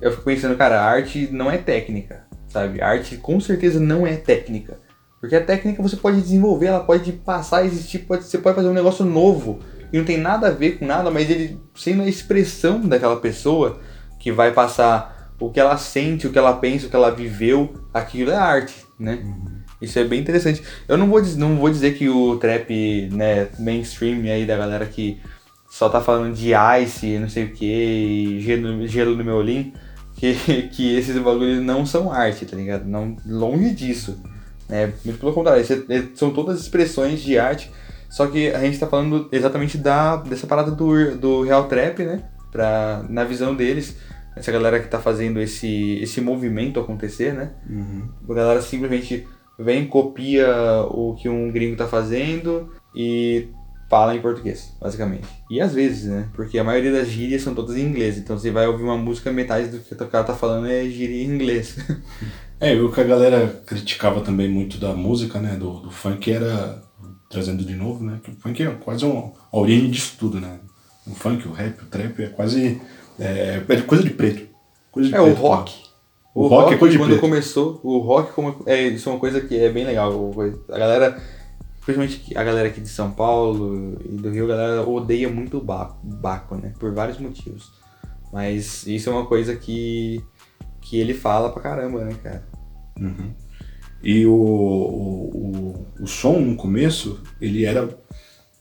Eu 0.00 0.10
fico 0.10 0.22
pensando, 0.24 0.56
cara, 0.56 0.80
a 0.80 0.84
arte 0.84 1.28
não 1.32 1.50
é 1.50 1.56
técnica, 1.56 2.24
sabe? 2.48 2.80
A 2.82 2.88
arte 2.88 3.16
com 3.16 3.40
certeza 3.40 3.80
não 3.80 4.06
é 4.06 4.14
técnica. 4.16 4.78
Porque 5.24 5.36
a 5.36 5.42
técnica 5.42 5.82
você 5.82 5.96
pode 5.96 6.20
desenvolver, 6.20 6.66
ela 6.66 6.80
pode 6.80 7.10
passar 7.10 7.60
a 7.60 7.64
existir, 7.64 8.00
pode, 8.00 8.24
você 8.24 8.36
pode 8.36 8.56
fazer 8.56 8.68
um 8.68 8.74
negócio 8.74 9.06
novo 9.06 9.58
que 9.90 9.96
não 9.96 10.04
tem 10.04 10.18
nada 10.18 10.48
a 10.48 10.50
ver 10.50 10.72
com 10.78 10.84
nada, 10.84 11.10
mas 11.10 11.30
ele 11.30 11.58
sendo 11.74 12.02
a 12.02 12.06
expressão 12.06 12.82
daquela 12.82 13.16
pessoa 13.16 13.80
que 14.20 14.30
vai 14.30 14.52
passar 14.52 15.32
o 15.40 15.48
que 15.48 15.58
ela 15.58 15.78
sente, 15.78 16.26
o 16.26 16.30
que 16.30 16.36
ela 16.36 16.52
pensa, 16.52 16.86
o 16.86 16.90
que 16.90 16.96
ela 16.96 17.10
viveu, 17.10 17.72
aquilo 17.94 18.32
é 18.32 18.36
arte, 18.36 18.74
né? 19.00 19.18
Isso 19.80 19.98
é 19.98 20.04
bem 20.04 20.20
interessante. 20.20 20.62
Eu 20.86 20.98
não 20.98 21.08
vou, 21.08 21.22
não 21.38 21.56
vou 21.56 21.70
dizer 21.70 21.94
que 21.94 22.06
o 22.06 22.36
trap, 22.36 23.08
né, 23.10 23.48
mainstream 23.58 24.30
aí 24.30 24.44
da 24.44 24.58
galera 24.58 24.84
que 24.84 25.18
só 25.70 25.88
tá 25.88 26.02
falando 26.02 26.34
de 26.34 26.50
ice, 26.82 27.18
não 27.18 27.30
sei 27.30 27.44
o 27.44 27.52
que, 27.54 27.64
e 27.64 28.40
gelo, 28.42 28.86
gelo 28.86 29.16
no 29.16 29.24
meu 29.24 29.36
olhinho, 29.36 29.72
que, 30.16 30.34
que 30.68 30.94
esses 30.94 31.16
bagulhos 31.16 31.64
não 31.64 31.86
são 31.86 32.12
arte, 32.12 32.44
tá 32.44 32.54
ligado? 32.54 32.84
Não, 32.84 33.16
longe 33.24 33.70
disso. 33.70 34.22
Né? 34.68 34.92
Muito 35.04 35.18
pelo 35.18 35.32
contrário, 35.32 35.62
é- 35.62 35.94
é- 35.96 36.04
são 36.14 36.30
todas 36.30 36.60
expressões 36.60 37.20
de 37.20 37.38
arte, 37.38 37.70
só 38.08 38.26
que 38.26 38.50
a 38.50 38.60
gente 38.60 38.78
tá 38.78 38.86
falando 38.86 39.28
exatamente 39.32 39.76
da, 39.76 40.16
dessa 40.16 40.46
parada 40.46 40.70
do, 40.70 41.16
do 41.16 41.42
real 41.42 41.66
trap, 41.68 42.04
né? 42.04 42.22
Pra, 42.52 43.04
na 43.08 43.24
visão 43.24 43.54
deles, 43.54 43.96
essa 44.36 44.52
galera 44.52 44.80
que 44.80 44.88
tá 44.88 45.00
fazendo 45.00 45.40
esse, 45.40 45.98
esse 46.00 46.20
movimento 46.20 46.78
acontecer, 46.78 47.32
né? 47.34 47.50
Uhum. 47.68 48.08
A 48.28 48.34
galera 48.34 48.62
simplesmente 48.62 49.26
vem, 49.58 49.86
copia 49.86 50.48
o 50.88 51.14
que 51.14 51.28
um 51.28 51.50
gringo 51.50 51.76
tá 51.76 51.86
fazendo 51.86 52.72
e 52.94 53.48
fala 53.88 54.14
em 54.14 54.20
português, 54.20 54.72
basicamente. 54.80 55.28
E 55.50 55.60
às 55.60 55.72
vezes, 55.72 56.06
né? 56.06 56.28
Porque 56.34 56.58
a 56.58 56.64
maioria 56.64 56.92
das 56.92 57.08
gírias 57.08 57.42
são 57.42 57.54
todas 57.54 57.76
em 57.76 57.82
inglês. 57.82 58.18
Então 58.18 58.36
você 58.36 58.50
vai 58.50 58.66
ouvir 58.66 58.82
uma 58.82 58.96
música, 58.96 59.30
metade 59.32 59.68
do 59.68 59.78
que 59.78 59.94
o 59.94 60.08
cara 60.08 60.24
tá 60.24 60.34
falando 60.34 60.66
é 60.66 60.84
gíria 60.84 61.22
em 61.22 61.26
inglês. 61.26 61.76
É, 62.64 62.80
o 62.80 62.90
que 62.90 63.00
a 63.00 63.04
galera 63.04 63.62
criticava 63.66 64.20
também 64.22 64.48
muito 64.48 64.78
da 64.78 64.94
música, 64.94 65.38
né, 65.38 65.54
do, 65.56 65.80
do 65.80 65.90
funk 65.90 66.32
era, 66.32 66.82
trazendo 67.28 67.62
de 67.62 67.74
novo, 67.74 68.02
né, 68.02 68.20
que 68.22 68.30
o 68.30 68.34
funk 68.34 68.62
é 68.62 68.70
quase 68.70 69.04
um, 69.04 69.32
a 69.52 69.58
origem 69.58 69.90
disso 69.90 70.16
tudo, 70.18 70.40
né. 70.40 70.58
O 71.06 71.10
funk, 71.14 71.46
o 71.46 71.52
rap, 71.52 71.82
o 71.82 71.86
trap 71.86 72.22
é 72.22 72.28
quase, 72.28 72.80
é, 73.20 73.62
é 73.68 73.80
coisa 73.82 74.02
de 74.02 74.10
preto. 74.10 74.48
Coisa 74.90 75.10
de 75.10 75.14
É, 75.14 75.20
o 75.20 75.24
preto, 75.24 75.40
rock. 75.40 75.74
O 76.34 76.46
rock 76.46 76.72
é 76.72 76.78
coisa 76.78 76.92
de 76.92 76.98
quando 76.98 77.10
preto. 77.10 77.20
começou, 77.20 77.80
o 77.82 77.98
rock 77.98 78.32
como, 78.32 78.62
é, 78.64 78.82
isso 78.84 79.08
é 79.08 79.12
uma 79.12 79.20
coisa 79.20 79.42
que 79.42 79.56
é 79.56 79.68
bem 79.70 79.84
legal. 79.84 80.32
A 80.70 80.78
galera, 80.78 81.22
principalmente 81.84 82.36
a 82.36 82.42
galera 82.42 82.68
aqui 82.68 82.80
de 82.80 82.88
São 82.88 83.10
Paulo 83.10 83.98
e 84.04 84.16
do 84.16 84.30
Rio, 84.30 84.46
a 84.46 84.56
galera 84.56 84.88
odeia 84.88 85.28
muito 85.28 85.58
o 85.58 85.60
Baco, 85.60 85.98
Baco, 86.02 86.54
né? 86.56 86.72
Por 86.78 86.94
vários 86.94 87.18
motivos. 87.18 87.70
Mas 88.32 88.86
isso 88.86 89.10
é 89.10 89.12
uma 89.12 89.26
coisa 89.26 89.54
que, 89.54 90.24
que 90.80 90.98
ele 90.98 91.14
fala 91.14 91.50
pra 91.52 91.62
caramba, 91.62 92.04
né, 92.04 92.16
cara? 92.22 92.53
Uhum. 93.00 93.30
E 94.02 94.26
o, 94.26 94.32
o, 94.32 95.86
o, 95.98 96.02
o 96.02 96.06
som 96.06 96.38
no 96.40 96.56
começo, 96.56 97.22
ele 97.40 97.64
era, 97.64 97.88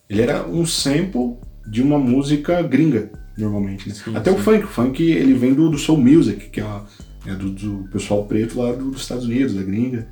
ele 0.10 0.22
era 0.22 0.48
um 0.48 0.66
sample 0.66 1.36
de 1.70 1.82
uma 1.82 1.98
música 2.00 2.62
gringa, 2.62 3.12
normalmente. 3.38 3.90
Né? 3.90 3.96
Sim, 3.96 4.16
Até 4.16 4.32
sim. 4.32 4.38
o 4.38 4.40
funk, 4.40 4.64
o 4.64 4.68
funk 4.68 5.04
ele 5.04 5.34
vem 5.34 5.54
do, 5.54 5.70
do 5.70 5.78
soul 5.78 6.00
music, 6.00 6.50
que 6.50 6.60
é, 6.62 6.64
uma- 6.66 6.86
é 7.26 7.34
do, 7.36 7.50
do 7.50 7.90
pessoal 7.92 8.26
preto 8.26 8.60
lá 8.60 8.72
do- 8.74 8.92
dos 8.92 9.02
Estados 9.02 9.26
Unidos, 9.26 9.54
da 9.54 9.64
gringa. 9.64 10.08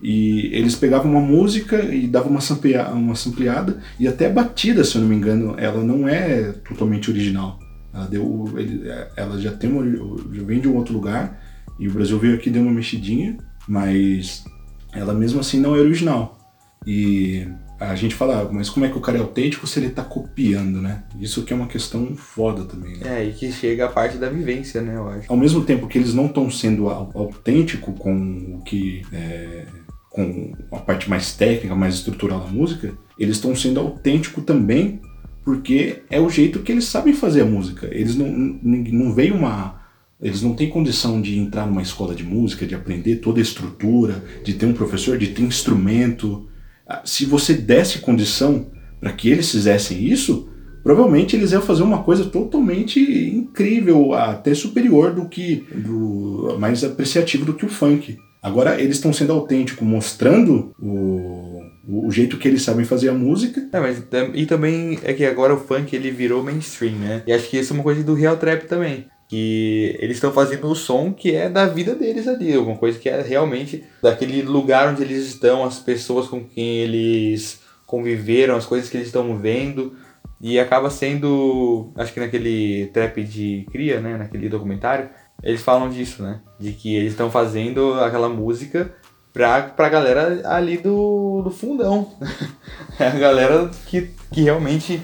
E 0.00 0.50
eles 0.54 0.76
pegavam 0.76 1.10
uma 1.10 1.20
música 1.20 1.82
e 1.92 2.06
davam 2.06 2.30
uma, 2.30 2.40
samplea, 2.40 2.88
uma 2.90 3.14
sampleada, 3.16 3.80
e 3.98 4.06
até 4.06 4.26
a 4.26 4.30
batida, 4.32 4.84
se 4.84 4.94
eu 4.96 5.00
não 5.02 5.08
me 5.08 5.16
engano, 5.16 5.54
ela 5.58 5.82
não 5.82 6.06
é 6.08 6.52
totalmente 6.68 7.10
original. 7.10 7.58
Ela, 7.92 8.06
deu, 8.06 8.48
ele- 8.56 8.82
ela 9.16 9.40
já, 9.40 9.50
tem 9.50 9.70
uma, 9.72 9.84
já 10.32 10.42
vem 10.44 10.60
de 10.60 10.68
um 10.68 10.76
outro 10.76 10.92
lugar, 10.94 11.42
e 11.80 11.88
o 11.88 11.92
Brasil 11.92 12.18
veio 12.18 12.34
aqui 12.34 12.48
e 12.48 12.52
deu 12.52 12.62
uma 12.62 12.70
mexidinha, 12.70 13.38
mas 13.68 14.44
ela 14.92 15.12
mesmo 15.14 15.40
assim 15.40 15.60
não 15.60 15.76
é 15.76 15.80
original. 15.80 16.38
E 16.86 17.46
a 17.78 17.94
gente 17.94 18.14
fala, 18.14 18.40
"Ah, 18.42 18.48
mas 18.52 18.70
como 18.70 18.86
é 18.86 18.88
que 18.88 18.96
o 18.96 19.00
cara 19.00 19.18
é 19.18 19.20
autêntico 19.20 19.66
se 19.66 19.78
ele 19.78 19.90
tá 19.90 20.02
copiando, 20.02 20.80
né? 20.80 21.04
Isso 21.20 21.42
que 21.44 21.52
é 21.52 21.56
uma 21.56 21.66
questão 21.66 22.16
foda 22.16 22.64
também, 22.64 22.96
né? 22.96 23.20
É, 23.20 23.24
e 23.24 23.32
que 23.32 23.52
chega 23.52 23.84
a 23.84 23.88
parte 23.88 24.16
da 24.16 24.28
vivência, 24.28 24.80
né, 24.80 24.96
eu 24.96 25.08
acho. 25.08 25.30
Ao 25.30 25.36
mesmo 25.36 25.62
tempo 25.64 25.86
que 25.86 25.98
eles 25.98 26.14
não 26.14 26.26
estão 26.26 26.50
sendo 26.50 26.88
au- 26.88 27.10
autêntico 27.14 27.92
com 27.92 28.56
o 28.58 28.62
que 28.64 29.02
é, 29.12 29.66
com 30.10 30.52
a 30.72 30.78
parte 30.78 31.08
mais 31.08 31.34
técnica, 31.34 31.74
mais 31.76 31.94
estrutural 31.94 32.40
da 32.40 32.46
música, 32.50 32.92
eles 33.18 33.36
estão 33.36 33.54
sendo 33.54 33.78
autêntico 33.80 34.40
também 34.40 35.00
porque 35.44 36.02
é 36.10 36.20
o 36.20 36.28
jeito 36.28 36.60
que 36.60 36.72
eles 36.72 36.84
sabem 36.84 37.12
fazer 37.14 37.42
a 37.42 37.46
música. 37.46 37.86
Eles 37.92 38.16
não, 38.16 38.28
não, 38.28 38.58
não 38.62 39.14
veio 39.14 39.34
uma 39.34 39.77
eles 40.20 40.42
não 40.42 40.54
têm 40.54 40.68
condição 40.68 41.20
de 41.20 41.38
entrar 41.38 41.66
numa 41.66 41.82
escola 41.82 42.14
de 42.14 42.24
música, 42.24 42.66
de 42.66 42.74
aprender 42.74 43.16
toda 43.16 43.38
a 43.38 43.42
estrutura, 43.42 44.24
de 44.42 44.54
ter 44.54 44.66
um 44.66 44.72
professor, 44.72 45.16
de 45.16 45.28
ter 45.28 45.42
instrumento. 45.42 46.48
Ah, 46.86 47.02
Se 47.04 47.24
você 47.24 47.54
desse 47.54 48.00
condição 48.00 48.66
para 49.00 49.12
que 49.12 49.28
eles 49.28 49.50
fizessem 49.50 50.02
isso, 50.02 50.48
provavelmente 50.82 51.36
eles 51.36 51.52
iam 51.52 51.62
fazer 51.62 51.84
uma 51.84 52.02
coisa 52.02 52.24
totalmente 52.24 53.00
incrível, 53.00 54.12
até 54.12 54.54
superior 54.54 55.14
do 55.14 55.28
que 55.28 55.64
do 55.72 56.56
mais 56.58 56.82
apreciativo 56.82 57.44
do 57.44 57.54
que 57.54 57.64
o 57.64 57.68
funk. 57.68 58.18
Agora 58.42 58.80
eles 58.80 58.96
estão 58.96 59.12
sendo 59.12 59.32
autênticos, 59.32 59.86
mostrando 59.86 60.72
o, 60.80 61.60
o, 61.86 62.10
jeito 62.10 62.38
que 62.38 62.46
eles 62.46 62.62
sabem 62.62 62.84
fazer 62.84 63.08
a 63.08 63.14
música. 63.14 63.68
É, 63.72 63.80
mas 63.80 64.02
e 64.34 64.46
também 64.46 64.98
é 65.02 65.12
que 65.12 65.24
agora 65.24 65.54
o 65.54 65.60
funk 65.60 65.94
ele 65.94 66.10
virou 66.10 66.42
mainstream, 66.42 66.94
né? 66.94 67.22
E 67.26 67.32
acho 67.32 67.48
que 67.48 67.58
isso 67.58 67.72
é 67.72 67.74
uma 67.74 67.82
coisa 67.82 68.02
do 68.02 68.14
real 68.14 68.36
trap 68.36 68.66
também. 68.66 69.06
Que 69.28 69.96
eles 70.00 70.16
estão 70.16 70.32
fazendo 70.32 70.66
o 70.68 70.74
som 70.74 71.12
que 71.12 71.34
é 71.34 71.50
da 71.50 71.66
vida 71.66 71.94
deles 71.94 72.26
ali, 72.26 72.54
alguma 72.54 72.76
coisa 72.76 72.98
que 72.98 73.08
é 73.10 73.20
realmente 73.20 73.84
daquele 74.02 74.40
lugar 74.42 74.88
onde 74.88 75.02
eles 75.02 75.26
estão, 75.26 75.64
as 75.64 75.78
pessoas 75.78 76.26
com 76.26 76.42
quem 76.42 76.78
eles 76.78 77.60
conviveram, 77.86 78.56
as 78.56 78.64
coisas 78.64 78.88
que 78.88 78.96
eles 78.96 79.08
estão 79.08 79.36
vendo. 79.38 79.94
E 80.40 80.58
acaba 80.58 80.88
sendo, 80.88 81.92
acho 81.96 82.12
que 82.12 82.20
naquele 82.20 82.86
trap 82.94 83.22
de 83.24 83.66
cria, 83.72 84.00
né, 84.00 84.16
naquele 84.16 84.48
documentário, 84.48 85.10
eles 85.42 85.62
falam 85.62 85.90
disso, 85.90 86.22
né? 86.22 86.40
De 86.58 86.72
que 86.72 86.94
eles 86.94 87.12
estão 87.12 87.30
fazendo 87.30 87.94
aquela 87.94 88.28
música 88.28 88.94
pra, 89.32 89.62
pra 89.62 89.88
galera 89.88 90.42
ali 90.44 90.76
do, 90.78 91.42
do 91.42 91.50
fundão. 91.50 92.12
É 93.00 93.06
a 93.06 93.10
galera 93.10 93.70
que, 93.86 94.10
que 94.32 94.42
realmente 94.42 95.00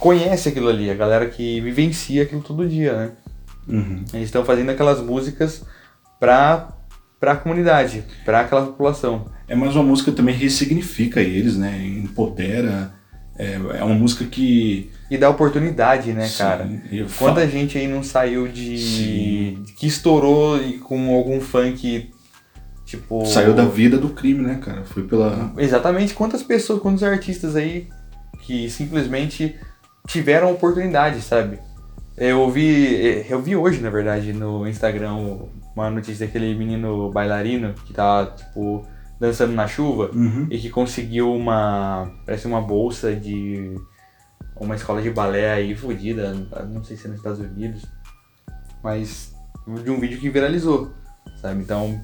conhece 0.00 0.48
aquilo 0.48 0.68
ali, 0.68 0.90
a 0.90 0.94
galera 0.94 1.28
que 1.28 1.60
vivencia 1.60 2.24
aquilo 2.24 2.42
todo 2.42 2.68
dia, 2.68 2.92
né? 2.92 3.12
Uhum. 3.68 4.04
Eles 4.12 4.26
estão 4.26 4.44
fazendo 4.44 4.70
aquelas 4.70 5.00
músicas 5.00 5.64
pra, 6.20 6.68
pra 7.18 7.36
comunidade, 7.36 8.04
pra 8.24 8.40
aquela 8.40 8.66
população. 8.66 9.26
É 9.48 9.54
mais 9.54 9.74
uma 9.74 9.84
música 9.84 10.10
que 10.10 10.16
também 10.16 10.34
ressignifica 10.34 11.20
eles, 11.20 11.56
né? 11.56 11.84
Empodera. 11.86 12.92
É, 13.36 13.54
é 13.54 13.84
uma 13.84 13.94
música 13.94 14.24
que. 14.24 14.90
E 15.10 15.18
dá 15.18 15.28
oportunidade, 15.28 16.12
né, 16.12 16.26
Sim, 16.28 16.38
cara? 16.38 16.64
Quanta 17.18 17.40
falo- 17.40 17.48
gente 17.50 17.76
aí 17.76 17.88
não 17.88 18.02
saiu 18.02 18.46
de. 18.46 18.78
Sim. 18.78 19.62
que 19.76 19.86
estourou 19.86 20.62
e 20.62 20.78
com 20.78 21.12
algum 21.14 21.40
funk, 21.40 22.10
tipo. 22.86 23.26
Saiu 23.26 23.52
da 23.52 23.64
vida 23.64 23.98
do 23.98 24.10
crime, 24.10 24.40
né, 24.40 24.60
cara? 24.62 24.84
Foi 24.84 25.02
pela. 25.02 25.52
Exatamente, 25.58 26.14
quantas 26.14 26.42
pessoas, 26.44 26.80
quantos 26.80 27.02
artistas 27.02 27.56
aí 27.56 27.88
que 28.42 28.70
simplesmente 28.70 29.56
tiveram 30.06 30.52
oportunidade, 30.52 31.20
sabe? 31.20 31.58
Eu 32.16 32.48
vi, 32.48 33.26
eu 33.28 33.42
vi 33.42 33.56
hoje, 33.56 33.80
na 33.80 33.90
verdade, 33.90 34.32
no 34.32 34.66
Instagram 34.68 35.14
uma 35.74 35.90
notícia 35.90 36.26
daquele 36.26 36.54
menino 36.54 37.10
bailarino 37.10 37.74
que 37.74 37.92
tá, 37.92 38.26
tipo, 38.26 38.86
dançando 39.18 39.52
na 39.52 39.66
chuva 39.66 40.10
Uhum. 40.14 40.46
e 40.50 40.58
que 40.58 40.70
conseguiu 40.70 41.34
uma, 41.34 42.12
parece 42.24 42.46
uma 42.46 42.60
bolsa 42.60 43.14
de 43.14 43.74
uma 44.56 44.76
escola 44.76 45.02
de 45.02 45.10
balé 45.10 45.52
aí 45.52 45.74
fodida, 45.74 46.32
não 46.72 46.84
sei 46.84 46.96
se 46.96 47.06
é 47.06 47.08
nos 47.08 47.18
Estados 47.18 47.40
Unidos, 47.40 47.84
mas 48.82 49.34
de 49.82 49.90
um 49.90 49.98
vídeo 49.98 50.20
que 50.20 50.30
viralizou, 50.30 50.92
sabe? 51.40 51.60
Então, 51.62 52.00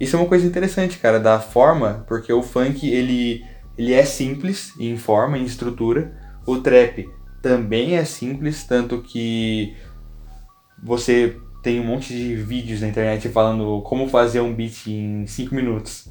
isso 0.00 0.16
é 0.16 0.18
uma 0.18 0.28
coisa 0.28 0.46
interessante, 0.46 0.98
cara, 0.98 1.20
da 1.20 1.38
forma, 1.38 2.04
porque 2.08 2.32
o 2.32 2.42
funk, 2.42 2.88
ele, 2.88 3.44
ele 3.76 3.92
é 3.92 4.04
simples 4.04 4.72
em 4.80 4.96
forma, 4.96 5.36
em 5.36 5.44
estrutura, 5.44 6.16
o 6.46 6.56
trap 6.58 7.06
também 7.46 7.96
é 7.96 8.04
simples, 8.04 8.64
tanto 8.64 9.00
que 9.02 9.76
você 10.82 11.36
tem 11.62 11.78
um 11.78 11.84
monte 11.84 12.12
de 12.12 12.34
vídeos 12.34 12.80
na 12.80 12.88
internet 12.88 13.28
falando 13.28 13.80
como 13.82 14.08
fazer 14.08 14.40
um 14.40 14.52
beat 14.52 14.88
em 14.88 15.24
5 15.28 15.54
minutos. 15.54 16.08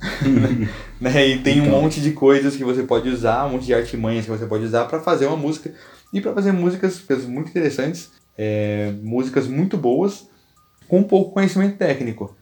né? 0.99 1.27
E 1.27 1.39
tem 1.39 1.59
um 1.59 1.65
Então. 1.65 1.81
monte 1.81 1.99
de 1.99 2.11
coisas 2.11 2.55
que 2.55 2.63
você 2.63 2.83
pode 2.83 3.09
usar, 3.09 3.45
um 3.47 3.51
monte 3.51 3.65
de 3.65 3.73
artimanhas 3.73 4.23
que 4.23 4.31
você 4.31 4.45
pode 4.45 4.63
usar 4.63 4.85
para 4.85 5.01
fazer 5.01 5.25
uma 5.25 5.35
música. 5.35 5.73
E 6.13 6.21
para 6.21 6.33
fazer 6.33 6.53
músicas, 6.53 7.03
muito 7.27 7.49
interessantes, 7.49 8.11
é, 8.37 8.93
músicas 9.03 9.45
muito 9.45 9.75
boas, 9.75 10.29
com 10.87 11.03
pouco 11.03 11.33
conhecimento 11.33 11.77
técnico. 11.77 12.33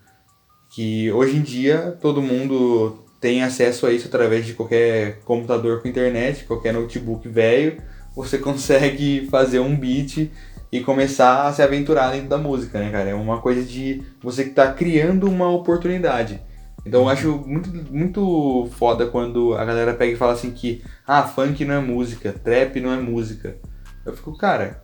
Que 0.70 1.12
hoje 1.12 1.38
em 1.38 1.42
dia 1.42 1.98
todo 2.00 2.22
mundo 2.22 3.04
tem 3.20 3.42
acesso 3.42 3.88
a 3.88 3.92
isso 3.92 4.08
através 4.08 4.46
de 4.46 4.54
qualquer 4.54 5.20
computador 5.22 5.82
com 5.82 5.88
internet, 5.88 6.44
qualquer 6.46 6.74
notebook 6.74 7.28
velho. 7.28 7.82
Você 8.16 8.38
consegue 8.38 9.28
fazer 9.30 9.60
um 9.60 9.76
beat 9.76 10.32
e 10.72 10.82
começar 10.82 11.48
a 11.48 11.54
se 11.54 11.62
aventurar 11.62 12.12
dentro 12.12 12.30
da 12.30 12.38
música, 12.38 12.80
né, 12.80 12.92
cara? 12.92 13.10
É 13.10 13.14
uma 13.14 13.42
coisa 13.42 13.64
de 13.64 14.04
você 14.22 14.44
que 14.44 14.52
tá 14.52 14.72
criando 14.72 15.28
uma 15.28 15.50
oportunidade. 15.50 16.42
Então 16.86 17.02
eu 17.02 17.10
acho 17.10 17.38
muito, 17.46 17.70
muito 17.92 18.70
foda 18.78 19.08
quando 19.08 19.54
a 19.54 19.64
galera 19.64 19.94
pega 19.94 20.14
e 20.14 20.18
fala 20.18 20.34
assim 20.34 20.52
que 20.52 20.84
ah, 21.08 21.24
funk 21.24 21.64
não 21.64 21.76
é 21.76 21.80
música, 21.80 22.34
trap 22.34 22.80
não 22.80 22.92
é 22.92 22.98
música. 22.98 23.58
Eu 24.06 24.14
fico, 24.14 24.38
cara, 24.38 24.84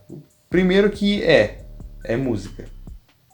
primeiro 0.50 0.90
que 0.90 1.22
é, 1.24 1.66
é 2.06 2.16
música, 2.16 2.66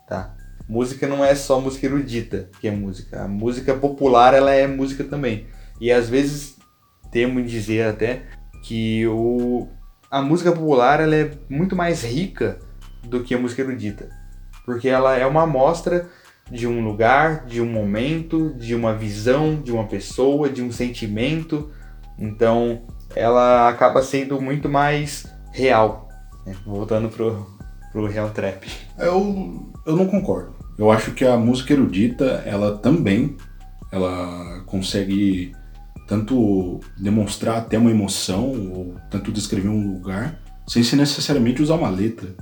tá? 0.08 0.36
música 0.68 1.08
não 1.08 1.24
é 1.24 1.36
só 1.36 1.62
música 1.62 1.86
erudita 1.86 2.50
que 2.60 2.68
é 2.68 2.72
música. 2.72 3.24
A 3.24 3.28
música 3.28 3.74
popular 3.74 4.34
ela 4.34 4.52
é 4.52 4.68
música 4.68 5.04
também. 5.04 5.48
E 5.80 5.92
às 5.92 6.10
vezes 6.10 6.56
temo 7.12 7.40
em 7.40 7.46
dizer 7.46 7.88
até 7.88 8.24
que 8.64 9.06
o, 9.08 9.68
a 10.16 10.22
música 10.22 10.50
popular 10.50 11.02
ela 11.02 11.14
é 11.14 11.32
muito 11.50 11.76
mais 11.76 12.02
rica 12.06 12.58
do 13.04 13.22
que 13.22 13.36
a 13.36 13.38
música 13.38 13.62
erudita. 13.62 14.08
Porque 14.66 14.88
ela 14.88 15.18
é 15.18 15.28
uma 15.28 15.44
amostra 15.44 16.08
de 16.50 16.66
um 16.66 16.82
lugar, 16.86 17.46
de 17.46 17.60
um 17.60 17.66
momento, 17.66 18.54
de 18.58 18.74
uma 18.74 18.94
visão, 18.94 19.62
de 19.62 19.74
uma 19.74 19.84
pessoa, 19.84 20.48
de 20.48 20.62
um 20.62 20.72
sentimento. 20.72 21.70
Então 22.18 22.84
ela 23.14 23.68
acaba 23.68 24.02
sendo 24.02 24.40
muito 24.40 24.70
mais 24.70 25.28
real. 25.52 26.08
Né? 26.46 26.56
Voltando 26.66 27.10
pro, 27.10 27.46
pro 27.92 28.08
Real 28.08 28.30
Trap. 28.30 28.72
Eu, 28.98 29.70
eu 29.86 29.98
não 29.98 30.08
concordo. 30.08 30.56
Eu 30.78 30.92
acho 30.92 31.12
que 31.12 31.26
a 31.26 31.36
música 31.36 31.74
erudita, 31.74 32.42
ela 32.46 32.78
também, 32.78 33.36
ela 33.92 34.64
consegue 34.66 35.54
tanto 36.08 36.80
demonstrar 36.98 37.58
até 37.58 37.78
uma 37.78 37.92
emoção, 37.92 38.50
ou 38.72 38.96
tanto 39.10 39.32
descrever 39.32 39.70
um 39.70 39.94
lugar, 39.94 40.40
sem 40.68 40.84
ser 40.84 40.96
necessariamente 40.96 41.62
usar 41.62 41.76
uma 41.76 41.90
letra. 41.90 42.36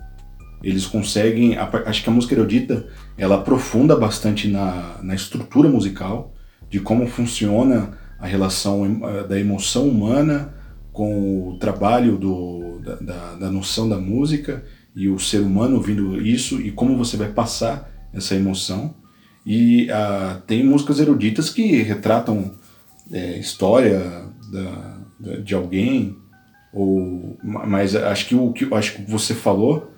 Eles 0.61 0.85
conseguem, 0.85 1.57
acho 1.57 2.03
que 2.03 2.09
a 2.09 2.13
música 2.13 2.33
erudita, 2.33 2.87
ela 3.17 3.35
aprofunda 3.35 3.95
bastante 3.95 4.47
na, 4.47 4.97
na 5.01 5.13
estrutura 5.13 5.69
musical, 5.69 6.33
de 6.69 6.79
como 6.79 7.05
funciona 7.07 7.97
a 8.19 8.25
relação 8.25 9.01
da 9.27 9.37
emoção 9.37 9.87
humana 9.87 10.53
com 10.93 11.49
o 11.49 11.57
trabalho 11.57 12.17
do, 12.17 12.79
da, 12.79 12.95
da, 12.95 13.35
da 13.35 13.51
noção 13.51 13.89
da 13.89 13.97
música 13.97 14.63
e 14.95 15.09
o 15.09 15.19
ser 15.19 15.39
humano 15.39 15.75
ouvindo 15.75 16.21
isso 16.21 16.61
e 16.61 16.71
como 16.71 16.97
você 16.97 17.17
vai 17.17 17.29
passar 17.29 17.91
essa 18.13 18.35
emoção. 18.35 18.93
E 19.45 19.87
uh, 19.89 20.39
tem 20.47 20.63
músicas 20.63 20.99
eruditas 20.99 21.49
que 21.49 21.81
retratam 21.81 22.53
é, 23.13 23.37
história 23.37 23.99
da, 24.51 24.97
da, 25.19 25.35
de 25.37 25.53
alguém, 25.53 26.17
ou, 26.73 27.37
mas 27.43 27.95
acho 27.95 28.27
que 28.27 28.35
o 28.35 28.51
que 28.51 28.67
acho 28.73 28.95
que 28.95 29.09
você 29.09 29.35
falou 29.35 29.91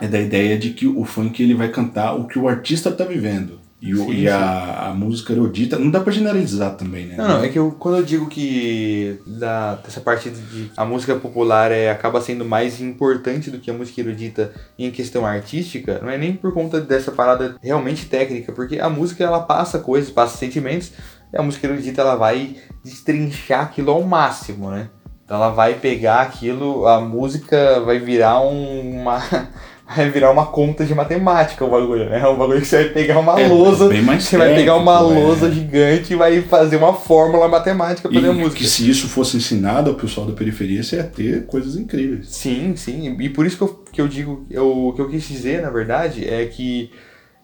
é 0.00 0.08
da 0.08 0.18
ideia 0.18 0.58
de 0.58 0.70
que 0.70 0.86
o 0.86 1.04
funk 1.04 1.42
ele 1.42 1.54
vai 1.54 1.68
cantar 1.68 2.14
o 2.14 2.26
que 2.26 2.38
o 2.38 2.48
artista 2.48 2.88
está 2.88 3.04
vivendo. 3.04 3.60
E, 3.82 3.94
o, 3.94 4.04
sim, 4.04 4.12
e 4.12 4.28
a, 4.28 4.90
a, 4.90 4.94
música 4.94 5.32
erudita, 5.32 5.76
não 5.76 5.90
dá 5.90 5.98
pra 5.98 6.12
generalizar 6.12 6.76
também, 6.76 7.06
né? 7.06 7.16
Não, 7.16 7.26
não, 7.26 7.42
é 7.42 7.48
que 7.48 7.58
eu, 7.58 7.72
quando 7.72 7.96
eu 7.96 8.04
digo 8.04 8.28
que 8.28 9.18
da, 9.26 9.74
dessa 9.74 10.00
parte 10.00 10.30
de 10.30 10.70
a 10.76 10.84
música 10.84 11.16
popular 11.16 11.72
é, 11.72 11.90
acaba 11.90 12.20
sendo 12.20 12.44
mais 12.44 12.80
importante 12.80 13.50
do 13.50 13.58
que 13.58 13.72
a 13.72 13.74
música 13.74 14.00
erudita 14.00 14.52
em 14.78 14.88
questão 14.92 15.26
artística, 15.26 15.98
não 16.00 16.08
é 16.08 16.16
nem 16.16 16.32
por 16.32 16.54
conta 16.54 16.80
dessa 16.80 17.10
parada 17.10 17.56
realmente 17.60 18.06
técnica, 18.06 18.52
porque 18.52 18.78
a 18.78 18.88
música 18.88 19.24
ela 19.24 19.40
passa 19.40 19.80
coisas, 19.80 20.12
passa 20.12 20.36
sentimentos, 20.36 20.92
e 21.32 21.36
a 21.38 21.42
música 21.42 21.66
erudita 21.66 22.02
ela 22.02 22.16
vai 22.16 22.56
destrinchar 22.84 23.62
aquilo 23.62 23.90
ao 23.90 24.02
máximo, 24.02 24.70
né? 24.70 24.88
Então 25.24 25.36
ela 25.36 25.50
vai 25.50 25.74
pegar 25.74 26.20
aquilo, 26.20 26.86
a 26.86 27.00
música 27.00 27.80
vai 27.80 27.98
virar 27.98 28.40
um, 28.40 29.00
uma 29.00 29.22
vai 29.96 30.10
virar 30.10 30.30
uma 30.30 30.46
conta 30.46 30.84
de 30.84 30.94
matemática 30.94 31.64
o 31.64 31.70
bagulho, 31.70 32.08
né? 32.08 32.20
É 32.20 32.28
um 32.28 32.36
bagulho 32.36 32.60
que 32.60 32.66
você 32.66 32.84
vai 32.84 32.92
pegar 32.92 33.18
uma 33.18 33.40
é, 33.40 33.48
lousa, 33.48 33.88
bem 33.88 34.02
mais 34.02 34.24
você 34.24 34.36
vai 34.36 34.54
pegar 34.54 34.76
uma 34.76 34.98
é. 34.98 35.00
lousa 35.00 35.50
gigante 35.50 36.12
e 36.12 36.16
vai 36.16 36.42
fazer 36.42 36.76
uma 36.76 36.92
fórmula 36.94 37.48
matemática 37.48 38.08
para 38.08 38.20
fazer 38.20 38.30
a 38.30 38.32
música. 38.34 38.56
que 38.56 38.66
se 38.66 38.88
isso 38.88 39.08
fosse 39.08 39.36
ensinado 39.36 39.90
ao 39.90 39.96
pessoal 39.96 40.26
da 40.26 40.32
periferia, 40.32 40.82
você 40.82 40.96
ia 40.96 41.04
ter 41.04 41.46
coisas 41.46 41.76
incríveis. 41.76 42.28
Sim, 42.28 42.74
sim. 42.76 43.16
E 43.18 43.28
por 43.28 43.46
isso 43.46 43.56
que 43.56 43.62
eu, 43.62 43.84
que 43.92 44.00
eu 44.00 44.08
digo, 44.08 44.46
eu, 44.50 44.88
o 44.88 44.92
que 44.92 45.00
eu 45.00 45.08
quis 45.08 45.26
dizer, 45.26 45.62
na 45.62 45.70
verdade, 45.70 46.28
é 46.28 46.44
que 46.46 46.90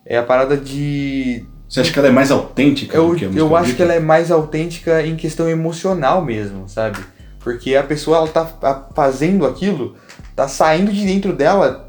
é 0.05 0.19
a 0.19 0.23
parada 0.23 0.57
de... 0.57 1.45
Você 1.69 1.81
acha 1.81 1.93
que 1.93 1.99
ela 1.99 2.09
é 2.09 2.13
mais 2.13 2.31
autêntica 2.31 2.97
eu, 2.97 3.11
do 3.11 3.17
que 3.17 3.25
a 3.25 3.29
música 3.29 3.45
Eu 3.45 3.57
acho 3.57 3.75
que 3.75 3.83
ela 3.83 3.93
é 3.93 4.01
mais 4.01 4.31
autêntica 4.31 5.07
em 5.07 5.17
questão 5.17 5.49
emocional 5.49 6.25
mesmo, 6.25 6.69
sabe? 6.69 6.99
Porque 7.41 7.77
a 7.77 7.83
pessoa, 7.83 8.19
ela 8.19 8.29
tá 8.29 8.89
fazendo 8.95 9.47
aquilo, 9.47 9.95
tá 10.35 10.49
saindo 10.49 10.93
de 10.93 11.05
dentro 11.05 11.33
dela 11.33 11.89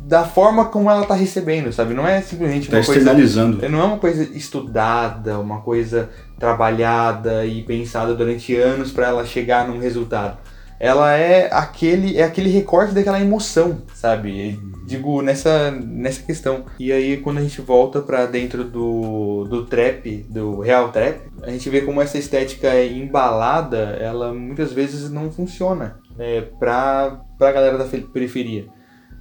da 0.00 0.24
forma 0.24 0.64
como 0.64 0.90
ela 0.90 1.04
tá 1.04 1.14
recebendo, 1.14 1.72
sabe? 1.72 1.94
Não 1.94 2.08
é 2.08 2.20
simplesmente 2.20 2.68
tá 2.68 2.76
uma 2.76 2.80
externalizando. 2.80 3.58
coisa. 3.58 3.72
Não 3.72 3.80
é 3.80 3.84
uma 3.84 3.98
coisa 3.98 4.22
estudada, 4.22 5.38
uma 5.38 5.60
coisa 5.60 6.08
trabalhada 6.38 7.44
e 7.46 7.62
pensada 7.62 8.14
durante 8.14 8.56
anos 8.56 8.90
para 8.90 9.08
ela 9.08 9.24
chegar 9.26 9.68
num 9.68 9.78
resultado. 9.78 10.38
Ela 10.80 11.14
é 11.14 11.52
aquele 11.52 12.16
é 12.16 12.22
aquele 12.22 12.48
recorte 12.48 12.94
daquela 12.94 13.20
emoção, 13.20 13.82
sabe? 13.94 14.58
Digo 14.86 15.20
nessa 15.20 15.70
nessa 15.70 16.22
questão. 16.22 16.64
E 16.78 16.90
aí 16.90 17.18
quando 17.18 17.36
a 17.36 17.42
gente 17.42 17.60
volta 17.60 18.00
para 18.00 18.24
dentro 18.24 18.64
do 18.64 19.44
do 19.44 19.66
trap, 19.66 20.24
do 20.30 20.60
real 20.60 20.90
trap, 20.90 21.20
a 21.42 21.50
gente 21.50 21.68
vê 21.68 21.82
como 21.82 22.00
essa 22.00 22.16
estética 22.16 22.82
embalada, 22.82 23.98
ela 24.00 24.32
muitas 24.32 24.72
vezes 24.72 25.10
não 25.10 25.30
funciona, 25.30 26.00
né, 26.16 26.40
para 26.58 27.20
para 27.38 27.52
galera 27.52 27.76
da 27.76 27.84
periferia 27.84 28.66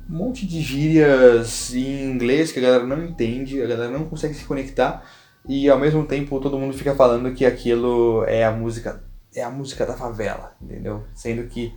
um 0.09 0.17
monte 0.17 0.47
de 0.47 0.59
gírias 0.59 1.73
em 1.75 2.09
inglês 2.09 2.51
que 2.51 2.57
a 2.57 2.61
galera 2.63 2.83
não 2.85 3.05
entende, 3.05 3.61
a 3.61 3.67
galera 3.67 3.91
não 3.91 4.05
consegue 4.05 4.33
se 4.33 4.43
conectar 4.43 5.03
e 5.47 5.69
ao 5.69 5.77
mesmo 5.77 6.03
tempo 6.03 6.39
todo 6.39 6.57
mundo 6.57 6.75
fica 6.75 6.95
falando 6.95 7.31
que 7.33 7.45
aquilo 7.45 8.23
é 8.25 8.43
a 8.43 8.51
música 8.51 9.03
é 9.39 9.43
a 9.43 9.49
música 9.49 9.85
da 9.85 9.93
favela, 9.93 10.55
entendeu? 10.61 11.03
Sendo 11.15 11.47
que 11.47 11.73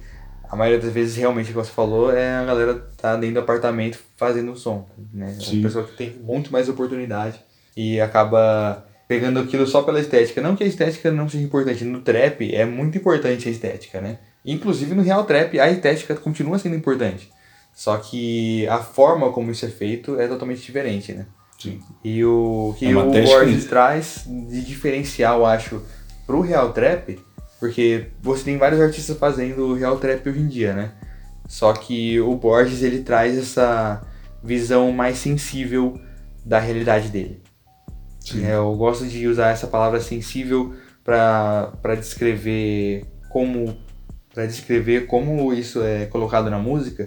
a 0.49 0.57
maioria 0.57 0.81
das 0.81 0.93
vezes 0.93 1.17
realmente 1.17 1.47
o 1.47 1.49
que 1.49 1.55
você 1.55 1.71
falou 1.71 2.13
é 2.13 2.37
a 2.37 2.45
galera 2.45 2.75
tá 2.97 3.17
dentro 3.17 3.37
do 3.37 3.41
apartamento 3.41 3.99
fazendo 4.17 4.55
som, 4.57 4.87
né? 5.13 5.35
Sim. 5.41 5.57
Uma 5.57 5.63
pessoa 5.63 5.85
que 5.87 5.97
tem 5.97 6.11
muito 6.23 6.53
mais 6.53 6.69
oportunidade 6.69 7.41
e 7.77 8.01
acaba 8.01 8.87
pegando 9.09 9.41
aquilo 9.41 9.67
só 9.67 9.83
pela 9.83 10.01
estética. 10.01 10.43
Não 10.43 10.55
que 10.55 10.65
a 10.65 10.67
estética 10.67 11.11
não 11.11 11.29
seja 11.29 11.45
importante, 11.45 11.85
no 11.85 12.01
trap 12.03 12.55
é 12.55 12.65
muito 12.65 12.99
importante 12.99 13.49
a 13.49 13.51
estética, 13.51 14.01
né? 14.01 14.19
Inclusive 14.45 14.95
no 14.95 15.03
real 15.03 15.25
trap 15.25 15.59
a 15.59 15.71
estética 15.71 16.15
continua 16.15 16.59
sendo 16.59 16.77
importante. 16.77 17.31
Só 17.75 17.97
que 17.97 18.67
a 18.69 18.79
forma 18.79 19.33
como 19.33 19.51
isso 19.51 19.65
é 19.65 19.71
feito 19.71 20.21
é 20.21 20.29
totalmente 20.29 20.61
diferente, 20.61 21.13
né? 21.13 21.27
Sim. 21.59 21.81
E 22.05 22.25
o 22.25 22.75
que 22.77 22.87
é 22.87 22.97
o 22.97 23.11
que... 23.11 23.69
traz 23.69 24.25
de 24.27 24.63
diferencial, 24.63 25.47
acho, 25.47 25.81
pro 26.27 26.41
Real 26.41 26.73
Trap, 26.73 27.19
porque 27.63 28.09
você 28.21 28.43
tem 28.43 28.59
vários 28.59 28.81
artistas 28.81 29.17
fazendo 29.17 29.75
Real 29.75 29.97
Trap 29.97 30.29
hoje 30.29 30.41
em 30.41 30.49
dia, 30.49 30.75
né? 30.75 30.91
Só 31.47 31.73
que 31.73 32.21
o 32.21 32.35
Borges 32.35 32.83
ele 32.83 33.05
traz 33.05 33.39
essa 33.39 34.03
visão 34.43 34.91
mais 34.91 35.19
sensível 35.19 35.97
da 36.45 36.59
realidade 36.59 37.09
dele. 37.09 37.41
É, 38.45 38.55
eu 38.57 38.75
gosto 38.75 39.07
de 39.07 39.29
usar 39.29 39.51
essa 39.51 39.69
palavra 39.69 40.01
sensível 40.01 40.75
para 41.05 41.95
descrever 41.97 43.07
como 43.29 43.79
para 44.35 44.45
descrever 44.45 45.07
como 45.07 45.55
isso 45.55 45.85
é 45.85 46.07
colocado 46.07 46.51
na 46.51 46.59
música, 46.59 47.07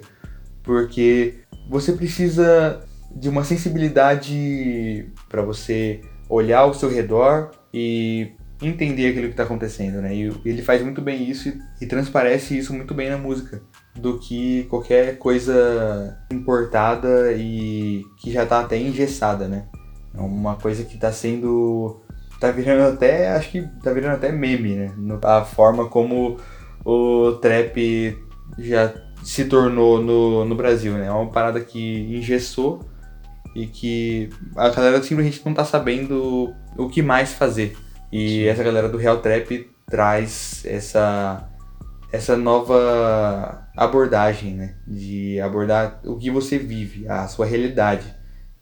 porque 0.64 1.34
você 1.70 1.92
precisa 1.92 2.82
de 3.14 3.28
uma 3.28 3.44
sensibilidade 3.44 5.12
para 5.28 5.42
você 5.42 6.00
olhar 6.30 6.60
ao 6.60 6.74
seu 6.74 6.90
redor 6.90 7.52
e 7.74 8.32
entender 8.62 9.10
aquilo 9.10 9.28
que 9.28 9.34
está 9.34 9.44
acontecendo, 9.44 10.02
né? 10.02 10.16
E 10.16 10.34
ele 10.46 10.62
faz 10.62 10.82
muito 10.82 11.02
bem 11.02 11.30
isso 11.30 11.52
e 11.82 11.86
transparece 11.86 12.58
isso 12.58 12.74
muito 12.74 12.94
bem 12.94 13.10
na 13.10 13.18
música, 13.18 13.62
do 13.96 14.20
que 14.20 14.64
qualquer 14.66 15.18
coisa 15.18 16.18
importada 16.32 17.34
e 17.34 18.04
que 18.18 18.32
já 18.32 18.44
está 18.44 18.62
até 18.62 18.78
engessada, 18.78 19.48
né? 19.48 19.66
É 20.14 20.20
uma 20.20 20.56
coisa 20.56 20.84
que 20.86 20.96
está 20.96 21.12
sendo 21.12 22.02
tá 22.40 22.52
virando 22.52 22.94
até, 22.94 23.30
acho 23.32 23.52
que 23.52 23.62
tá 23.84 23.92
virando 23.92 24.16
até 24.16 24.32
meme, 24.32 24.76
né? 24.76 24.94
A 25.24 25.44
forma 25.44 25.90
como 25.90 26.38
o 26.84 27.34
trap 27.34 28.18
já 28.58 28.94
se 29.24 29.46
tornou 29.46 30.02
no, 30.02 30.46
no 30.46 30.56
Brasil, 30.56 30.94
né? 30.94 31.08
É 31.08 31.12
uma 31.12 31.32
parada 31.32 31.60
que 31.60 32.16
engessou 32.16 32.88
e 33.56 33.66
que 33.68 34.30
a 34.56 34.70
galera 34.70 35.02
simplesmente 35.02 35.42
não 35.46 35.54
tá 35.54 35.66
sabendo 35.66 36.54
o 36.78 36.90
que 36.90 37.02
mais 37.02 37.34
fazer. 37.34 37.76
E 38.16 38.30
Sim. 38.30 38.48
essa 38.48 38.64
galera 38.64 38.88
do 38.88 38.98
Real 38.98 39.18
Trap 39.18 39.70
traz 39.88 40.64
essa 40.66 41.50
essa 42.14 42.38
nova 42.38 43.68
abordagem, 43.76 44.54
né? 44.54 44.76
De 44.88 45.38
abordar 45.42 46.00
o 46.06 46.16
que 46.16 46.32
você 46.32 46.58
vive, 46.58 47.06
a 47.10 47.28
sua 47.28 47.46
realidade. 47.46 48.06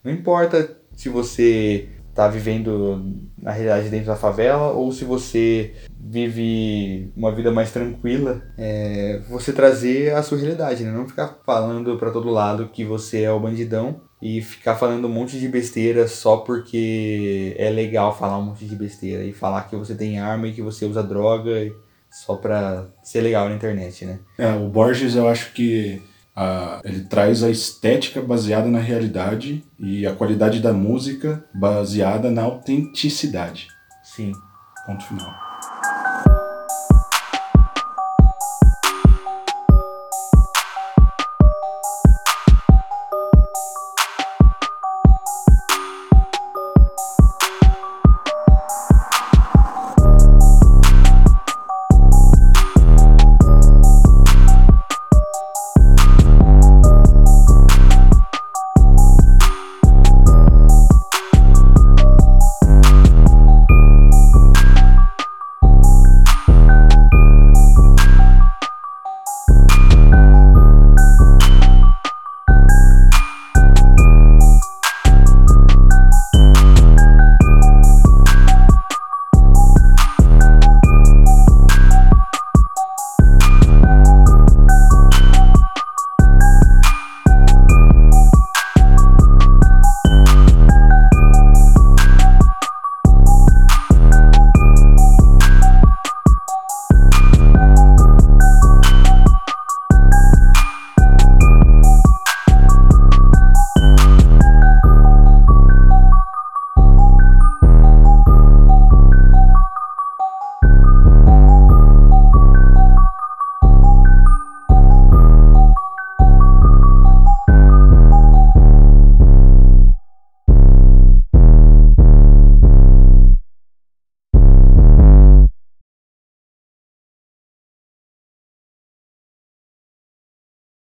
Não 0.03 0.11
importa 0.11 0.75
se 0.95 1.07
você 1.07 1.87
tá 2.15 2.27
vivendo 2.27 3.05
na 3.37 3.51
realidade 3.51 3.89
dentro 3.89 4.07
da 4.07 4.15
favela 4.15 4.71
ou 4.71 4.91
se 4.91 5.05
você 5.05 5.75
vive 5.99 7.11
uma 7.15 7.31
vida 7.31 7.51
mais 7.51 7.71
tranquila, 7.71 8.41
é, 8.57 9.21
você 9.29 9.53
trazer 9.53 10.15
a 10.15 10.23
sua 10.23 10.39
realidade, 10.39 10.83
né? 10.83 10.91
Não 10.91 11.07
ficar 11.07 11.41
falando 11.45 11.95
para 11.99 12.09
todo 12.09 12.31
lado 12.31 12.69
que 12.69 12.83
você 12.83 13.21
é 13.21 13.31
o 13.31 13.39
bandidão 13.39 14.01
e 14.23 14.41
ficar 14.41 14.75
falando 14.75 15.05
um 15.05 15.11
monte 15.11 15.37
de 15.37 15.49
besteira 15.49 16.07
só 16.07 16.37
porque 16.37 17.53
é 17.57 17.69
legal 17.69 18.17
falar 18.17 18.37
um 18.37 18.43
monte 18.43 18.63
de 18.63 18.73
besteira 18.73 19.21
e 19.21 19.33
falar 19.33 19.63
que 19.63 19.75
você 19.75 19.93
tem 19.93 20.17
arma 20.17 20.47
e 20.47 20.53
que 20.53 20.61
você 20.61 20.85
usa 20.85 21.03
droga 21.03 21.51
só 22.09 22.37
pra 22.37 22.85
ser 23.03 23.19
legal 23.19 23.49
na 23.49 23.55
internet, 23.55 24.05
né? 24.05 24.19
É, 24.37 24.53
o 24.53 24.69
Borges 24.69 25.17
eu 25.17 25.27
acho 25.27 25.51
que 25.51 26.01
a, 26.33 26.79
ele 26.85 27.01
traz 27.01 27.43
a 27.43 27.49
estética 27.49 28.21
baseada 28.21 28.69
na 28.69 28.79
realidade 28.79 29.61
e 29.77 30.07
a 30.07 30.15
qualidade 30.15 30.61
da 30.61 30.71
música 30.71 31.43
baseada 31.53 32.31
na 32.31 32.43
autenticidade. 32.43 33.67
Sim. 34.05 34.31
Ponto 34.85 35.03
final. 35.05 35.42